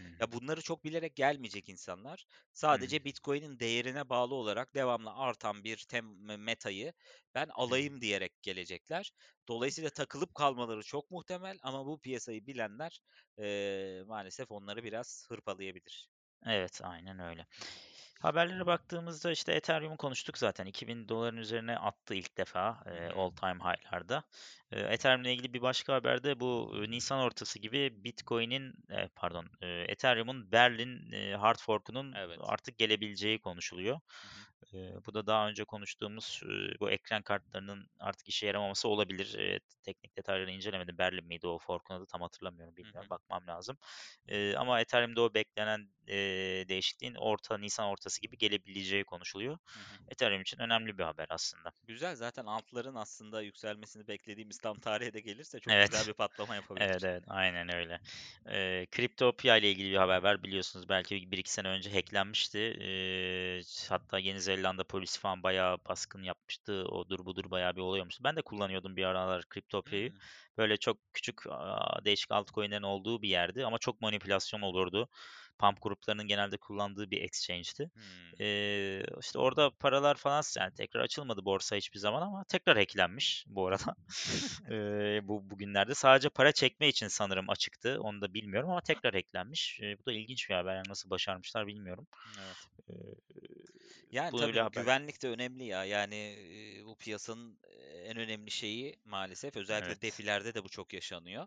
Hı. 0.00 0.04
ya, 0.20 0.32
bunları 0.32 0.62
çok 0.62 0.84
bilerek 0.84 1.16
gelmeyecek 1.16 1.68
insanlar. 1.68 2.24
Sadece 2.52 3.04
Bitcoin'in 3.04 3.60
değerine 3.60 4.08
bağlı 4.08 4.34
olarak 4.34 4.74
devamlı 4.74 5.10
artan 5.14 5.64
bir 5.64 5.76
tem 5.88 6.24
me 6.26 6.36
meta'yı 6.36 6.92
ben 7.34 7.48
alayım 7.52 8.00
diyerek 8.00 8.42
gelecekler. 8.42 9.12
Dolayısıyla 9.48 9.90
takılıp 9.90 10.34
kalmaları 10.34 10.82
çok 10.82 11.10
muhtemel 11.10 11.58
ama 11.62 11.86
bu 11.86 12.00
piyasayı 12.00 12.46
bilenler, 12.46 13.00
eee, 13.38 14.02
maalesef 14.06 14.50
onları 14.50 14.84
biraz 14.84 15.26
hırpalayabilir. 15.28 16.08
Evet, 16.46 16.80
aynen 16.84 17.18
öyle. 17.18 17.46
Haberlere 18.18 18.66
baktığımızda, 18.66 19.30
işte, 19.32 19.52
Ethereum'u 19.52 19.96
konuştuk 19.96 20.38
zaten. 20.38 20.66
$2000'ın 20.66 21.36
üzerine 21.36 21.78
attı 21.78 22.14
ilk 22.14 22.36
defa, 22.38 22.82
eee, 22.86 23.10
all 23.16 23.30
time 23.30 23.58
high'larda. 23.64 24.22
Eee, 24.72 24.80
Ethereum'la 24.80 25.28
ilgili 25.30 25.54
bir 25.54 25.62
başka 25.62 25.94
haber 25.94 26.24
de 26.24 26.40
bu, 26.40 26.70
ııı, 26.74 26.90
nisan 26.90 27.20
ortası 27.20 27.58
gibi 27.58 28.04
Bitcoin'in, 28.04 28.74
eee, 28.90 29.08
pardon, 29.14 29.46
eee, 29.62 29.84
Ethereum'un 29.88 30.52
Berlin, 30.52 31.12
hard 31.36 31.58
fork'unun 31.58 32.14
Evet. 32.14 32.40
artık 32.40 32.78
gelebileceği 32.78 33.40
konuşuluyor. 33.40 34.00
Hı 34.22 34.28
hı. 34.28 34.46
Bu 35.06 35.14
da 35.14 35.26
daha 35.26 35.48
önce 35.48 35.64
konuştuğumuz, 35.64 36.40
bu 36.80 36.90
ekran 36.90 37.22
kartlarının 37.22 37.88
artık 38.00 38.28
işe 38.28 38.46
yaramaması 38.46 38.88
olabilir. 38.88 39.60
Teknik 39.82 40.16
detaylarını 40.16 40.50
incelemedim. 40.52 40.98
Berlin 40.98 41.24
miydi 41.26 41.46
o 41.46 41.58
fork'un 41.58 41.94
adı 41.94 42.06
tam 42.06 42.22
hatırlamıyorum, 42.22 42.76
Hı 42.82 42.88
bilmiyorum, 42.88 43.06
hı. 43.06 43.10
bakmam 43.10 43.46
lazım. 43.46 43.78
Ama 44.56 44.80
Ethereum'da 44.80 45.22
o 45.22 45.34
beklenen, 45.34 45.90
değişikliğin 46.68 47.14
orta 47.14 47.58
nisan 47.58 47.86
ortası 47.88 48.20
gibi 48.20 48.38
gelebileceği 48.38 49.04
konuşuluyor. 49.04 49.58
Hı 49.74 49.78
hı. 49.80 50.08
Ethereum 50.08 50.42
için 50.42 50.58
önemli 50.60 50.98
bir 50.98 51.02
haber 51.04 51.26
aslında. 51.30 51.72
Güzel, 51.82 52.16
zaten 52.16 52.46
altların 52.46 52.94
aslında 52.94 53.42
yükselmesini 53.42 54.08
beklediğimiz 54.08 54.57
tam 54.60 54.78
tarihe 54.78 55.12
de 55.14 55.20
gelirse 55.20 55.60
çok 55.60 55.82
güzel 55.82 56.06
Evet. 56.06 56.08
bir 56.08 56.12
patlama 56.14 56.54
Evet, 56.76 57.04
yapabilir. 57.04 57.04
evet, 57.04 57.24
aynen 57.28 57.68
öyle. 57.74 58.00
Eee, 58.48 58.86
Kriptopia 58.90 59.56
ile 59.56 59.70
ilgili 59.70 59.90
bir 59.90 59.96
haber 59.96 60.22
var. 60.22 60.42
Biliyorsunuz 60.42 60.88
belki 60.88 61.30
1-2 61.32 61.52
sene 61.52 61.68
önce 61.68 61.92
hack'lenmişti. 61.92 62.58
Eee, 62.58 63.60
hatta 63.88 64.18
Yeni 64.18 64.40
Zelanda 64.40 64.84
polisi 64.84 65.20
falan 65.20 65.42
bayağı 65.42 65.78
baskın 65.88 66.22
yapmıştı. 66.22 66.72
Odur 66.88 67.26
budur 67.26 67.50
bayağı 67.50 67.76
bir 67.76 67.80
olay 67.80 68.00
olmuştu. 68.00 68.24
Ben 68.24 68.36
de 68.36 68.42
kullanıyordum 68.42 68.96
bir 68.96 69.04
aralar 69.04 69.44
Kriptopia'yı. 69.48 70.10
Hımm. 70.10 70.28
Böyle 70.58 70.76
çok 70.76 70.98
küçük, 71.14 71.42
değişik 72.04 72.32
altcoin'lerin 72.32 72.82
olduğu 72.82 73.22
bir 73.22 73.28
yerdi 73.28 73.66
ama 73.66 73.78
çok 73.78 74.00
manipülasyon 74.00 74.60
olurdu. 74.62 75.08
Pump 75.58 75.82
gruplarının 75.82 76.26
genelde 76.26 76.56
kullandığı 76.56 77.10
bir 77.10 77.22
exchange'ti. 77.22 77.90
Hımm. 77.94 78.34
Eee, 78.40 79.06
işte 79.20 79.38
orada 79.38 79.70
paralar 79.80 80.14
falan 80.16 80.42
yani 80.58 80.72
tekrar 80.72 81.00
açılmadı 81.00 81.44
borsa 81.44 81.76
hiçbir 81.76 81.98
zaman 81.98 82.22
ama 82.22 82.44
tekrar 82.48 82.76
hack'lenmiş 82.76 83.44
bu 83.48 83.66
arada. 83.66 83.94
Eee, 84.70 85.20
bu 85.24 85.50
bugünlerde 85.50 85.94
sadece 85.94 86.28
para 86.28 86.52
çekme 86.52 86.88
için 86.88 87.08
sanırım 87.08 87.50
açıktı. 87.50 87.98
Onu 88.00 88.20
da 88.20 88.34
bilmiyorum 88.34 88.70
ama 88.70 88.80
tekrar 88.80 89.14
hack'lenmiş. 89.14 89.80
Eee, 89.80 89.96
bu 90.00 90.06
da 90.06 90.12
ilginç 90.12 90.50
bir 90.50 90.54
haber. 90.54 90.76
Yani 90.76 90.88
nasıl 90.88 91.10
başarmışlar 91.10 91.66
bilmiyorum. 91.66 92.06
Evet. 92.38 92.68
Eee, 92.90 92.96
Yani, 94.10 94.32
bu 94.32 94.36
tabii 94.36 94.58
haber. 94.60 94.88
güvenlik 94.88 95.22
de 95.22 95.28
önemli 95.28 95.64
ya. 95.64 95.84
Yani, 95.84 96.14
eee, 96.16 96.84
bu 96.84 96.96
piyasanın, 96.98 97.60
en 98.04 98.16
önemli 98.18 98.50
şeyi 98.50 98.96
maalesef 99.04 99.56
özellikle 99.56 100.00
Evet. 100.00 100.02
DeFi'lerde 100.02 100.54
de 100.54 100.64
bu 100.64 100.68
çok 100.68 100.92
yaşanıyor. 100.94 101.46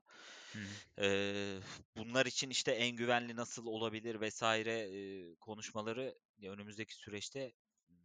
Hı 0.56 0.60
hı. 0.62 0.80
Eee, 0.97 1.60
bunlar 1.97 2.26
için, 2.26 2.50
işte, 2.50 2.71
en 2.71 2.95
güvenli 2.95 3.36
nasıl 3.36 3.65
olabilir 3.65 4.15
vs. 4.21 4.41
eee, 4.43 5.36
konuşmaları 5.41 6.15
önümüzdeki 6.43 6.95
süreçte 6.95 7.54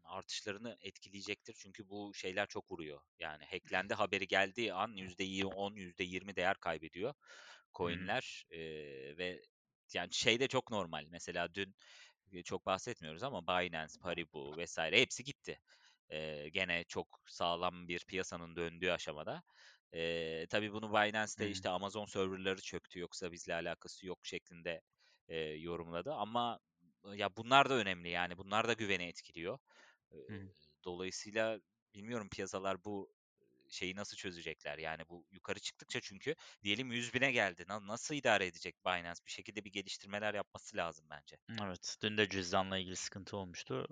artışlarını 0.05 0.77
etkileyecektir. 0.81 1.55
Çünkü 1.59 1.89
bu 1.89 2.15
şeyler 2.15 2.47
çok 2.49 2.71
vuruyor. 2.73 3.01
Yani 3.19 3.45
hack'lendi 3.45 3.95
haberi 3.95 4.27
geldiği 4.29 4.73
an 4.75 4.89
%10, 4.97 5.75
%20 5.77 6.37
değer 6.37 6.57
kaybediyor 6.61 7.15
coin'ler, 7.75 8.45
eee, 8.51 9.19
ve 9.19 9.43
yani 9.95 10.09
şey 10.15 10.41
de 10.41 10.49
çok 10.49 10.71
normal. 10.71 11.07
Mesela 11.11 11.55
dün, 11.55 11.77
çok 12.45 12.67
bahsetmiyoruz 12.67 13.23
ama 13.23 13.47
Binance, 13.47 13.95
Paribu 14.01 14.57
vs. 14.59 14.97
hepsi 14.97 15.25
gitti. 15.25 15.61
Eee, 16.11 16.49
gene 16.49 16.85
çok 16.85 17.21
sağlam 17.27 17.89
bir 17.89 18.05
piyasanın 18.05 18.57
döndüğü 18.57 18.91
aşamada. 18.91 19.43
Eee, 19.93 20.47
tabii 20.51 20.73
bunu 20.73 20.91
Hı 21.39 21.43
Binance 21.43 21.51
hı. 21.51 21.51
işte 21.51 21.69
Amazon 21.69 22.05
server'ları 22.07 22.61
çöktü 22.63 22.99
yoksa 23.01 23.33
bizle 23.33 23.55
alakası 23.55 24.07
yok 24.07 24.19
şeklinde, 24.27 24.83
eee, 25.29 25.39
yorumladı 25.57 26.13
ama 26.13 26.59
ya 27.15 27.37
bunlar 27.37 27.71
da 27.71 27.75
önemli 27.75 28.09
yani 28.11 28.39
bunlar 28.39 28.69
da 28.69 28.73
güveni 28.73 29.05
etkiliyor. 29.05 29.59
Hı 30.29 30.33
hı. 30.35 30.51
dolayısıyla 30.85 31.61
bilmiyorum 31.95 32.29
piyasalar 32.33 32.85
bu 32.85 33.16
şeyi 33.77 33.97
nasıl 33.97 34.17
çözecekler? 34.17 34.79
Yani 34.79 35.03
bu 35.09 35.27
yukarı 35.31 35.59
çıktıkça 35.59 36.01
çünkü 36.01 36.35
diyelim 36.63 36.93
100.000'e 36.93 37.33
geldi. 37.33 37.65
Na 37.69 37.87
nasıl 37.87 38.15
idare 38.15 38.47
edecek 38.47 38.77
Binance? 38.87 39.21
Bir 39.27 39.31
şekilde 39.31 39.65
bir 39.65 39.73
geliştirmeler 39.73 40.35
yapması 40.35 40.77
lazım 40.77 41.07
bence. 41.11 41.37
Evet, 41.65 41.97
dün 42.03 42.19
de 42.19 42.29
cüzdanla 42.29 42.79
ilgili 42.79 42.97
sıkıntı 42.97 43.37
olmuştu. 43.37 43.87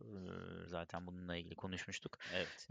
Zaten 0.66 1.06
bununla 1.06 1.36
ilgili 1.36 1.54
konuşmuştuk. 1.54 2.18
Evet. 2.34 2.68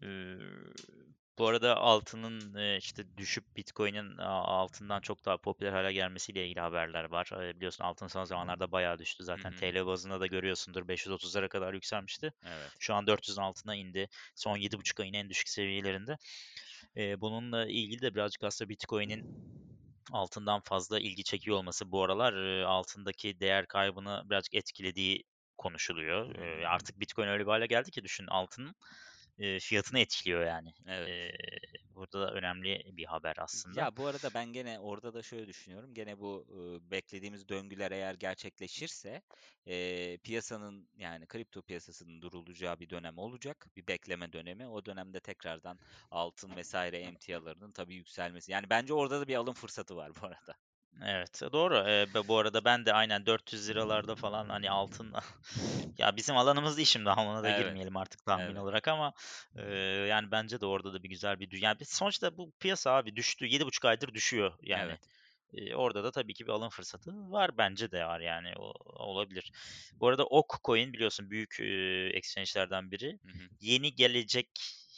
Bu 1.38 1.48
arada 1.48 1.78
altının, 1.78 2.56
işte 2.78 3.18
düşüp 3.18 3.56
Bitcoin'in 3.58 4.18
altından 4.18 5.02
çok 5.02 5.26
daha 5.26 5.38
popüler 5.38 5.72
hâle 5.72 5.94
gelmesiyle 5.94 6.46
ilgili 6.46 6.60
haberler 6.60 7.04
var. 7.04 7.30
Biliyorsun 7.56 7.84
altın 7.84 8.08
son 8.08 8.24
zamanlarda 8.24 8.72
bayağı 8.72 9.00
düştü. 9.00 9.24
Zaten 9.24 9.52
hı. 9.52 9.56
TL 9.56 9.86
bazında 9.86 10.20
da 10.20 10.28
görüyorsundur 10.28 10.88
530'lara 10.88 11.50
kadar 11.50 11.74
yükselmişti. 11.74 12.34
Evet. 12.46 12.72
Şu 12.80 12.94
an 12.94 13.06
400'ün 13.06 13.44
altına 13.44 13.76
indi. 13.76 14.08
Son 14.36 14.58
7,5 14.58 15.00
ayın 15.00 15.14
en 15.14 15.30
düşük 15.30 15.50
seviyelerinde. 15.50 16.18
Eee, 16.96 17.22
bununla 17.22 17.66
ilgili 17.68 18.02
de 18.02 18.16
birazcık 18.16 18.44
aslında 18.44 18.70
Bitcoin'in 18.70 19.26
altından 20.14 20.62
fazla 20.66 21.00
ilgi 21.00 21.24
çekiyor 21.24 21.58
olması 21.58 21.92
bu 21.92 22.04
aralar, 22.04 22.34
eee, 22.60 22.64
altındaki 22.64 23.40
değer 23.42 23.68
kaybını 23.68 24.24
birazcık 24.30 24.56
etkilediği 24.56 25.24
konuşuluyor. 25.58 26.36
Hı. 26.36 26.68
artık 26.68 27.00
Bitcoin 27.00 27.28
öyle 27.28 27.44
bir 27.46 27.52
hâle 27.52 27.66
geldi 27.68 27.92
ki 27.92 28.04
düşün 28.04 28.28
altının, 28.28 28.76
eee, 29.38 29.60
fiyatını 29.60 30.00
etkiliyor 30.00 30.46
yani. 30.46 30.70
Evet. 30.88 31.12
Eee, 31.12 31.32
burada 31.96 32.22
da 32.22 32.34
önemli 32.34 32.82
bir 32.98 33.06
haber 33.06 33.34
aslında. 33.40 33.82
Ya, 33.82 33.98
bu 33.98 34.06
arada 34.08 34.34
ben 34.34 34.54
gene 34.54 34.80
orada 34.80 35.14
da 35.14 35.22
şöyle 35.24 35.48
düşünüyorum. 35.48 35.94
Gene 35.94 36.20
bu, 36.20 36.46
ııı, 36.50 36.92
beklediğimiz 36.92 37.50
döngüler 37.50 37.92
eğer 37.92 38.14
gerçekleşirse, 38.16 39.22
eee, 39.66 40.18
piyasanın 40.24 40.90
yani 40.98 41.28
kripto 41.28 41.62
piyasasının 41.62 42.22
durulacağı 42.22 42.80
bir 42.80 42.90
dönem 42.90 43.18
olacak. 43.18 43.68
Bir 43.76 43.88
bekleme 43.88 44.34
dönemi. 44.34 44.68
O 44.68 44.86
dönemde 44.86 45.20
tekrardan 45.20 45.80
altın 46.12 46.56
vs. 46.56 46.98
emtialarının 46.98 47.72
tabii 47.72 47.96
yükselmesi. 47.96 48.52
Yani 48.52 48.70
bence 48.70 48.94
orada 48.94 49.22
da 49.22 49.28
bir 49.28 49.36
alım 49.36 49.54
fırsatı 49.54 49.96
var 49.96 50.12
bu 50.22 50.26
arada. 50.28 50.56
Evet, 51.02 51.42
doğru. 51.52 51.76
Eee, 51.88 52.14
be 52.14 52.28
bu 52.28 52.38
arada 52.38 52.66
ben 52.66 52.86
de 52.86 52.94
aynen 52.94 53.26
$400'larda 53.26 54.16
falan 54.16 54.50
hani 54.50 54.70
altın 54.72 55.14
ya 55.98 56.16
bizim 56.18 56.38
alanımız 56.38 56.78
değil 56.78 56.88
şimdi 56.88 57.10
ona 57.10 57.44
da 57.44 57.50
Evet, 57.50 57.52
girmeyelim 57.52 57.98
artık 57.98 58.26
tahmin 58.26 58.56
evet. 58.56 58.56
olarak 58.56 58.88
ama, 58.88 59.14
eee, 59.58 59.64
yani 60.10 60.32
bence 60.32 60.62
de 60.62 60.66
orada 60.66 60.94
da 60.94 61.04
bir 61.04 61.10
güzel 61.10 61.40
bir 61.40 61.50
dü 61.50 61.58
yani 61.58 61.80
biz 61.80 61.90
sonuçta 61.90 62.38
bu 62.38 62.52
piyasa 62.60 62.92
abi 62.92 63.16
düştü. 63.16 63.46
7,5 63.46 63.86
aydır 63.86 64.14
düşüyor 64.14 64.54
yani. 64.62 64.98
Evet. 64.98 65.10
Eee, 65.54 65.76
orada 65.76 66.04
da 66.04 66.12
tabii 66.12 66.34
ki 66.34 66.46
bir 66.48 66.52
alım 66.52 66.70
fırsatı 66.70 67.12
var. 67.32 67.58
Bence 67.58 67.92
de 67.92 68.06
var 68.06 68.20
yani 68.20 68.54
o 68.60 68.74
olabilir. 69.06 69.52
Bu 70.02 70.08
arada 70.08 70.26
Okcoin 70.26 70.94
biliyorsun 70.94 71.30
büyük, 71.32 71.58
eee, 71.60 72.12
exchange'lerden 72.14 72.92
biri. 72.92 73.20
Hı 73.26 73.30
hı. 73.32 73.50
Yeni 73.62 73.96
gelecek 73.96 74.50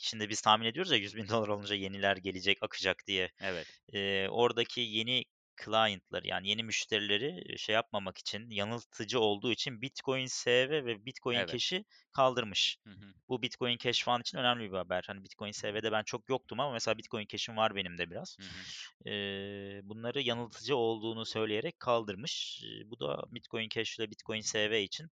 şimdi 0.01 0.29
biz 0.29 0.41
tahmin 0.41 0.65
ediyoruz 0.65 0.91
ya 0.91 0.97
$100.000 0.97 1.47
olunca 1.49 1.75
yeniler 1.75 2.17
gelecek, 2.17 2.57
akacak 2.63 2.97
diye. 3.07 3.31
Evet. 3.39 3.67
Eee, 3.93 4.27
oradaki 4.29 4.81
yeni 4.81 5.23
client'ları 5.65 6.27
yani 6.27 6.49
yeni 6.49 6.63
müşterileri 6.63 7.59
şey 7.59 7.75
yapmamak 7.75 8.17
için, 8.17 8.49
yanıltıcı 8.49 9.19
olduğu 9.19 9.51
için 9.51 9.81
Bitcoin 9.81 10.25
SV 10.25 10.85
ve 10.85 11.05
Bitcoin 11.05 11.43
Evet. 11.43 11.51
Cash'i 11.51 11.85
kaldırmış. 12.11 12.77
Hı 12.85 12.89
hı. 12.89 13.13
Bu 13.29 13.41
Bitcoin 13.41 13.77
Cash 13.77 14.03
falan 14.03 14.21
için 14.21 14.37
önemli 14.37 14.71
bir 14.71 14.77
haber. 14.77 15.03
Hani 15.07 15.23
Bitcoin 15.23 15.51
SV'de 15.51 15.91
ben 15.91 16.03
çok 16.03 16.29
yoktum 16.29 16.59
ama 16.59 16.71
mesela 16.73 16.97
Bitcoin 16.97 17.25
Cash'im 17.27 17.57
var 17.57 17.75
benim 17.75 17.97
de 17.97 18.09
biraz. 18.11 18.37
Hı 18.37 18.43
hı. 18.45 18.65
Eee, 19.05 19.81
bunları 19.83 20.21
yanıltıcı 20.21 20.75
olduğunu 20.75 21.25
söyleyerek 21.25 21.79
kaldırmış. 21.79 22.63
Bu 22.85 22.99
da 22.99 23.23
Bitcoin 23.31 23.69
Cash 23.69 23.99
ile 23.99 24.11
Bitcoin 24.11 24.41
SV 24.41 24.81
için 24.83 25.07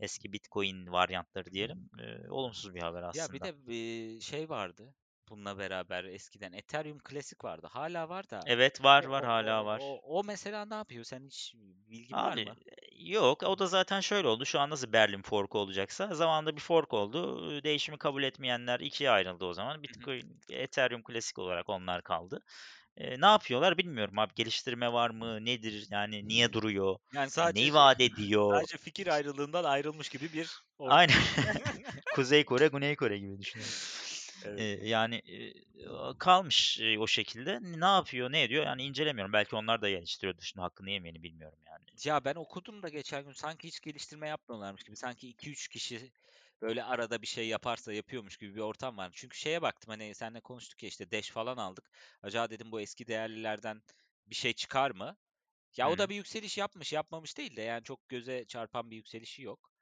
eski 0.00 0.32
Bitcoin 0.32 0.86
varyantları 0.92 1.52
diyelim, 1.52 1.90
eee, 1.98 2.20
olumsuz 2.30 2.74
bir 2.74 2.80
haber 2.82 3.02
Ya 3.12 3.32
bir 3.32 3.42
aslında. 3.42 3.42
de, 3.42 3.54
eee, 3.68 4.20
şey 4.20 4.48
vardı 4.48 4.94
bununla 5.28 5.58
beraber 5.58 6.04
eskiden 6.04 6.52
Ethereum 6.52 6.98
Classic 7.10 7.38
vardı. 7.44 7.66
Hâlâ 7.70 8.08
var 8.08 8.30
da 8.30 8.46
Evet, 8.46 8.82
var, 8.84 9.04
o 9.04 9.10
var, 9.10 9.22
o 9.22 9.44
o 9.46 9.64
var. 9.64 9.96
o 10.02 10.18
o 10.18 10.24
mesela 10.24 10.64
ne 10.64 10.74
yapıyor? 10.74 11.04
Sen 11.04 11.26
hiç 11.26 11.54
bilgin 11.90 12.22
var 12.22 12.36
Abi, 12.36 12.38
mı? 12.38 12.56
Yok, 12.98 13.42
o 13.42 13.58
da 13.58 13.66
zaten 13.66 14.00
şöyle 14.00 14.28
oldu. 14.28 14.46
Şu 14.46 14.60
an 14.60 14.70
nasıl 14.70 14.92
Berlin 14.92 15.22
forku 15.22 15.58
olacaksa 15.58 16.14
zamanında 16.14 16.56
bir 16.56 16.60
fork 16.60 16.94
oldu. 16.94 17.50
Değişimi 17.64 17.98
kabul 17.98 18.22
etmeyenler 18.22 18.80
ikiye 18.80 19.10
ayrıldı 19.10 19.44
o 19.44 19.52
zaman. 19.52 19.82
Bitcoin, 19.82 20.40
Ethereum 20.50 21.02
klasik 21.02 21.38
olarak 21.38 21.68
onlar 21.68 22.02
kaldı. 22.02 22.40
Eee, 22.98 23.16
ne 23.20 23.26
yapıyorlar 23.26 23.78
bilmiyorum 23.78 24.18
abi. 24.18 24.34
Geliştirme 24.36 24.92
var 24.92 25.10
mı? 25.10 25.44
Nedir? 25.44 25.86
Yani 25.90 26.28
niye 26.28 26.52
duruyor? 26.52 26.96
Yani 27.12 27.30
Ya, 27.36 27.48
sadece 27.50 27.54
neyi 27.54 27.74
vaat 27.74 28.00
ediyor? 28.00 28.50
sadece 28.50 28.76
fikir 28.78 29.06
ayrılığından 29.06 29.64
ayrılmış 29.64 30.08
gibi 30.08 30.32
bir 30.32 30.62
ortam. 30.78 31.14
Aynen. 31.14 31.14
Kuzey 32.12 32.44
Kore, 32.44 32.68
Güney 32.68 32.96
Kore 32.96 33.18
gibi 33.18 33.38
düşünüyorum. 33.38 33.74
Evet. 34.46 34.82
Yani, 34.82 35.22
kalmış, 36.18 36.80
o 36.98 37.06
şekilde. 37.06 37.58
Ne 37.62 37.84
yapıyor, 37.84 38.32
ne 38.32 38.42
ediyor? 38.42 38.66
Yani 38.66 38.82
incelemiyorum. 38.82 39.32
Belki 39.32 39.56
onlar 39.56 39.82
da 39.82 39.90
geliştiriyordur. 39.90 40.42
Şimdi 40.42 40.60
hakkını 40.62 40.90
yemeyelim, 40.90 41.22
bilmiyorum 41.22 41.58
yani. 41.66 41.84
Ya, 42.04 42.24
ben 42.24 42.34
okudum 42.34 42.82
da 42.82 42.88
geçen 42.88 43.24
gün 43.24 43.32
sanki 43.32 43.68
hiç 43.68 43.80
geliştirme 43.80 44.28
yapmıyorlarmış 44.28 44.82
gibi. 44.82 44.96
Sanki 44.96 45.28
2-3 45.28 45.68
kişi 45.68 46.12
böyle 46.62 46.84
arada 46.84 47.22
bir 47.22 47.26
şey 47.26 47.48
yaparsa 47.48 47.92
yapıyormuş 47.92 48.36
gibi 48.36 48.54
bir 48.54 48.60
ortam 48.60 48.96
var. 48.96 49.10
Çünkü 49.14 49.38
şeye 49.38 49.62
baktım, 49.62 49.90
hani, 49.90 50.14
seninle 50.14 50.40
konuştuk 50.40 50.82
ya, 50.82 50.88
işte, 50.88 51.10
Dash 51.10 51.30
falan 51.30 51.56
aldık. 51.56 51.90
Acaba 52.22 52.50
dedim 52.50 52.72
bu 52.72 52.80
eski 52.80 53.06
değerlilerden 53.06 53.82
bir 54.26 54.34
şey 54.34 54.52
çıkar 54.52 54.90
mı? 54.90 55.16
Ya, 55.76 55.90
o 55.90 55.98
da 55.98 56.08
bir 56.08 56.14
yükseliş 56.14 56.58
yapmış, 56.58 56.92
yapmamış 56.92 57.38
değil 57.38 57.56
de 57.56 57.62
yani 57.62 57.84
çok 57.84 58.08
göze 58.08 58.44
çarpan 58.44 58.90
bir 58.90 58.96
yükselişi 58.96 59.42
yok. 59.42 59.72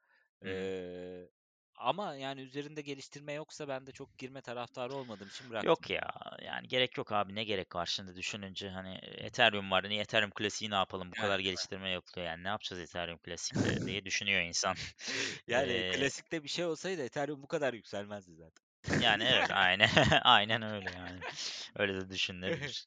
Hı 0.43 0.49
hı. 0.49 1.29
Ama 1.77 2.15
yani 2.15 2.41
üzerinde 2.41 2.83
geliştirme 2.83 3.33
yoksa 3.33 3.69
ben 3.69 3.87
de 3.87 3.93
çok 3.93 4.19
girme 4.19 4.41
taraftarı 4.41 4.95
olmadığım 4.95 5.29
için 5.29 5.51
bıraktım. 5.51 5.69
Yok 5.69 5.91
ya, 5.91 6.11
yani 6.43 6.69
gerek 6.69 6.99
yok 6.99 7.13
abi. 7.13 7.35
Ne 7.35 7.45
gerek 7.45 7.75
var 7.75 7.87
şimdi 7.87 8.17
düşününce 8.17 8.71
hani 8.71 8.95
Ethereum 9.03 9.71
var. 9.71 9.89
Niye 9.89 10.01
Ethereum 10.01 10.31
klasiği 10.31 10.71
ne 10.71 10.75
yapalım? 10.75 11.11
Bu 11.11 11.15
kadar 11.15 11.39
geliştirme 11.39 11.91
yapılıyor. 11.91 12.27
Yani 12.31 12.45
ne 12.45 12.49
yapacağız 12.49 12.83
Ethereum 12.83 13.19
klasikte 13.19 13.87
diye 13.87 14.05
düşünüyor 14.05 14.43
insan. 14.43 14.75
Yani 15.49 15.69
Eee, 15.69 15.91
klasikte 15.91 16.43
bir 16.45 16.49
şey 16.49 16.65
olsaydı 16.65 17.03
Ethereum 17.03 17.43
bu 17.43 17.47
kadar 17.47 17.75
yükselmezdi 17.75 18.35
zaten. 18.35 18.65
yani 18.99 19.25
evet, 19.25 19.51
aynen 19.51 19.89
aynen 20.23 20.63
öyle 20.63 20.91
yani. 20.91 21.21
Öyle 21.77 21.95
de 22.01 22.11
düşünülebilir. 22.11 22.85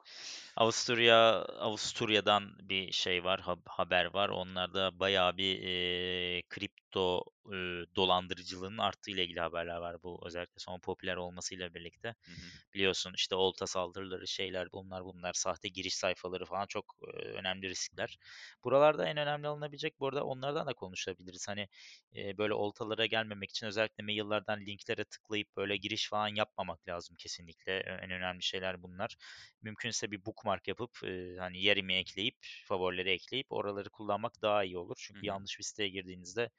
Avusturya 0.58 1.16
Avusturya'dan 1.60 2.70
bir 2.70 2.92
şey 2.92 3.24
var, 3.24 3.40
hab- 3.40 3.68
haber 3.68 4.06
var. 4.06 4.30
Onlarda 4.30 5.00
bayağı 5.00 5.38
bir 5.38 5.60
eee, 5.60 6.42
kripto 6.50 7.24
eee, 7.52 7.86
dolandırıcılığının 7.96 8.78
arttığı 8.78 9.12
ile 9.12 9.24
ilgili 9.24 9.40
haberler 9.40 9.78
var. 9.78 10.04
Bu 10.04 10.22
özellikle 10.26 10.54
son 10.60 10.80
popüler 10.80 11.16
olmasıyla 11.16 11.74
birlikte. 11.74 12.16
Hı 12.26 12.32
hı. 12.32 12.52
Biliyorsun 12.74 13.14
işte 13.16 13.36
olta 13.36 13.68
saldırıları, 13.68 14.28
şeyler 14.28 14.68
bunlar 14.72 15.04
bunlar, 15.06 15.34
sahte 15.34 15.68
giriş 15.70 15.96
sayfaları 15.96 16.46
falan 16.46 16.66
çok 16.68 16.96
eee, 17.08 17.24
önemli 17.32 17.70
riskler. 17.70 18.18
Buralarda 18.64 19.08
en 19.08 19.18
önemli 19.18 19.48
alınabilecek 19.48 20.00
bu 20.00 20.08
arada 20.08 20.24
onlardan 20.26 20.68
da 20.68 20.74
konuşabiliriz. 20.74 21.48
Hani 21.48 21.68
eee, 22.12 22.38
böyle 22.38 22.54
oltalara 22.54 23.06
gelmemek 23.06 23.50
için 23.50 23.68
özellikle 23.68 24.04
maillerden 24.04 24.66
linklere 24.66 25.06
tıklayıp 25.06 25.56
böyle 25.58 25.78
giriş 25.78 26.10
falan 26.10 26.28
yapmamak 26.36 26.88
lazım 26.88 27.16
kesinlikle. 27.20 27.78
En 27.80 28.12
önemli 28.12 28.44
şeyler 28.44 28.84
bunlar 28.84 29.16
mümkünse 29.62 30.12
bir 30.12 30.26
bookmark 30.48 30.68
yapıp 30.68 31.04
e, 31.04 31.36
hani 31.40 31.62
yerimi 31.62 31.94
ekleyip 31.94 32.36
favorileri 32.66 33.10
ekleyip 33.12 33.48
oraları 33.52 33.90
kullanmak 33.90 34.42
daha 34.42 34.64
iyi 34.64 34.78
olur. 34.78 34.96
Çünkü 35.00 35.20
hı. 35.20 35.26
yanlış 35.26 35.60
bir 35.60 35.64
siteye 35.64 35.90
girdiğinizde 35.90 36.50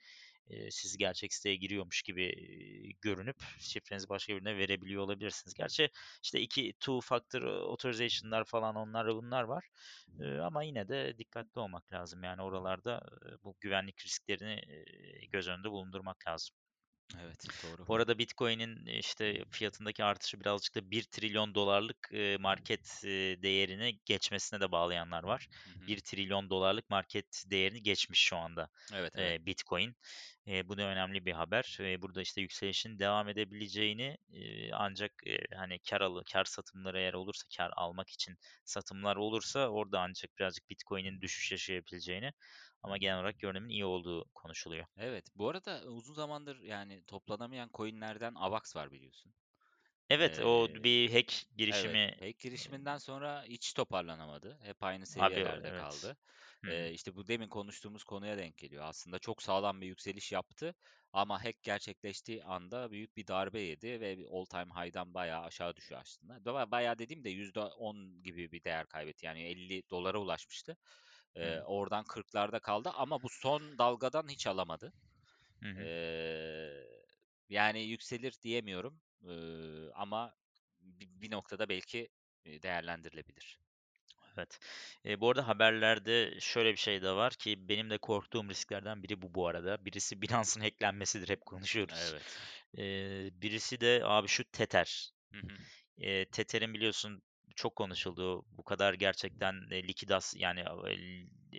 e, 0.49 0.71
siz 0.71 0.97
gerçek 0.97 1.35
siteye 1.35 1.57
giriyormuş 1.57 2.03
gibi 2.03 2.25
e, 2.25 2.93
görünüp 3.03 3.37
şifrenizi 3.61 4.09
başka 4.09 4.37
birine 4.37 4.59
verebiliyor 4.59 5.03
olabilirsiniz. 5.03 5.55
Gerçi 5.55 5.91
işte 6.23 6.41
iki 6.41 6.73
two 6.81 7.01
factor 7.01 7.43
authorization'lar 7.43 8.45
falan 8.45 8.77
onlar 8.77 9.09
bunlar 9.09 9.43
var. 9.45 9.69
E, 10.21 10.39
ama 10.39 10.63
yine 10.65 10.89
de 10.89 11.19
dikkatli 11.19 11.61
olmak 11.61 11.93
lazım. 11.93 12.23
Yani 12.25 12.43
oralarda 12.43 13.03
e, 13.27 13.45
bu 13.45 13.57
güvenlik 13.61 14.05
risklerini 14.07 14.61
e, 15.23 15.27
göz 15.27 15.49
önünde 15.49 15.71
bulundurmak 15.71 16.27
lazım. 16.29 16.57
Evet, 17.17 17.45
doğru. 17.65 17.87
Bu 17.89 17.95
arada 17.95 18.19
Bitcoin'in 18.19 18.87
işte 18.87 19.45
fiyatındaki 19.51 20.05
artışı 20.05 20.41
birazcık 20.41 20.75
da 20.75 20.91
1 20.91 21.03
trilyon 21.03 21.55
dolarlık 21.55 22.09
e, 22.13 22.37
market 22.41 23.05
e, 23.05 23.09
değerini 23.43 23.99
geçmesine 24.05 24.61
de 24.61 24.73
bağlayanlar 24.73 25.23
var. 25.23 25.49
Hı 25.65 25.71
hı. 25.71 25.87
1 25.87 26.01
trilyon 26.01 26.51
dolarlık 26.51 26.91
market 26.91 27.45
değerini 27.47 27.83
geçmiş 27.83 28.21
şu 28.21 28.37
anda 28.37 28.69
Evet, 28.93 29.13
evet. 29.17 29.41
e, 29.41 29.47
Bitcoin. 29.47 29.97
E, 30.47 30.69
bu 30.69 30.79
da 30.79 30.83
önemli 30.83 31.25
bir 31.27 31.33
haber. 31.33 31.79
E, 31.81 32.03
burada 32.03 32.23
işte 32.23 32.41
yükselişin 32.41 32.99
devam 32.99 33.29
edebileceğini 33.29 34.19
e, 34.33 34.73
ancak 34.73 35.13
e, 35.27 35.39
hani 35.57 35.79
kar 35.91 36.01
alı, 36.01 36.25
kar 36.33 36.45
satımları 36.45 36.99
eğer 37.01 37.15
olursa 37.15 37.47
kar 37.57 37.71
almak 37.77 38.11
için 38.11 38.39
satımlar 38.65 39.17
olursa 39.17 39.69
orada 39.69 40.01
ancak 40.01 40.39
birazcık 40.39 40.71
Bitcoin'in 40.71 41.21
düşüş 41.21 41.53
yaşayabileceğini 41.53 42.33
ama 42.83 42.97
genel 42.99 43.17
olarak 43.17 43.41
görünümün 43.41 43.69
iyi 43.71 43.85
olduğu 43.85 44.25
konuşuluyor. 44.35 44.87
Evet, 44.97 45.29
bu 45.35 45.49
arada 45.49 45.83
uzun 45.87 46.15
zamandır 46.15 46.61
yani 46.63 47.05
toplanamayan 47.07 47.71
coinlerden 47.75 48.35
AVAX 48.35 48.77
var 48.77 48.93
biliyorsun. 48.93 49.35
Evet, 50.11 50.39
o 50.41 50.69
Eee, 50.69 50.85
bir 50.85 51.13
hack 51.13 51.33
evet, 51.71 52.01
girişimi 52.01 52.13
hack 52.21 52.41
girişiminden 52.41 52.99
sonra 52.99 53.45
hiç 53.45 53.75
toparlanamadı. 53.75 54.59
Hep 54.63 54.83
aynı 54.85 55.07
Abi 55.17 55.45
o 55.45 55.61
seviyelerde 55.61 55.71
evet. 55.71 55.73
kaldı. 55.73 56.19
Hı 56.65 56.71
hı. 56.71 56.73
Eee, 56.73 56.93
işte 56.93 57.17
bu 57.17 57.29
demin 57.29 57.49
konuştuğumuz 57.49 58.05
konuya 58.05 58.39
denk 58.39 58.59
geliyor. 58.59 58.85
Aslında 58.87 59.19
çok 59.19 59.43
sağlam 59.43 59.81
bir 59.81 59.87
yükseliş 59.87 60.33
yaptı 60.33 60.75
ama 61.13 61.45
hack 61.45 61.63
gerçekleştiği 61.63 62.45
anda 62.45 62.91
büyük 62.93 63.17
bir 63.17 63.27
darbe 63.27 63.61
yedi 63.61 64.01
ve 64.01 64.19
bir 64.19 64.27
all 64.33 64.45
time 64.47 64.75
high'dan 64.75 65.15
bayağı 65.15 65.43
aşağı 65.45 65.77
düşüyor 65.77 66.01
aslında. 66.01 66.35
Ba- 66.37 66.71
Bayağı 66.71 66.99
dediğim 66.99 67.25
de 67.25 67.31
%10 67.31 68.23
gibi 68.23 68.53
bir 68.53 68.65
değer 68.65 68.87
kaybetti. 68.87 69.27
Yani 69.27 69.43
50 69.43 69.83
dolara 69.91 70.19
ulaşmıştı. 70.21 70.77
Hı. 71.37 71.63
oradan 71.67 72.05
40'larda 72.05 72.59
kaldı 72.61 72.91
ama 72.95 73.23
bu 73.23 73.29
son 73.29 73.79
dalgadan 73.79 74.29
hiç 74.29 74.47
alamadı. 74.47 74.93
Hı 75.63 75.69
hı. 75.69 75.83
Eee, 75.85 76.89
yani 77.49 77.83
yükselir 77.85 78.35
diyemiyorum 78.43 79.01
eee, 79.23 79.91
ama 79.95 80.35
bi- 80.81 81.21
bir 81.23 81.31
noktada 81.31 81.69
belki 81.69 82.09
e, 82.45 82.63
değerlendirilebilir. 82.63 83.59
Evet. 84.37 84.59
Eee, 85.05 85.21
bu 85.21 85.31
arada 85.31 85.49
haberlerde 85.49 86.41
şöyle 86.41 86.73
bir 86.73 86.77
şey 86.77 87.03
de 87.03 87.13
var 87.13 87.33
ki 87.33 87.69
benim 87.69 87.91
de 87.91 87.99
korktuğum 87.99 88.49
risklerden 88.49 89.03
biri 89.03 89.23
bu 89.23 89.35
bu 89.35 89.47
arada. 89.49 89.85
Birisi 89.85 90.23
Binance'ın 90.23 90.65
hacklenmesidir, 90.65 91.29
hep 91.29 91.47
konuşuyoruz. 91.47 92.13
Evet. 92.13 92.39
Eee, 92.77 93.31
birisi 93.33 93.81
de 93.81 94.01
abi 94.05 94.29
şu 94.29 94.45
Tether. 94.45 95.11
Hı 95.33 95.39
hı. 95.39 95.57
Eee, 95.97 96.25
Tether'in 96.25 96.75
biliyorsun 96.75 97.23
çok 97.59 97.77
konuşulduğu, 97.77 98.45
bu 98.57 98.63
kadar 98.63 98.95
gerçekten 98.95 99.55
e, 99.71 99.83
likidas 99.83 100.35
yani 100.37 100.61
e, 100.61 100.93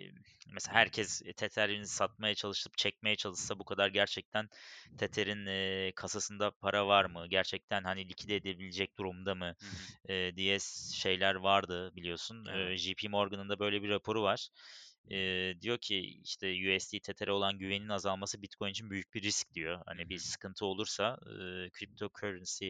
e, 0.00 0.12
mesela 0.52 0.74
herkes 0.74 1.22
Tether'ini 1.36 1.86
satmaya 1.86 2.34
çalışıp 2.34 2.78
çekmeye 2.78 3.16
çalışsa 3.16 3.58
bu 3.58 3.64
kadar 3.64 3.88
gerçekten 3.88 4.48
Tether'in 4.98 5.46
e, 5.46 5.92
kasasında 5.96 6.50
para 6.50 6.86
var 6.86 7.04
mı? 7.04 7.26
Gerçekten 7.28 7.84
hani 7.84 8.08
likide 8.08 8.36
edebilecek 8.36 8.98
durumda 8.98 9.34
mı? 9.34 9.54
E, 10.08 10.36
diye 10.36 10.58
şeyler 10.94 11.34
vardı 11.34 11.96
biliyorsun. 11.96 12.46
Evet. 12.54 12.70
E, 12.70 12.76
JP 12.76 13.10
Morgan'ın 13.10 13.48
da 13.48 13.58
böyle 13.58 13.82
bir 13.82 13.88
raporu 13.88 14.22
var. 14.22 14.48
E, 15.10 15.54
diyor 15.60 15.78
ki 15.78 15.98
işte 16.22 16.76
USD 16.76 16.98
Tether'e 16.98 17.32
olan 17.32 17.58
güvenin 17.58 17.88
azalması 17.88 18.42
Bitcoin 18.42 18.70
için 18.70 18.90
büyük 18.90 19.14
bir 19.14 19.22
risk 19.22 19.54
diyor. 19.54 19.82
Hani 19.86 20.08
bir 20.08 20.18
sıkıntı 20.18 20.66
olursa 20.66 21.18
e, 21.26 21.70
cryptocurrency 21.70 22.68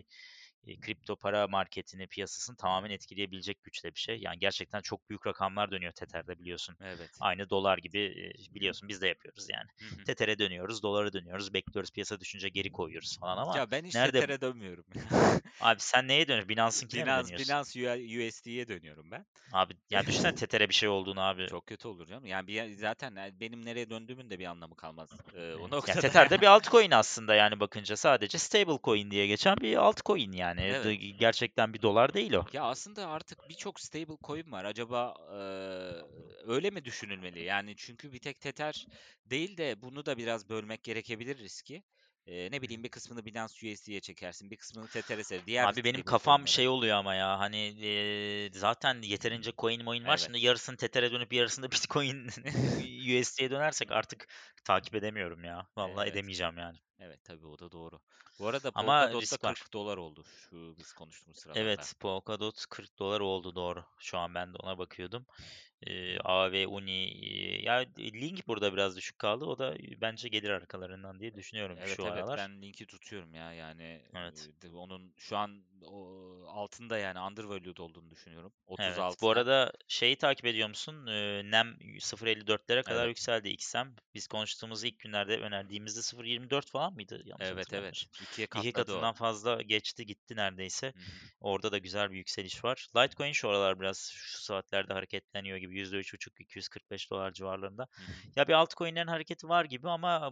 e, 0.67 0.77
kripto 0.81 1.17
para 1.17 1.49
marketini, 1.49 2.07
piyasasını 2.07 2.57
tamamen 2.57 2.91
etkileyebilecek 2.91 3.65
güçte 3.65 3.95
bir 3.95 4.01
şey. 4.01 4.19
Yani 4.21 4.39
gerçekten 4.39 4.81
çok 4.81 5.09
büyük 5.11 5.27
rakamlar 5.27 5.71
dönüyor 5.71 5.93
Tether'de 5.93 6.39
biliyorsun. 6.39 6.77
Evet. 6.81 7.11
Aynı 7.21 7.51
dolar 7.51 7.79
gibi 7.79 7.99
e, 8.01 8.55
biliyorsun 8.55 8.89
biz 8.89 9.03
de 9.03 9.09
yapıyoruz 9.09 9.47
yani. 9.51 9.69
Hı 9.79 10.01
hı. 10.01 10.05
Tether'e 10.05 10.39
dönüyoruz, 10.39 10.83
dolara 10.83 11.13
dönüyoruz, 11.13 11.55
bekliyoruz 11.55 11.91
piyasa 11.91 12.21
düşünce 12.21 12.49
geri 12.49 12.73
koyuyoruz 12.73 13.19
falan 13.19 13.37
ama 13.37 13.59
Ya 13.59 13.71
ben 13.71 13.85
hiç 13.85 13.95
nerede 13.95 14.21
Tether'e 14.21 14.41
dönmüyorum. 14.41 14.85
abi 15.61 15.81
sen 15.81 16.09
neye 16.09 16.29
dönüyorsun? 16.29 16.49
Binance'ınkine 16.49 17.01
mi 17.01 17.07
Binance, 17.07 17.33
dönüyorsun? 17.39 17.83
Binance 17.83 18.29
USD'ye 18.29 18.69
dönüyorum 18.69 19.11
ben. 19.11 19.27
Abi 19.53 19.75
ya 19.91 20.07
düşünsene 20.07 20.35
Tether'e 20.35 20.69
bir 20.69 20.75
şey 20.75 20.89
olduğunu 20.89 21.21
abi. 21.21 21.47
Çok 21.47 21.67
kötü 21.67 21.89
olur 21.89 22.07
canım. 22.07 22.27
Yani 22.27 22.47
bir, 22.47 22.75
zaten 22.77 23.15
yani 23.17 23.41
benim 23.41 23.65
nereye 23.65 23.91
döndüğümün 23.91 24.31
de 24.31 24.39
bir 24.39 24.45
anlamı 24.45 24.77
kalmaz 24.77 25.09
eee, 25.35 25.55
o. 25.55 25.63
Ya 25.63 25.69
noktada 25.69 26.01
Tether 26.01 26.31
de 26.31 26.35
yani. 26.35 26.43
bir 26.43 26.47
altcoin 26.55 26.91
aslında 26.91 27.35
yani 27.35 27.61
bakınca 27.61 27.97
sadece 27.97 28.39
stable 28.39 28.79
coin 28.85 29.11
diye 29.11 29.27
geçen 29.27 29.57
bir 29.57 29.77
altcoin 29.77 30.33
yani. 30.33 30.50
Evet. 30.59 30.95
D- 30.95 31.11
Gerçekten 31.11 31.75
bir 31.75 31.83
dolar 31.83 32.15
değil 32.15 32.33
o. 32.35 32.45
Ya 32.53 32.63
aslında 32.65 33.09
artık 33.09 33.49
birçok 33.49 33.81
stable 33.81 34.17
coin 34.25 34.53
var. 34.53 34.65
Acaba 34.65 35.15
eee, 35.33 36.03
öyle 36.45 36.71
mi 36.71 36.85
düşünülmeli? 36.85 37.41
Yani 37.43 37.75
çünkü 37.77 38.13
bir 38.13 38.19
tek 38.19 38.41
Tether 38.41 38.87
değil 39.27 39.57
de 39.57 39.83
bunu 39.83 40.07
da 40.07 40.17
biraz 40.19 40.49
bölmek 40.49 40.85
gerekebilir 40.85 41.39
riski. 41.39 41.83
Eee, 42.27 42.49
ne 42.53 42.63
bileyim 42.63 42.85
bir 42.85 42.89
kısmını 42.89 43.25
Binance 43.25 43.55
USD'ye 43.73 44.01
çekersin, 44.01 44.51
bir 44.51 44.57
kısmını 44.57 44.89
Tether'e 44.89 45.25
ser. 45.25 45.47
Diğer 45.47 45.69
Abi 45.69 45.85
benim 45.85 46.03
kafam 46.03 46.49
şey 46.49 46.69
oluyor 46.69 46.97
ama 46.97 47.15
ya 47.15 47.39
hani 47.39 47.57
eee, 47.69 48.51
zaten 48.53 49.03
yeterince 49.03 49.53
coin 49.59 49.85
moin 49.85 50.07
var. 50.07 50.17
Şimdi 50.17 50.39
Evet. 50.39 50.41
yarısını 50.41 50.77
Tether'e 50.77 51.13
dönüp 51.13 51.33
yarısını 51.33 51.71
Bitcoin 51.71 52.27
USD'ye 53.17 53.51
dönersek 53.51 53.93
artık 53.93 54.27
takip 54.65 54.95
edemiyorum 54.95 55.45
ya. 55.45 55.67
Vallahi 55.77 56.05
Evet. 56.05 56.13
edemeyeceğim 56.13 56.59
yani. 56.59 56.79
Evet 56.99 57.25
tabii 57.25 57.47
o 57.47 57.59
da 57.59 57.73
doğru. 57.73 58.01
Bu 58.39 58.47
arada 58.47 58.71
Ama 58.75 59.01
Polkadot 59.01 59.17
da 59.17 59.23
risk 59.23 59.45
var. 59.45 59.55
40 59.55 59.73
dolar 59.73 59.97
oldu 59.97 60.25
şu 60.25 60.75
biz 60.79 60.93
konuştuğumuz 60.93 61.39
sıralarda. 61.39 61.61
Evet, 61.61 61.95
Polkadot 62.01 62.67
40 62.67 62.99
dolar 62.99 63.21
oldu 63.21 63.55
doğru. 63.55 63.85
Şu 63.99 64.19
an 64.19 64.35
ben 64.35 64.53
de 64.53 64.57
ona 64.57 64.79
bakıyordum. 64.79 65.27
Ee, 65.87 66.19
AV, 66.19 66.67
Uni, 66.67 67.65
ya 67.65 67.87
Link 67.99 68.49
burada 68.49 68.73
biraz 68.73 68.97
düşük 68.97 69.19
kaldı. 69.19 69.45
O 69.45 69.59
da 69.59 69.77
bence 70.01 70.29
gelir 70.29 70.51
arkalarından 70.51 71.21
diye 71.21 71.35
düşünüyorum 71.35 71.77
Evet 71.81 71.97
şu 71.97 72.03
evet 72.03 72.13
aralar. 72.13 72.39
ben 72.39 72.63
linki 72.63 72.87
tutuyorum 72.87 73.35
ya 73.35 73.53
yani 73.53 74.03
Evet. 74.15 74.51
onun 74.75 75.15
şu 75.17 75.37
an 75.37 75.65
o 75.83 76.27
altında 76.49 76.99
yani 76.99 77.21
undervalued 77.21 77.77
olduğunu 77.77 78.11
düşünüyorum. 78.11 78.53
Evet. 78.79 78.97
Bu 78.99 79.03
36'da. 79.03 79.31
arada 79.31 79.73
şeyi 79.89 80.17
takip 80.17 80.47
ediyor 80.47 80.69
musun? 80.69 81.07
NEM 81.07 81.77
0.54'lere 81.81 82.83
kadar 82.83 83.05
Evet. 83.05 83.09
yükseldi 83.09 83.49
XM. 83.49 83.89
Biz 84.15 84.27
konuştuğumuz 84.51 84.85
ilk 84.85 84.99
günlerde 84.99 85.37
önerdiğimizde 85.39 86.03
0.24 86.03 86.71
falan 86.71 86.95
mıydı? 86.95 87.23
Yanlış 87.25 87.47
Evet 87.47 87.73
evet. 87.73 88.05
İkiye 88.23 88.45
İki 88.45 88.73
katladı 88.73 88.73
katından 88.73 89.11
o. 89.11 89.15
fazla 89.15 89.63
geçti 89.63 90.07
gitti 90.07 90.37
neredeyse. 90.37 90.87
Hı 90.87 90.91
hı. 91.01 91.05
Orada 91.41 91.73
da 91.73 91.79
güzel 91.79 92.11
bir 92.11 92.17
yükseliş 92.17 92.65
var. 92.65 92.87
Litecoin 92.97 93.33
şu 93.33 93.49
aralar 93.49 93.81
biraz 93.81 94.11
şu 94.15 94.43
saatlerde 94.43 94.93
hareketleniyor 94.93 95.57
gibi. 95.59 95.79
%3.5 95.79 96.41
245 96.41 97.11
dolar 97.11 97.33
civarlarında. 97.33 97.87
Hı 97.91 98.03
hı. 98.03 98.13
Ya 98.37 98.49
bir 98.49 98.53
altcoin'lerin 98.53 99.07
hareketi 99.07 99.49
var 99.49 99.65
gibi 99.65 99.89
ama 99.91 100.31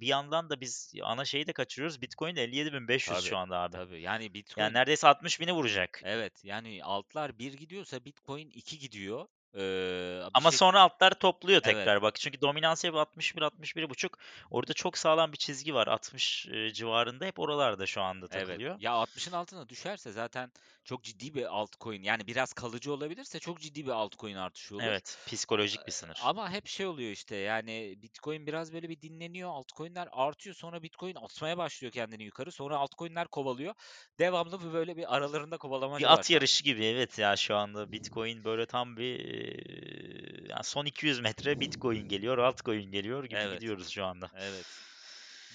bir 0.00 0.06
yandan 0.06 0.50
da 0.50 0.60
biz 0.60 0.92
ana 1.02 1.24
şeyi 1.24 1.46
de 1.46 1.52
kaçırıyoruz. 1.52 2.00
Bitcoin 2.02 2.36
57.500 2.36 3.06
Tabii 3.06 3.20
şu 3.20 3.36
anda 3.36 3.58
abi. 3.58 3.72
tabii 3.72 4.00
yani 4.00 4.34
Yani 4.56 4.74
Bitcoin 4.74 4.74
neredeyse 4.74 5.08
60 5.08 5.40
bini 5.40 5.52
vuracak. 5.52 6.04
evet 6.04 6.44
yani 6.44 6.84
altlar 6.84 7.38
1 7.38 7.52
gidiyorsa 7.52 8.04
Bitcoin 8.04 8.50
2 8.50 8.78
gidiyor. 8.78 9.28
Ee, 9.56 10.20
Ama 10.34 10.50
şey 10.50 10.58
sonra 10.58 10.80
altlar 10.80 11.10
topluyor 11.10 11.60
evet 11.64 11.76
tekrar 11.76 12.02
bak. 12.02 12.14
Çünkü 12.20 12.40
dominans 12.40 12.84
hep 12.84 12.94
61 12.94 13.42
61.5. 13.42 14.10
Orada 14.50 14.72
çok 14.72 14.98
sağlam 14.98 15.32
bir 15.32 15.36
çizgi 15.36 15.74
var. 15.74 15.86
60 15.86 16.46
e, 16.46 16.72
civarında 16.72 17.24
hep 17.24 17.38
oralarda 17.38 17.86
şu 17.86 18.02
anda 18.02 18.26
Evet. 18.30 18.46
takılıyor. 18.46 18.76
Ya 18.80 18.92
60'ın 18.92 19.32
altına 19.32 19.68
düşerse 19.68 20.12
zaten 20.12 20.50
çok 20.86 21.04
ciddi 21.04 21.34
bir 21.34 21.44
altcoin. 21.56 22.02
Yani 22.02 22.26
biraz 22.26 22.52
kalıcı 22.52 22.92
olabilirse 22.92 23.38
çok 23.38 23.60
ciddi 23.60 23.86
bir 23.86 23.90
altcoin 23.90 24.34
artışı 24.36 24.74
olur. 24.74 24.84
Evet, 24.84 25.18
psikolojik 25.26 25.86
bir 25.86 25.92
sınır. 25.92 26.18
Ama 26.22 26.50
hep 26.50 26.66
şey 26.66 26.86
oluyor 26.86 27.10
işte 27.10 27.36
yani 27.36 27.98
Bitcoin 28.02 28.46
biraz 28.46 28.72
böyle 28.72 28.88
bir 28.88 29.00
dinleniyor. 29.00 29.50
Altcoin'ler 29.50 30.08
artıyor. 30.12 30.56
Sonra 30.56 30.82
Bitcoin 30.82 31.14
atmaya 31.14 31.58
başlıyor 31.58 31.92
kendini 31.92 32.22
yukarı. 32.24 32.52
Sonra 32.52 32.76
altcoin'ler 32.76 33.28
kovalıyor. 33.28 33.74
Devamlı 34.18 34.60
bir 34.64 34.72
böyle 34.72 34.96
bir 34.96 35.16
aralarında 35.16 35.56
kovalamaca 35.58 35.98
Bir 35.98 36.04
var 36.12 36.18
at 36.18 36.26
şu 36.26 36.32
an. 36.32 36.34
yarışı 36.34 36.64
gibi 36.64 36.84
evet 36.84 37.18
ya 37.18 37.36
şu 37.36 37.56
anda 37.56 37.92
Bitcoin 37.92 38.44
böyle 38.44 38.66
tam 38.66 38.96
bir 38.96 39.18
yani 40.48 40.64
son 40.64 40.86
200 40.86 41.20
metre 41.20 41.60
Bitcoin 41.60 42.08
geliyor, 42.08 42.38
altcoin 42.38 42.90
geliyor 42.92 43.24
gibi 43.24 43.38
Evet. 43.38 43.60
gidiyoruz 43.60 43.88
şu 43.88 44.04
anda. 44.04 44.30
Evet. 44.34 44.66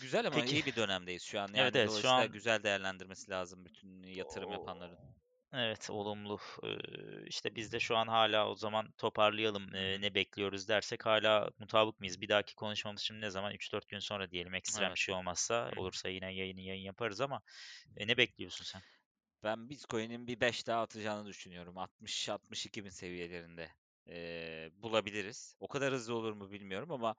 Güzel 0.01 0.27
ama 0.27 0.35
Peki. 0.35 0.55
iyi 0.55 0.65
bir 0.65 0.75
dönemdeyiz 0.75 1.23
şu 1.23 1.39
an. 1.39 1.47
Evet 1.47 1.57
Yani 1.57 1.71
evet 1.77 1.81
şu 1.83 1.87
dolayısıyla 1.87 2.15
an 2.15 2.31
güzel 2.31 2.63
değerlendirmesi 2.63 3.31
lazım 3.31 3.65
bütün 3.65 4.03
yatırım 4.03 4.51
yapanların. 4.51 4.97
Evet 5.53 5.89
olumlu. 5.89 6.39
Ee, 6.63 6.77
işte 7.27 7.55
biz 7.55 7.71
de 7.73 7.79
şu 7.79 7.97
an 7.97 8.07
hala 8.07 8.49
o 8.49 8.55
zaman 8.55 8.91
toparlayalım 8.97 9.71
ne 9.73 10.13
bekliyoruz 10.15 10.67
dersek 10.67 11.05
hala 11.05 11.49
mutabık 11.59 11.99
mıyız? 11.99 12.21
Bir 12.21 12.29
dahaki 12.29 12.55
konuşmamız 12.55 13.01
şimdi 13.01 13.21
ne 13.21 13.29
zaman? 13.29 13.53
3-4 13.53 13.87
gün 13.87 13.99
sonra 13.99 14.31
diyelim 14.31 14.53
ekstrem 14.53 14.89
Evet. 14.89 14.95
bir 14.95 14.99
şey 14.99 15.15
olmazsa 15.15 15.71
Hı 15.73 15.79
hı. 15.79 15.79
olursa 15.79 16.09
yine 16.09 16.33
yayını 16.33 16.61
yayın 16.61 16.83
yaparız 16.83 17.21
ama 17.21 17.41
ne 17.97 18.17
bekliyorsun 18.17 18.65
sen? 18.65 18.81
Ben 19.43 19.69
Bitcoin'in 19.69 20.27
bir 20.27 20.41
5 20.41 20.67
daha 20.67 20.81
atacağını 20.81 21.27
düşünüyorum. 21.27 21.77
60-62 21.77 22.83
bin 22.85 22.89
seviyelerinde 22.89 23.71
eee, 24.05 24.69
bulabiliriz. 24.73 25.55
O 25.59 25.67
kadar 25.67 25.93
hızlı 25.93 26.15
olur 26.15 26.33
mu 26.33 26.51
bilmiyorum 26.51 26.91
ama 26.91 27.15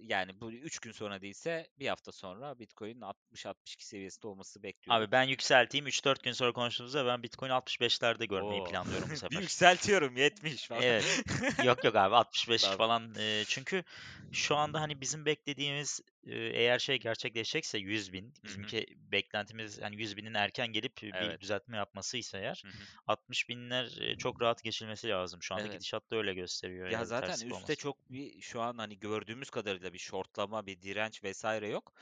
yani 0.00 0.40
bu 0.40 0.52
3 0.52 0.78
gün 0.78 0.92
sonra 0.92 1.22
değilse 1.22 1.66
bir 1.78 1.88
hafta 1.88 2.12
sonra 2.12 2.58
Bitcoin'in 2.58 3.00
60-62 3.00 3.54
seviyesinde 3.84 4.26
olması 4.26 4.62
bekliyorum. 4.62 5.02
Abi 5.04 5.12
ben 5.12 5.22
yükselteyim 5.22 5.86
3-4 5.86 6.22
gün 6.22 6.32
sonra 6.32 6.52
konuştuğumuzda 6.52 7.06
ben 7.06 7.22
Bitcoin 7.22 7.50
65'lerde 7.50 8.26
görmeyi 8.26 8.60
Oo. 8.60 8.64
planlıyorum 8.64 9.08
bu 9.12 9.16
sefer. 9.16 9.40
yükseltiyorum 9.40 10.16
70 10.16 10.66
falan. 10.68 10.82
Evet. 10.82 11.24
Yok 11.64 11.84
yok 11.84 11.96
abi 11.96 12.14
65 12.14 12.62
Tamam. 12.62 12.78
falan 12.78 13.14
e, 13.18 13.44
çünkü 13.48 13.84
şu 14.32 14.56
anda 14.56 14.80
hani 14.80 15.00
bizim 15.00 15.24
beklediğimiz 15.26 16.00
eğer 16.32 16.78
şey 16.78 16.98
gerçekleşecekse 16.98 17.78
100 17.78 18.12
bin 18.12 18.34
bizimki 18.44 18.86
beklentimiz 18.96 19.78
yani 19.78 19.96
100 19.96 20.16
binin 20.16 20.34
erken 20.34 20.68
gelip 20.72 21.02
bir 21.02 21.14
Evet. 21.14 21.40
düzeltme 21.40 21.76
yapmasıysa 21.76 22.38
eğer 22.38 22.64
Hı 22.64 22.68
hı. 22.68 22.88
60 23.06 23.48
binler 23.48 24.16
çok 24.18 24.42
rahat 24.42 24.62
geçilmesi 24.64 25.08
lazım. 25.08 25.42
Şu 25.42 25.54
anda 25.54 25.66
Evet. 25.66 25.68
gidişat 25.68 26.10
da 26.10 26.16
öyle 26.16 26.34
gösteriyor 26.34 26.88
Ya 26.88 27.04
eğer 27.04 27.04
zaten 27.04 27.40
üstte 27.40 27.76
olmazsa. 27.76 27.76
çok 27.76 28.10
bir 28.12 28.40
şu 28.40 28.60
an 28.60 28.78
hani 28.78 28.98
gördüğümüz 28.98 29.50
kadarıyla 29.50 29.92
bir 29.92 29.98
shortlama, 29.98 30.66
bir 30.66 30.82
direnç 30.82 31.24
vesaire 31.24 31.68
yok. 31.68 31.92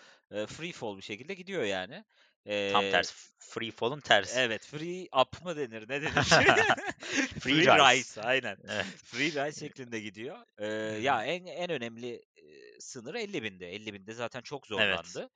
Free 0.49 0.73
fall 0.73 0.97
bir 0.97 1.03
şekilde 1.03 1.35
gidiyor 1.35 1.63
yani. 1.65 2.05
Tam 2.67 2.85
tersi 2.89 3.15
free 3.39 3.71
fall'un 3.71 4.01
tersi. 4.01 4.43
evet, 4.45 4.67
free 4.67 5.09
up 5.23 5.45
mı 5.45 5.57
denir, 5.57 5.89
ne 5.89 6.03
denir? 6.03 6.13
Free 7.41 7.63
Free 7.63 7.67
rise. 7.67 7.99
rise, 7.99 8.23
aynen. 8.23 8.57
Evet. 8.69 8.87
Free 9.05 9.31
rise 9.31 9.61
şeklinde 9.67 10.01
gidiyor. 10.01 10.39
Hı 10.87 10.95
ya 11.01 11.25
en 11.25 11.47
en 11.47 11.71
önemli 11.71 12.23
sınır 12.83 13.15
50 13.15 13.43
binde. 13.43 13.69
50 13.75 13.95
binde 13.95 14.13
zaten 14.13 14.41
çok 14.43 14.67
Evet. 14.77 15.21
zorlandı. 15.21 15.31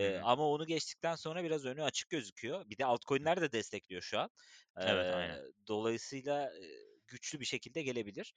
Hı 0.00 0.06
Eee, 0.06 0.18
hı. 0.18 0.22
ama 0.22 0.48
onu 0.50 0.66
geçtikten 0.66 1.14
sonra 1.16 1.44
biraz 1.44 1.64
önü 1.64 1.82
açık 1.82 2.08
gözüküyor. 2.10 2.70
Bir 2.70 2.78
de 2.78 2.84
altcoin'ler 2.84 3.40
de 3.40 3.52
destekliyor 3.52 4.02
şu 4.02 4.18
an. 4.20 4.30
Evet 4.76 5.12
aynen. 5.12 5.42
Dolayısıyla 5.68 6.52
güçlü 7.06 7.40
bir 7.40 7.44
şekilde 7.44 7.82
gelebilir. 7.82 8.34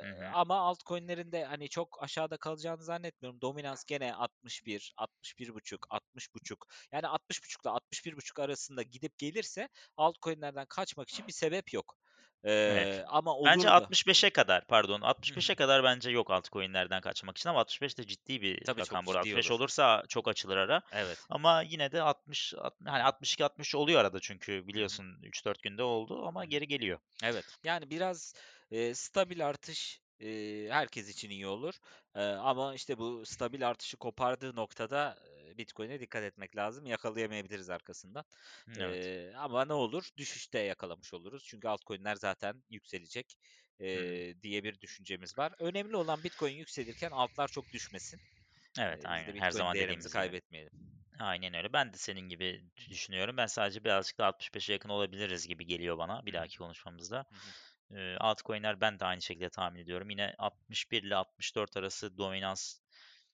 Hı 0.00 0.06
hı. 0.08 0.34
ama 0.34 0.56
altcoin'lerin 0.58 1.32
de 1.32 1.44
hani 1.44 1.68
çok 1.68 2.02
aşağıda 2.02 2.36
kalacağını 2.36 2.82
zannetmiyorum. 2.82 3.40
Dominans 3.40 3.84
gene 3.84 4.14
61, 4.14 4.94
61.5, 4.96 5.80
60.5. 5.90 6.58
Yani 6.92 7.06
60.5 7.08 7.62
ile 7.64 7.70
61.5 7.70 8.38
arasında 8.38 8.82
gidip 8.82 9.18
gelirse 9.18 9.68
altcoin'lerden 9.96 10.66
kaçmak 10.68 11.08
için 11.10 11.26
bir 11.26 11.32
sebep 11.32 11.72
yok. 11.72 11.96
Evet. 12.44 13.04
Ama 13.06 13.34
Bence 13.44 13.68
olur 13.68 13.74
da 13.76 13.90
65'e 13.90 14.30
kadar 14.30 14.66
pardon 14.66 15.00
Hı 15.28 15.32
hı. 15.34 15.40
65'e 15.40 15.54
kadar 15.54 15.84
bence 15.84 16.10
yok 16.10 16.30
altcoin'lerden 16.30 17.00
kaçmak 17.00 17.38
için 17.38 17.48
ama 17.48 17.60
65 17.60 17.98
de 17.98 18.06
ciddi 18.06 18.40
bir 18.42 18.58
Tabii 18.64 18.80
rakam 18.80 19.06
burada. 19.06 19.20
ciddi 19.20 19.20
65 19.20 19.50
olur. 19.50 19.50
olursa 19.50 20.02
çok 20.08 20.28
açılır 20.28 20.56
ara. 20.56 20.82
Evet. 20.90 21.28
Ama 21.30 21.62
yine 21.62 21.92
de 21.92 22.02
60 22.02 22.54
alt- 22.54 22.74
hani 22.86 23.02
62 23.02 23.44
60 23.44 23.74
oluyor 23.74 24.00
arada 24.00 24.20
çünkü 24.20 24.66
biliyorsun 24.68 25.18
3-4 25.22 25.62
günde 25.62 25.82
oldu 25.82 26.26
ama 26.26 26.44
geri 26.44 26.68
geliyor. 26.68 26.98
Evet. 27.22 27.56
Yani 27.64 27.90
biraz 27.90 28.34
eee, 28.70 28.94
stabil 28.94 29.46
artış 29.46 30.00
eee, 30.20 30.68
herkes 30.70 31.08
için 31.08 31.30
iyi 31.30 31.46
olur. 31.46 31.74
Eee, 32.16 32.22
ama 32.22 32.74
işte 32.74 32.98
bu 32.98 33.26
stabil 33.26 33.68
artışı 33.68 33.96
kopardığı 33.96 34.56
noktada 34.56 35.16
Bitcoin'e 35.58 36.00
dikkat 36.00 36.22
etmek 36.24 36.56
lazım. 36.56 36.86
Yakalayamayabiliriz 36.86 37.70
arkasından. 37.70 38.24
Evet. 38.78 39.12
Eee, 39.12 39.32
ama 39.36 39.64
ne 39.64 39.72
olur? 39.72 40.08
Düşüşte 40.16 40.58
yakalamış 40.58 41.14
oluruz. 41.14 41.44
Çünkü 41.46 41.68
altcoin'ler 41.68 42.14
zaten 42.16 42.64
yükselecek 42.70 43.34
eee, 43.78 44.42
diye 44.42 44.64
bir 44.64 44.80
düşüncemiz 44.80 45.38
var. 45.38 45.52
Önemli 45.58 45.96
olan 45.96 46.24
Bitcoin 46.24 46.54
yükselirken 46.56 47.10
altlar 47.10 47.48
çok 47.48 47.72
düşmesin. 47.72 48.20
Evet 48.78 49.02
de 49.02 49.08
aynen 49.08 49.36
her 49.36 49.50
zaman 49.50 49.78
değerimizi 49.78 50.08
kaybetmeyelim. 50.08 50.70
Aynen 51.20 51.54
öyle. 51.54 51.72
Ben 51.72 51.92
de 51.92 51.96
senin 51.96 52.20
gibi 52.28 52.70
düşünüyorum. 52.90 53.36
Ben 53.36 53.46
sadece 53.46 53.84
birazcık 53.84 54.18
da 54.18 54.26
65'e 54.26 54.72
yakın 54.72 54.88
olabiliriz 54.88 55.46
gibi 55.46 55.66
geliyor 55.66 55.98
bana 55.98 56.26
bir 56.26 56.32
dahaki 56.32 56.58
konuşmamızda. 56.58 57.26
Hı 57.30 57.34
hı. 57.36 57.54
Altcoin'ler 58.20 58.80
ben 58.80 59.00
de 59.00 59.04
aynı 59.04 59.22
şekilde 59.22 59.50
tahmin 59.50 59.80
ediyorum. 59.80 60.10
Yine 60.10 60.34
61 60.38 61.02
ile 61.02 61.16
64 61.16 61.76
arası 61.76 62.18
dominans 62.18 62.80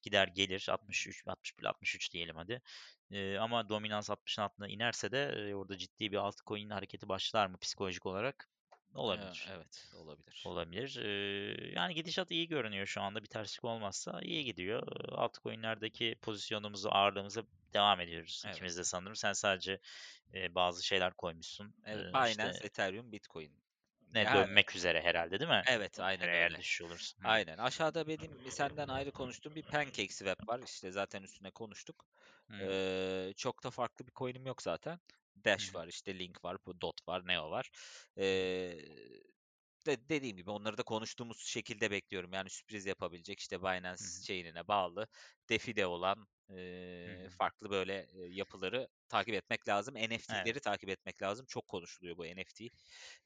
gider 0.03 0.29
gelir. 0.29 0.67
63, 0.71 1.23
61 1.27 1.63
ile 1.63 1.69
63 1.69 2.13
diyelim 2.13 2.37
hadi. 2.37 2.63
Ee, 3.11 3.39
ama 3.39 3.69
dominans 3.69 4.11
60'ın 4.11 4.45
altına 4.45 4.69
inerse 4.69 5.13
de 5.13 5.25
e, 5.25 5.55
orada 5.55 5.79
ciddi 5.79 6.13
bir 6.13 6.17
altcoin 6.17 6.71
hareketi 6.71 7.09
başlar 7.09 7.47
mı 7.47 7.59
psikolojik 7.59 8.07
olarak? 8.07 8.49
Olabilir. 8.95 9.49
evet, 9.51 9.89
olabilir. 9.97 10.43
Olabilir. 10.47 10.97
Ee, 10.97 11.71
yani 11.75 11.95
gidişat 11.95 12.31
iyi 12.31 12.49
görünüyor 12.49 12.87
şu 12.87 13.01
anda. 13.03 13.23
Bir 13.23 13.29
terslik 13.29 13.65
olmazsa 13.65 14.21
iyi 14.23 14.45
gidiyor. 14.45 14.87
Altcoin'lerdeki 15.13 16.19
pozisyonumuzu, 16.23 16.89
ağırlığımıza 16.93 17.43
devam 17.75 18.01
ediyoruz. 18.01 18.43
Evet. 18.47 18.57
İkimiz 18.57 18.79
de 18.79 18.85
sanırım. 18.85 19.17
Sen 19.17 19.33
sadece 19.33 19.81
e, 20.35 20.55
bazı 20.55 20.87
şeyler 20.87 21.15
koymuşsun. 21.15 21.75
Evet, 21.85 22.05
Ee, 22.05 22.09
Binance, 22.09 22.51
işte 22.51 22.67
Ethereum, 22.67 23.13
Bitcoin. 23.13 23.53
Ne 24.13 24.25
Ya 24.25 24.33
dönmek 24.33 24.77
üzere 24.77 25.03
herhalde 25.03 25.41
değil 25.41 25.51
mi? 25.51 25.67
evet, 25.67 26.01
aynen 26.01 26.29
eğer 26.29 26.57
öyle. 26.57 26.59
düşüş 26.59 26.83
olursa. 26.83 27.17
Hı. 27.21 27.29
Aynen. 27.29 27.59
Aşağıda 27.59 28.07
benim 28.09 28.51
senden 28.51 28.89
ayrı 28.89 29.13
konuştuğum 29.13 29.57
bir 29.57 29.63
PancakeSwap 29.65 30.49
var. 30.49 30.61
İşte 30.61 30.91
zaten 30.93 31.23
üstüne 31.23 31.51
konuştuk. 31.51 32.07
Hı. 32.51 32.57
Eee, 32.61 33.35
çok 33.37 33.65
da 33.65 33.71
farklı 33.71 34.07
bir 34.07 34.13
coin'im 34.13 34.47
yok 34.47 34.63
zaten. 34.63 35.01
Dash 35.45 35.75
hı. 35.75 35.77
var, 35.77 35.89
işte 35.89 36.19
Link 36.19 36.45
var, 36.45 36.59
bu 36.67 36.81
Dot 36.81 37.09
var, 37.09 37.29
Neo 37.29 37.51
var. 37.51 37.71
Eee, 38.17 38.79
de 39.87 40.09
dediğim 40.09 40.37
gibi 40.37 40.51
onları 40.51 40.79
da 40.79 40.83
konuştuğumuz 40.83 41.39
şekilde 41.47 41.91
bekliyorum. 41.91 42.33
Yani 42.33 42.51
sürpriz 42.51 42.87
yapabilecek 42.87 43.41
işte 43.41 43.63
Binance 43.63 44.01
Hı 44.01 44.05
hı. 44.05 44.27
chain'ine 44.27 44.69
bağlı 44.69 45.09
DeFi'de 45.49 45.87
olan 45.87 46.27
Hı 47.05 47.11
eee, 47.11 47.29
hı. 47.29 47.39
farklı 47.39 47.71
böyle 47.71 48.09
e, 48.15 48.27
yapıları 48.27 48.89
takip 49.09 49.35
etmek 49.35 49.69
lazım. 49.69 49.95
Evet. 50.29 50.55
NFT'leri 50.55 50.61
takip 50.61 50.89
etmek 50.89 51.23
lazım. 51.23 51.47
Çok 51.49 51.67
konuşuluyor 51.69 52.17
bu 52.17 52.25
NFT. 52.25 52.65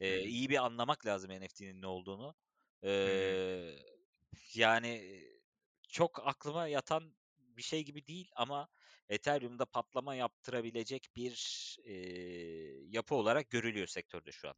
Hı. 0.07 0.15
iyi 0.25 0.51
bir 0.51 0.65
anlamak 0.65 1.07
lazım 1.07 1.31
NFT'nin 1.31 1.83
ne 1.83 1.87
olduğunu. 1.87 2.35
Hı 3.05 3.09
hı. 3.09 3.39
Eee, 3.53 3.79
yani 4.55 5.23
çok 5.89 6.27
aklıma 6.29 6.67
yatan 6.69 7.17
bir 7.39 7.63
şey 7.63 7.85
gibi 7.85 8.07
değil 8.07 8.31
ama 8.37 8.69
Ethereum'da 9.09 9.65
patlama 9.67 10.15
yaptırabilecek 10.15 11.09
bir 11.17 11.77
e, 11.85 11.93
yapı 12.87 13.15
olarak 13.15 13.51
görülüyor 13.51 13.87
sektörde 13.87 14.33
şu 14.33 14.49
an. 14.49 14.55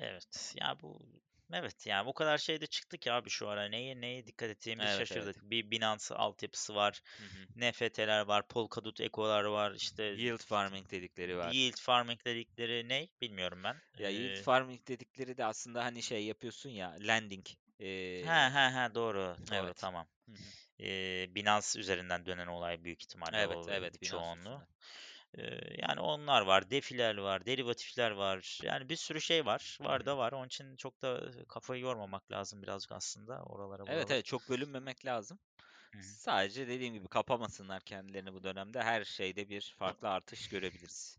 Evet. 0.00 0.54
Ya 0.60 0.76
bu 0.82 0.98
Evet 1.52 1.86
yani 1.86 2.06
bu 2.06 2.12
kadar 2.14 2.38
şeyde 2.38 2.66
çıktık 2.66 3.06
ya 3.06 3.14
abi 3.14 3.30
şu 3.30 3.48
ara. 3.48 3.68
Neye 3.68 4.00
neye 4.00 4.26
dikkat 4.26 4.50
ettiğimizi 4.50 4.88
Evet, 4.88 4.98
şaşırdık. 4.98 5.36
evet. 5.36 5.50
Bir 5.50 5.70
Binance 5.70 6.14
altyapısı 6.14 6.74
var. 6.74 7.02
Hı 7.18 7.24
hı. 7.24 7.60
NFT'ler 7.60 8.20
var. 8.20 8.48
Polkadot 8.48 9.00
Eko'lar 9.00 9.44
var. 9.44 9.72
işte 9.72 10.02
Yield 10.04 10.38
farming 10.38 10.90
dedikleri 10.90 11.36
var. 11.36 11.52
yield 11.54 11.80
farming 11.80 12.24
dedikleri 12.24 12.88
ne 12.88 13.08
bilmiyorum 13.22 13.64
ben. 13.64 13.76
Ya 13.98 14.08
yield 14.10 14.36
Ee, 14.38 14.42
farming 14.42 14.88
dedikleri 14.88 15.36
de 15.36 15.44
aslında 15.44 15.84
hani 15.84 16.02
şey 16.02 16.24
yapıyorsun 16.24 16.70
ya 16.70 16.90
lending. 16.90 17.46
Ee, 17.80 18.22
Ha 18.26 18.54
ha 18.54 18.74
ha 18.74 18.94
doğru. 18.94 19.36
Doğru 19.50 19.54
evet. 19.54 19.76
tamam. 19.76 20.06
Hı 20.26 20.32
hı. 20.32 20.36
Ee, 20.80 21.26
Binance 21.34 21.80
üzerinden 21.80 22.26
dönen 22.26 22.46
olay 22.46 22.84
büyük 22.84 23.02
ihtimalle 23.02 23.36
Evet, 23.36 23.56
o 23.56 23.70
evet, 23.70 24.02
Binance 24.02 24.10
çoğunluğu. 24.10 24.38
üstünden. 24.38 24.66
Ee, 25.34 25.42
yani 25.78 26.00
onlar 26.00 26.42
var, 26.42 26.70
defiler 26.70 27.16
var, 27.16 27.46
derivatifler 27.46 28.10
var. 28.10 28.60
Yani 28.64 28.88
bir 28.88 28.96
sürü 28.96 29.20
şey 29.20 29.46
var. 29.46 29.78
Var 29.80 30.06
da 30.06 30.18
var. 30.18 30.32
Onun 30.32 30.46
için 30.46 30.76
çok 30.76 31.02
da 31.02 31.30
kafayı 31.48 31.82
yormamak 31.82 32.32
lazım 32.32 32.62
birazcık 32.62 32.92
aslında 32.92 33.42
oralara 33.42 33.86
Evet 33.86 33.90
buralara. 33.90 34.10
evet 34.10 34.24
çok 34.24 34.48
bölünmemek 34.48 35.04
lazım. 35.06 35.38
Hı 35.92 35.98
hı. 35.98 36.16
Sadece 36.18 36.68
dediğim 36.68 36.94
gibi 36.94 37.08
kapamasınlar 37.08 37.82
kendilerini 37.82 38.34
bu 38.34 38.42
dönemde. 38.42 38.82
Her 38.82 39.04
şeyde 39.04 39.48
bir 39.48 39.74
farklı 39.78 40.08
artış 40.10 40.48
görebiliriz. 40.48 41.18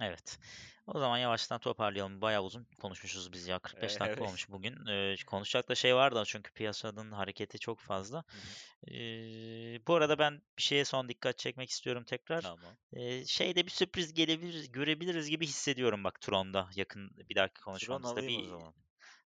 Evet. 0.00 0.38
O 0.86 0.98
zaman 0.98 1.18
yavaştan 1.18 1.60
toparlayalım. 1.60 2.20
Bayağı 2.20 2.42
uzun 2.42 2.66
konuşmuşuz 2.80 3.32
biz 3.32 3.46
ya. 3.46 3.58
45 3.58 3.90
dakika 4.00 4.06
Evet. 4.06 4.18
olmuş 4.18 4.48
bugün. 4.48 4.86
Ee, 4.86 5.14
konuşacak 5.26 5.68
da 5.68 5.74
şey 5.74 5.94
var 5.94 6.14
da 6.14 6.24
çünkü 6.24 6.52
piyasanın 6.52 7.12
hareketi 7.12 7.58
çok 7.58 7.78
fazla. 7.80 8.24
Hı 8.30 8.36
hı. 8.36 8.94
Ee, 8.94 9.86
bu 9.86 9.94
arada 9.94 10.18
ben 10.18 10.42
bir 10.58 10.62
şeye 10.62 10.84
son 10.84 11.08
dikkat 11.08 11.38
çekmek 11.38 11.70
istiyorum 11.70 12.04
tekrar. 12.04 12.42
Tamam. 12.42 12.76
Ee, 12.92 13.24
şeyde 13.26 13.66
bir 13.66 13.70
sürpriz 13.70 14.14
gelebilir, 14.14 14.72
görebiliriz 14.72 15.30
gibi 15.30 15.46
hissediyorum 15.46 16.04
bak 16.04 16.20
Tron'da 16.20 16.70
yakın 16.76 17.10
bir 17.28 17.34
dahaki 17.34 17.54
Tron 17.54 17.64
konuşmamızda. 17.64 18.10
alayım 18.10 18.36
o 18.36 18.42
Bir, 18.42 18.48
zaman. 18.48 18.74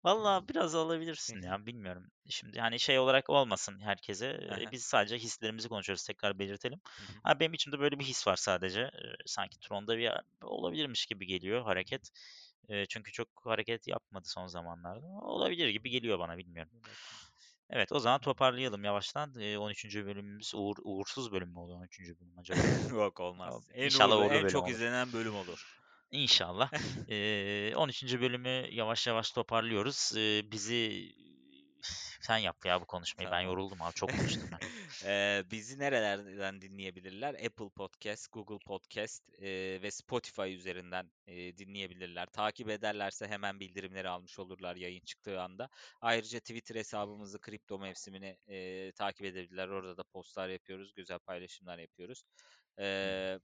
Valla 0.04 0.48
biraz 0.48 0.74
alabilirsin 0.74 1.42
ya 1.42 1.66
bilmiyorum. 1.66 2.06
Şimdi 2.28 2.60
hani 2.60 2.80
şey 2.80 2.98
olarak 2.98 3.30
olmasın 3.30 3.80
herkese. 3.80 4.26
Ee, 4.26 4.50
Aha. 4.50 4.72
Biz 4.72 4.84
sadece 4.84 5.18
hislerimizi 5.18 5.68
konuşuyoruz 5.68 6.04
tekrar 6.04 6.38
belirtelim. 6.38 6.80
Hı 6.96 7.02
hı. 7.02 7.06
Ha, 7.22 7.40
benim 7.40 7.54
içimde 7.54 7.78
böyle 7.80 7.98
bir 7.98 8.04
his 8.04 8.26
var 8.26 8.36
sadece. 8.36 8.80
Ee, 8.80 8.90
Sanki 9.26 9.58
Tron'da 9.60 9.98
bir 9.98 10.12
olabilirmiş 10.42 11.06
gibi 11.06 11.26
geliyor 11.26 11.62
hareket. 11.62 12.10
Ee, 12.68 12.86
Çünkü 12.86 13.12
çok 13.12 13.28
hareket 13.44 13.88
yapmadı 13.88 14.24
son 14.28 14.46
zamanlarda. 14.46 15.06
Olabilir 15.06 15.68
gibi 15.68 15.90
geliyor 15.90 16.18
bana 16.18 16.38
bilmiyorum. 16.38 16.72
Evet 17.70 17.92
o 17.92 17.98
zaman 17.98 18.20
toparlayalım 18.20 18.84
yavaştan. 18.84 19.34
Ee, 19.40 19.58
13. 19.58 20.06
bölümümüz 20.06 20.52
uğur, 20.54 20.76
uğursuz 20.82 21.32
bölüm 21.32 21.48
mü 21.48 21.58
oluyor 21.58 21.78
13. 21.78 22.20
bölüm 22.20 22.38
acaba? 22.38 22.58
Yok 23.04 23.20
olmaz. 23.20 23.54
En 23.74 23.84
İnşallah 23.84 24.16
uğurlu, 24.16 24.24
uğurlu 24.24 24.34
en 24.34 24.42
bölüm 24.42 24.52
çok 24.52 24.62
olur. 24.62 24.72
izlenen 24.72 25.12
bölüm 25.12 25.34
olur. 25.34 25.81
İnşallah. 26.12 26.70
Ee, 27.10 27.72
13. 27.76 28.20
bölümü 28.20 28.66
yavaş 28.70 29.06
yavaş 29.06 29.30
toparlıyoruz. 29.30 30.12
Ee, 30.16 30.42
bizi 30.52 31.12
sen 32.20 32.38
yap 32.38 32.56
ya 32.66 32.80
bu 32.80 32.86
konuşmayı. 32.86 33.30
Ben 33.30 33.40
Tamam. 33.40 33.46
yoruldum 33.46 33.82
abi. 33.82 33.94
Çok 33.94 34.10
konuştum 34.10 34.48
ben. 34.52 34.58
Eee, 35.08 35.44
bizi 35.50 35.78
nerelerden 35.78 36.60
dinleyebilirler? 36.60 37.34
Apple 37.34 37.68
Podcast, 37.76 38.32
Google 38.32 38.58
Podcast 38.66 39.22
eee, 39.38 39.82
ve 39.82 39.90
Spotify 39.90 40.54
üzerinden 40.54 41.10
eee, 41.26 41.58
dinleyebilirler. 41.58 42.26
Takip 42.26 42.70
ederlerse 42.70 43.28
hemen 43.28 43.60
bildirimleri 43.60 44.08
almış 44.08 44.38
olurlar 44.38 44.76
yayın 44.76 45.00
çıktığı 45.00 45.40
anda. 45.40 45.68
Ayrıca 46.00 46.40
Twitter 46.40 46.74
hesabımızı 46.76 47.40
kripto 47.40 47.78
mevsimini 47.78 48.36
eee, 48.46 48.92
takip 48.92 49.26
edebilirler. 49.26 49.68
Orada 49.68 49.96
da 49.96 50.02
postlar 50.02 50.48
yapıyoruz, 50.48 50.94
güzel 50.94 51.18
paylaşımlar 51.18 51.78
yapıyoruz. 51.78 52.22
Eee, 52.78 53.38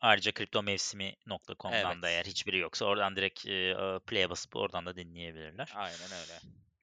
Ayrıca 0.00 0.32
kriptomevsimi.com'dan 0.32 2.02
da 2.02 2.08
eğer 2.08 2.16
evet, 2.16 2.26
hiçbiri 2.26 2.58
yoksa 2.58 2.84
oradan 2.84 3.16
direkt 3.16 3.46
e, 3.46 3.74
play'e 4.06 4.30
basıp 4.30 4.56
oradan 4.56 4.86
da 4.86 4.96
dinleyebilirler. 4.96 5.72
aynen 5.76 6.12
öyle. 6.20 6.40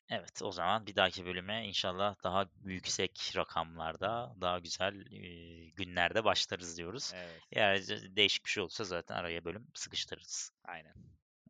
Evet 0.10 0.42
o 0.42 0.52
zaman 0.52 0.86
bir 0.88 0.96
dahaki 0.96 1.26
bölüme 1.26 1.68
inşallah 1.68 2.16
daha 2.24 2.46
yüksek 2.66 3.32
rakamlarda, 3.36 4.36
daha 4.42 4.60
güzel 4.60 5.12
e, 5.14 5.26
günlerde 5.70 6.24
başlarız 6.24 6.78
diyoruz. 6.78 7.12
Evet, 7.16 7.42
Eğer 7.52 7.88
de- 7.88 8.16
değişik 8.16 8.46
bir 8.46 8.50
şey 8.50 8.64
olursa 8.64 8.84
zaten 8.84 9.16
araya 9.16 9.46
bölüm 9.46 9.68
sıkıştırırız. 9.74 10.52
aynen. 10.66 10.94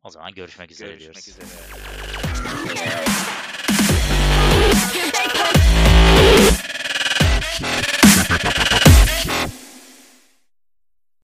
O 0.02 0.10
zaman 0.10 0.34
görüşmek 0.34 0.70
üzere 0.70 0.88
Görüşmek 0.96 1.24
diyoruz. 1.26 1.28
üzere. 1.28 2.56